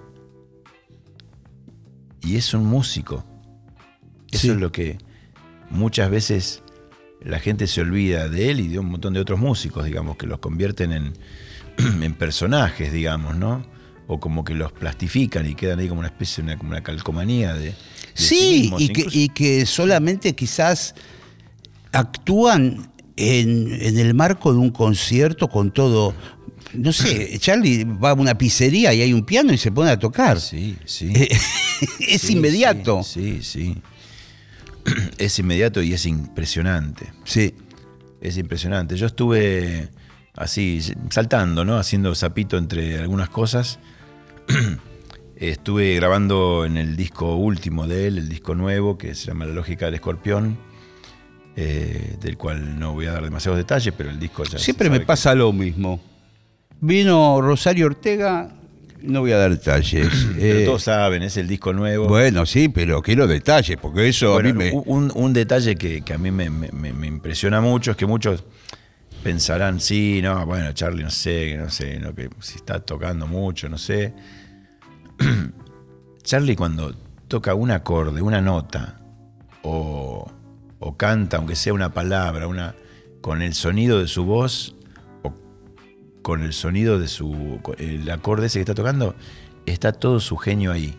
y 2.25 2.35
es 2.37 2.53
un 2.53 2.65
músico. 2.65 3.23
Eso 4.31 4.41
Sí. 4.43 4.49
es 4.49 4.57
lo 4.57 4.71
que 4.71 4.97
muchas 5.69 6.09
veces 6.09 6.61
la 7.21 7.39
gente 7.39 7.67
se 7.67 7.81
olvida 7.81 8.27
de 8.29 8.49
él 8.51 8.59
y 8.59 8.67
de 8.67 8.79
un 8.79 8.87
montón 8.87 9.13
de 9.13 9.19
otros 9.19 9.39
músicos, 9.39 9.85
digamos, 9.85 10.17
que 10.17 10.27
los 10.27 10.39
convierten 10.39 10.91
en, 10.91 11.13
en 12.03 12.13
personajes, 12.15 12.91
digamos, 12.91 13.35
¿no? 13.35 13.65
O 14.07 14.19
como 14.19 14.43
que 14.43 14.53
los 14.53 14.71
plastifican 14.71 15.47
y 15.49 15.55
quedan 15.55 15.79
ahí 15.79 15.87
como 15.87 15.99
una 15.99 16.09
especie, 16.09 16.43
una, 16.43 16.57
como 16.57 16.69
una 16.71 16.83
calcomanía 16.83 17.53
de. 17.55 17.69
de 17.69 17.75
Sí, 18.13 18.61
mismos. 18.63 18.81
y 18.81 18.89
que, 18.89 19.05
y 19.11 19.29
que 19.29 19.65
solamente 19.65 20.35
quizás 20.35 20.93
actúan 21.91 22.91
en, 23.17 23.71
en 23.81 23.97
el 23.97 24.13
marco 24.13 24.51
de 24.53 24.59
un 24.59 24.69
concierto 24.71 25.47
con 25.49 25.71
todo. 25.71 26.13
No 26.77 26.91
sé, 26.93 27.37
Charlie 27.39 27.83
va 27.83 28.11
a 28.11 28.13
una 28.13 28.37
pizzería 28.37 28.93
y 28.93 29.01
hay 29.01 29.13
un 29.13 29.25
piano 29.25 29.51
y 29.53 29.57
se 29.57 29.71
pone 29.71 29.91
a 29.91 29.99
tocar. 29.99 30.39
Sí, 30.39 30.77
sí. 30.85 31.11
es 31.99 32.21
Sí, 32.21 32.33
inmediato. 32.33 33.03
Sí, 33.03 33.39
sí. 33.41 33.73
sí. 33.75 33.81
Es 35.17 35.39
inmediato 35.39 35.81
y 35.81 35.93
es 35.93 36.05
impresionante. 36.05 37.11
Sí. 37.23 37.55
Es 38.21 38.37
impresionante. 38.37 38.95
Yo 38.97 39.07
estuve 39.07 39.89
así, 40.35 40.79
saltando, 41.09 41.65
¿no? 41.65 41.77
Haciendo 41.77 42.13
zapito 42.13 42.57
entre 42.57 42.99
algunas 42.99 43.29
cosas. 43.29 43.79
estuve 45.35 45.95
grabando 45.95 46.65
en 46.65 46.77
el 46.77 46.95
disco 46.95 47.35
último 47.35 47.87
de 47.87 48.07
él, 48.07 48.17
el 48.19 48.29
disco 48.29 48.55
nuevo, 48.55 48.97
que 48.97 49.15
se 49.15 49.27
llama 49.27 49.45
La 49.45 49.53
Lógica 49.53 49.85
del 49.85 49.95
Escorpión, 49.95 50.57
eh, 51.55 52.15
del 52.21 52.37
cual 52.37 52.79
no 52.79 52.93
voy 52.93 53.07
a 53.07 53.11
dar 53.13 53.23
demasiados 53.23 53.57
detalles, 53.57 53.93
pero 53.97 54.09
el 54.09 54.19
disco 54.19 54.43
ya 54.43 54.57
Siempre 54.59 54.89
me 54.89 54.99
que- 54.99 55.05
pasa 55.05 55.33
lo 55.35 55.51
mismo. 55.51 55.99
Vino 56.85 57.41
Rosario 57.41 57.87
Ortega, 57.87 58.49
no 59.01 59.21
voy 59.21 59.31
a 59.31 59.37
dar 59.37 59.51
detalles. 59.51 60.07
Pero 60.35 60.59
Eh, 60.59 60.65
todos 60.65 60.83
saben, 60.83 61.23
es 61.23 61.37
el 61.37 61.47
disco 61.47 61.73
nuevo. 61.73 62.07
bueno, 62.07 62.45
sí, 62.45 62.69
pero 62.69 63.01
quiero 63.01 63.27
detalles, 63.27 63.77
porque 63.81 64.07
eso 64.09 64.33
Bueno, 64.33 64.49
a 64.49 64.53
mí 64.53 64.57
me... 64.57 64.71
un, 64.85 65.11
un 65.15 65.33
detalle 65.33 65.75
que, 65.75 66.01
que 66.03 66.13
a 66.13 66.17
mí 66.17 66.31
me, 66.31 66.49
me- 66.49 67.07
impresiona 67.07 67.61
mucho 67.61 67.91
es 67.91 67.97
que 67.97 68.05
muchos 68.05 68.43
pensarán, 69.23 69.79
sí, 69.79 70.19
no, 70.21 70.45
bueno, 70.45 70.71
Charlie, 70.73 71.03
no 71.03 71.09
sé, 71.09 71.55
no 71.57 71.69
sé, 71.69 71.99
no, 71.99 72.13
que 72.13 72.29
si 72.39 72.57
está 72.57 72.79
tocando 72.79 73.25
mucho, 73.27 73.67
no 73.69 73.77
sé. 73.79 74.13
Charlie 76.23 76.55
cuando 76.55 76.93
toca 77.27 77.53
un 77.55 77.71
acorde, 77.71 78.21
una 78.21 78.41
nota, 78.41 78.99
o, 79.63 80.31
o 80.79 80.97
canta, 80.97 81.37
aunque 81.37 81.55
sea 81.55 81.73
una 81.73 81.93
palabra, 81.93 82.47
una, 82.47 82.75
con 83.21 83.41
el 83.41 83.53
sonido 83.53 83.99
de 83.99 84.07
su 84.07 84.25
voz, 84.25 84.74
con 86.25 86.41
el 86.41 86.53
sonido 86.53 86.97
de 86.97 87.07
su. 87.07 87.61
el 87.77 88.09
acorde 88.09 88.47
ese 88.47 88.57
que 88.57 88.61
está 88.61 88.73
tocando, 88.73 89.13
está 89.67 89.91
todo 89.91 90.19
su 90.19 90.37
genio 90.37 90.71
ahí. 90.71 90.95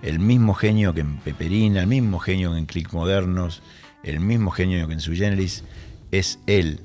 El 0.00 0.20
mismo 0.20 0.54
genio 0.54 0.94
que 0.94 1.00
en 1.00 1.16
Peperina, 1.16 1.80
el 1.80 1.88
mismo 1.88 2.20
genio 2.20 2.52
que 2.52 2.58
en 2.58 2.66
Click 2.66 2.92
Modernos, 2.92 3.64
el 4.04 4.20
mismo 4.20 4.52
genio 4.52 4.86
que 4.86 4.92
en 4.92 5.00
Su 5.00 5.12
Generis, 5.12 5.64
es 6.12 6.38
él. 6.46 6.82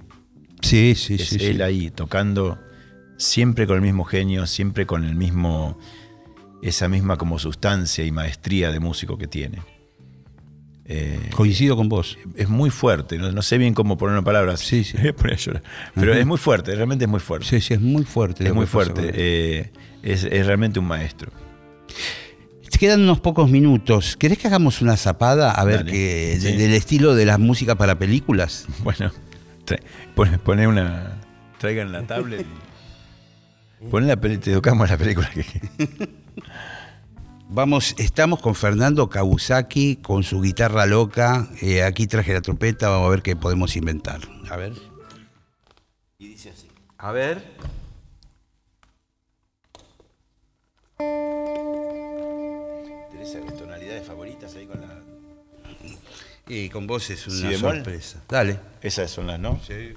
Sí, 0.63 0.95
sí, 0.95 1.13
es 1.13 1.29
sí. 1.29 1.37
sí. 1.37 1.45
él 1.45 1.61
ahí, 1.61 1.91
tocando 1.91 2.57
siempre 3.17 3.67
con 3.67 3.75
el 3.75 3.83
mismo 3.83 4.03
genio, 4.03 4.47
siempre 4.47 4.87
con 4.87 5.03
el 5.03 5.13
mismo. 5.13 5.77
esa 6.63 6.89
misma 6.89 7.17
como 7.17 7.37
sustancia 7.37 8.03
y 8.03 8.11
maestría 8.11 8.71
de 8.71 8.79
músico 8.79 9.19
que 9.19 9.27
tiene. 9.27 9.59
Eh, 10.87 11.29
Coincido 11.35 11.75
con 11.75 11.89
vos. 11.89 12.17
es 12.35 12.47
muy 12.47 12.69
fuerte, 12.69 13.17
no, 13.17 13.31
no 13.31 13.41
sé 13.41 13.57
bien 13.57 13.73
cómo 13.73 13.97
ponerlo 13.97 14.19
en 14.19 14.25
palabras. 14.25 14.59
Sí, 14.59 14.83
sí. 14.83 14.97
Me 14.97 15.01
voy 15.03 15.09
a 15.09 15.15
poner 15.15 15.33
a 15.33 15.37
llorar. 15.37 15.63
Pero 15.95 16.13
es 16.13 16.25
muy 16.25 16.37
fuerte, 16.37 16.75
realmente 16.75 17.05
es 17.05 17.09
muy 17.11 17.19
fuerte. 17.19 17.47
Sí, 17.47 17.59
sí, 17.61 17.73
es 17.73 17.81
muy 17.81 18.03
fuerte. 18.05 18.45
es 18.45 18.53
muy 18.53 18.65
que 18.65 18.71
fuerte. 18.71 19.11
eh, 19.13 19.71
es, 20.03 20.23
es 20.23 20.45
realmente 20.45 20.77
un 20.79 20.85
maestro. 20.85 21.31
Te 22.69 22.77
quedan 22.77 23.01
unos 23.03 23.19
pocos 23.21 23.49
minutos. 23.49 24.17
¿Querés 24.17 24.37
que 24.37 24.47
hagamos 24.47 24.81
una 24.81 24.97
zapada 24.97 25.51
a 25.51 25.63
ver 25.63 25.85
Dale. 25.85 25.91
de- 25.97 26.37
Sí. 26.41 26.57
del 26.57 26.73
estilo 26.73 27.15
de 27.15 27.25
la 27.25 27.37
música 27.37 27.75
para 27.75 27.97
películas? 27.97 28.65
Bueno, 30.15 30.37
poné 30.43 30.67
una. 30.67 31.17
Traigan 31.57 31.91
la 31.91 32.03
tablet 32.05 32.41
y. 33.81 33.85
Poné 33.89 34.07
la 34.07 34.15
peli, 34.19 34.37
te 34.37 34.53
tocamos 34.53 34.89
la 34.89 34.97
película 34.97 35.29
que. 35.31 35.43
Vamos, 37.55 37.95
estamos 37.97 38.41
con 38.41 38.53
Fernando 38.53 39.07
Kawasaki 39.07 39.95
con 39.95 40.23
su 40.23 40.41
guitarra 40.41 40.85
loca. 40.85 41.47
Eh, 41.61 41.83
aquí 41.83 42.05
traje 42.05 42.33
la 42.33 42.41
trompeta, 42.41 42.89
vamos 42.89 43.07
a 43.07 43.11
ver 43.11 43.21
qué 43.21 43.37
podemos 43.37 43.77
inventar. 43.77 44.19
A 44.49 44.57
ver. 44.57 44.73
Y 46.17 46.27
dice 46.27 46.49
así. 46.49 46.67
A 46.97 47.13
ver. 47.13 47.55
¿Tenés 53.11 53.29
esas 53.29 53.57
tonalidades 53.57 54.05
favoritas 54.05 54.53
ahí 54.53 54.65
con 54.65 54.81
la.? 54.81 54.89
Y 56.49 56.67
con 56.67 56.87
vos 56.87 57.09
es 57.09 57.25
una 57.25 57.51
Si 57.51 57.55
sorpresa. 57.55 58.21
Dale. 58.27 58.59
Esas 58.81 59.09
son 59.09 59.27
las, 59.27 59.39
¿no? 59.39 59.61
Sí. 59.65 59.93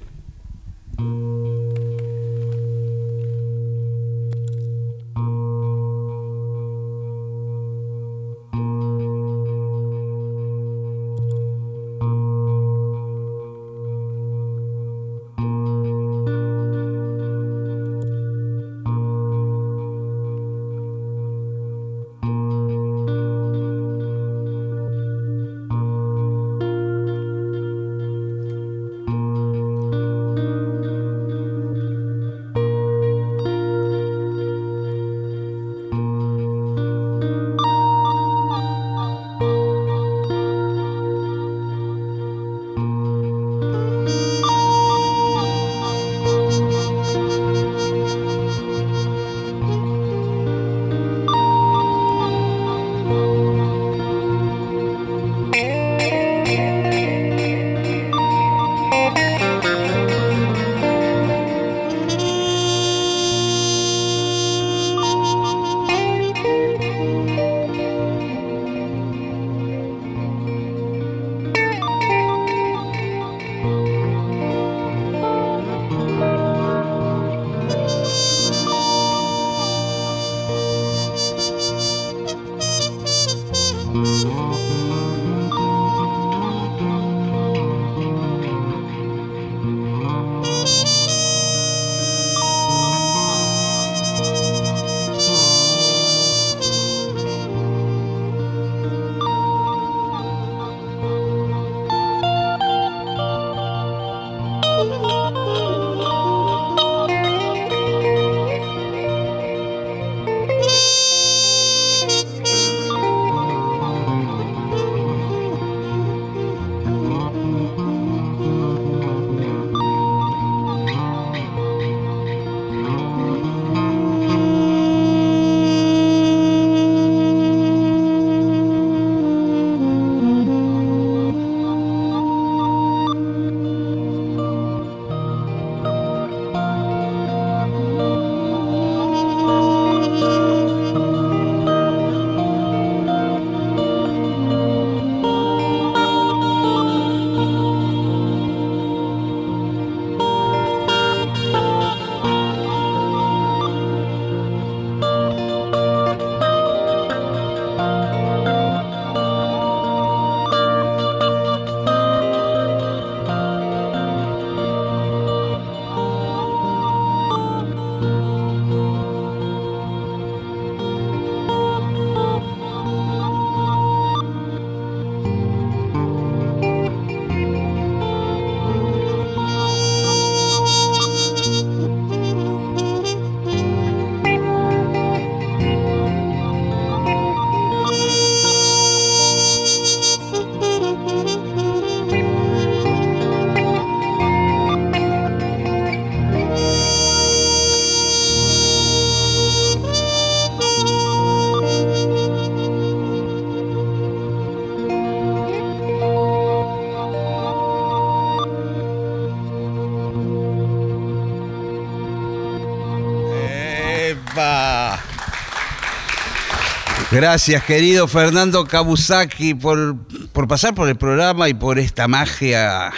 Gracias, 217.21 217.64
querido 217.64 218.07
Fernando 218.07 218.64
Kabusaki, 218.64 219.53
por, 219.55 219.97
por 220.29 220.47
pasar 220.47 220.73
por 220.77 220.89
el 220.89 220.95
programa 220.95 221.49
y 221.49 221.55
por 221.55 221.81
esta 221.81 222.07
magia 222.07 222.93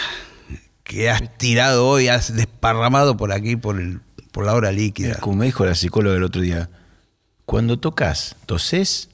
que 0.84 1.08
has 1.08 1.38
tirado 1.38 1.88
hoy, 1.88 2.08
has 2.08 2.36
desparramado 2.36 3.16
por 3.16 3.32
aquí, 3.32 3.56
por, 3.56 3.80
el, 3.80 4.02
por 4.30 4.44
la 4.44 4.52
hora 4.52 4.72
líquida. 4.72 5.14
Como 5.20 5.36
me 5.36 5.46
dijo 5.46 5.64
la 5.64 5.74
psicóloga 5.74 6.18
el 6.18 6.22
otro 6.22 6.42
día, 6.42 6.68
cuando 7.46 7.78
tocas, 7.78 8.36
¿toses? 8.44 9.08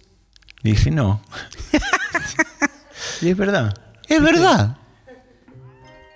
Le 0.63 0.73
dije, 0.73 0.91
no. 0.91 1.23
y 3.23 3.29
es 3.29 3.37
verdad. 3.37 3.79
Es 4.09 4.21
verdad. 4.21 4.77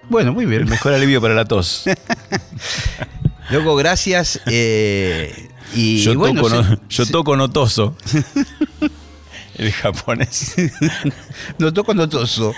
Bueno, 0.09 0.33
muy 0.33 0.47
bien. 0.47 0.63
El 0.63 0.69
mejor 0.69 0.95
alivio 0.95 1.21
para 1.21 1.35
la 1.35 1.45
tos. 1.45 1.85
Loco, 3.51 3.77
gracias. 3.77 4.41
eh, 4.47 5.50
y 5.75 6.03
yo, 6.03 6.15
bueno, 6.19 6.43
toco, 6.43 6.51
se- 6.51 6.63
no, 6.71 6.81
yo 6.89 7.07
toco 7.07 7.37
notoso. 7.37 7.97
El 9.57 9.73
japonés. 9.73 10.55
no 11.59 11.73
toco 11.73 11.93
notoso. 11.95 12.53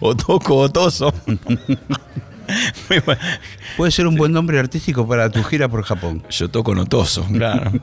O 0.00 0.16
toco 0.16 0.56
otoso. 0.56 1.14
Puede 3.76 3.90
ser 3.90 4.06
un 4.06 4.16
buen 4.16 4.32
nombre 4.32 4.58
artístico 4.58 5.06
para 5.06 5.30
tu 5.30 5.42
gira 5.44 5.68
por 5.68 5.82
Japón. 5.84 6.24
Yo 6.30 6.48
toco 6.50 6.74
notoso, 6.74 7.24
claro. 7.26 7.72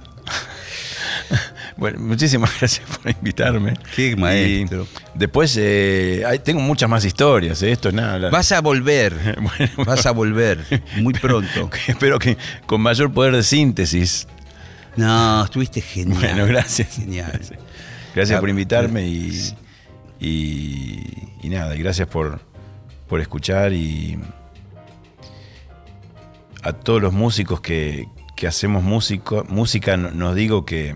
Bueno, 1.82 2.00
muchísimas 2.00 2.52
gracias 2.60 2.88
por 2.88 3.12
invitarme. 3.12 3.74
Qué 3.96 4.16
maestro. 4.16 4.88
Y 5.16 5.18
después, 5.20 5.58
eh, 5.60 6.24
hay- 6.26 6.40
tengo 6.40 6.62
muchas 6.62 6.88
más 6.90 7.04
historias. 7.04 7.62
eh, 7.64 7.72
Esto 7.72 7.90
es 7.90 7.96
nada. 7.96 8.18
la- 8.20 8.30
Vas 8.30 8.52
a 8.54 8.62
volver. 8.62 9.14
Bueno, 9.42 9.74
Vas 9.86 10.06
a 10.06 10.12
volver 10.12 10.60
muy 10.98 11.14
pronto. 11.14 11.70
Espero 11.88 12.20
que 12.20 12.38
con 12.68 12.80
mayor 12.82 13.12
poder 13.12 13.36
de 13.36 13.42
síntesis. 13.44 14.28
No, 14.96 15.44
estuviste 15.44 15.82
genial. 15.82 16.20
Bueno, 16.20 16.46
gracias. 16.46 16.96
Genial. 16.96 17.32
Gracias, 17.34 17.60
Gracias 18.14 18.40
por 18.40 18.50
Ah, 18.50 18.52
invitarme 18.52 19.08
y, 19.08 19.54
y, 20.20 21.00
y 21.42 21.50
nada, 21.50 21.76
y 21.76 21.80
gracias 21.80 22.08
por, 22.08 22.40
por 23.10 23.22
escuchar 23.22 23.74
y 23.74 24.20
a 26.62 26.74
todos 26.74 27.02
los 27.02 27.14
músicos 27.14 27.60
que, 27.62 28.08
que 28.36 28.48
hacemos 28.48 28.84
músico, 28.84 29.46
música, 29.50 29.98
no- 29.98 30.12
nos 30.12 30.36
digo 30.36 30.66
que, 30.66 30.96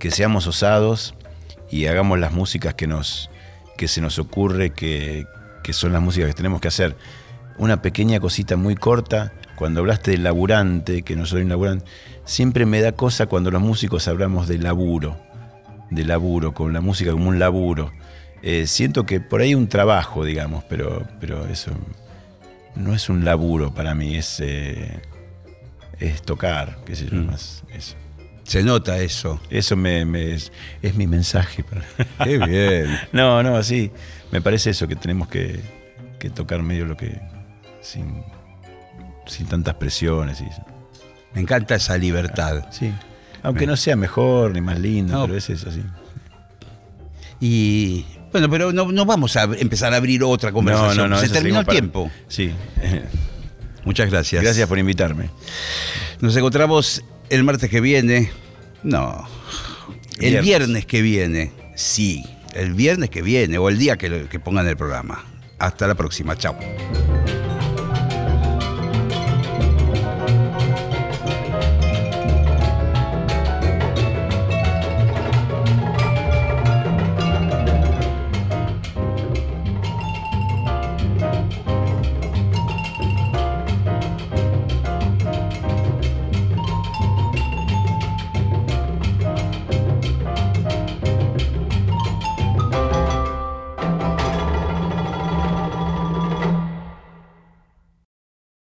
que 0.00 0.10
seamos 0.10 0.48
osados 0.48 1.14
y 1.70 1.86
hagamos 1.86 2.18
las 2.18 2.32
músicas 2.32 2.74
que, 2.74 2.88
nos, 2.88 3.30
que 3.76 3.86
se 3.86 4.00
nos 4.00 4.18
ocurre, 4.18 4.70
que, 4.70 5.26
que 5.62 5.72
son 5.72 5.92
las 5.92 6.02
músicas 6.02 6.30
que 6.30 6.34
tenemos 6.34 6.60
que 6.60 6.68
hacer. 6.68 6.96
Una 7.58 7.82
pequeña 7.82 8.18
cosita 8.18 8.56
muy 8.56 8.74
corta, 8.74 9.32
cuando 9.54 9.80
hablaste 9.80 10.12
del 10.12 10.24
laburante, 10.24 11.02
que 11.02 11.14
no 11.14 11.26
soy 11.26 11.42
un 11.42 11.50
laburante, 11.50 11.84
siempre 12.24 12.66
me 12.66 12.80
da 12.80 12.92
cosa 12.92 13.26
cuando 13.26 13.50
los 13.50 13.60
músicos 13.60 14.08
hablamos 14.08 14.48
de 14.48 14.58
laburo, 14.58 15.20
de 15.90 16.04
laburo, 16.04 16.54
con 16.54 16.72
la 16.72 16.80
música 16.80 17.12
como 17.12 17.28
un 17.28 17.38
laburo. 17.38 17.92
Eh, 18.42 18.66
siento 18.66 19.04
que 19.04 19.20
por 19.20 19.42
ahí 19.42 19.54
un 19.54 19.68
trabajo, 19.68 20.24
digamos, 20.24 20.64
pero, 20.64 21.06
pero 21.20 21.46
eso 21.46 21.72
no 22.74 22.94
es 22.94 23.10
un 23.10 23.26
laburo 23.26 23.74
para 23.74 23.94
mí, 23.94 24.16
es, 24.16 24.40
eh, 24.40 24.98
es 25.98 26.22
tocar, 26.22 26.78
qué 26.86 26.96
sé 26.96 27.06
yo, 27.06 27.18
más 27.22 27.62
eso. 27.74 27.96
Se 28.50 28.64
nota 28.64 28.98
eso. 28.98 29.40
Eso 29.48 29.76
me, 29.76 30.04
me- 30.04 30.32
es, 30.34 30.50
es 30.82 30.96
mi 30.96 31.06
mensaje. 31.06 31.64
Qué 32.24 32.36
bien. 32.36 32.98
no, 33.12 33.44
no, 33.44 33.56
así. 33.56 33.92
Me 34.32 34.40
parece 34.40 34.70
eso, 34.70 34.88
que 34.88 34.96
tenemos 34.96 35.28
que, 35.28 35.60
que 36.18 36.30
tocar 36.30 36.60
medio 36.60 36.84
lo 36.84 36.96
que. 36.96 37.20
sin, 37.80 38.24
sin 39.26 39.46
tantas 39.46 39.74
presiones. 39.76 40.40
Y, 40.40 40.46
Me 41.32 41.42
encanta 41.42 41.76
esa 41.76 41.96
libertad. 41.96 42.64
sí. 42.72 42.92
Aunque 43.44 43.68
no 43.68 43.76
sea 43.76 43.94
mejor 43.94 44.50
ni 44.52 44.60
más 44.60 44.80
lindo, 44.80 45.14
No. 45.14 45.26
pero 45.26 45.38
es 45.38 45.48
eso, 45.48 45.70
sí. 45.70 45.82
Y 47.40 48.04
bueno, 48.32 48.50
pero 48.50 48.72
no, 48.72 48.90
no 48.92 49.04
vamos 49.06 49.36
a 49.36 49.44
empezar 49.44 49.94
a 49.94 49.96
abrir 49.96 50.22
otra 50.24 50.52
conversación. 50.52 51.16
Se 51.18 51.26
eso 51.26 51.34
terminó 51.34 51.60
el 51.60 51.66
para- 51.66 51.78
tiempo. 51.78 52.10
Sí. 52.28 52.52
Muchas 53.84 54.10
gracias. 54.10 54.42
Gracias 54.42 54.68
por 54.68 54.78
invitarme. 54.78 55.30
Nos 56.20 56.36
encontramos 56.36 57.02
el 57.30 57.44
martes 57.44 57.70
que 57.70 57.80
viene. 57.80 58.30
No. 58.82 59.26
El 60.18 60.32
Viernes. 60.32 60.42
viernes 60.42 60.86
que 60.86 61.02
viene. 61.02 61.52
Sí. 61.76 62.24
El 62.54 62.74
viernes 62.74 63.10
que 63.10 63.22
viene 63.22 63.58
o 63.58 63.68
el 63.68 63.78
día 63.78 63.96
que, 63.96 64.26
que 64.28 64.40
pongan 64.40 64.66
el 64.66 64.76
programa. 64.76 65.24
Hasta 65.58 65.86
la 65.86 65.94
próxima. 65.94 66.36
Chao. 66.36 66.58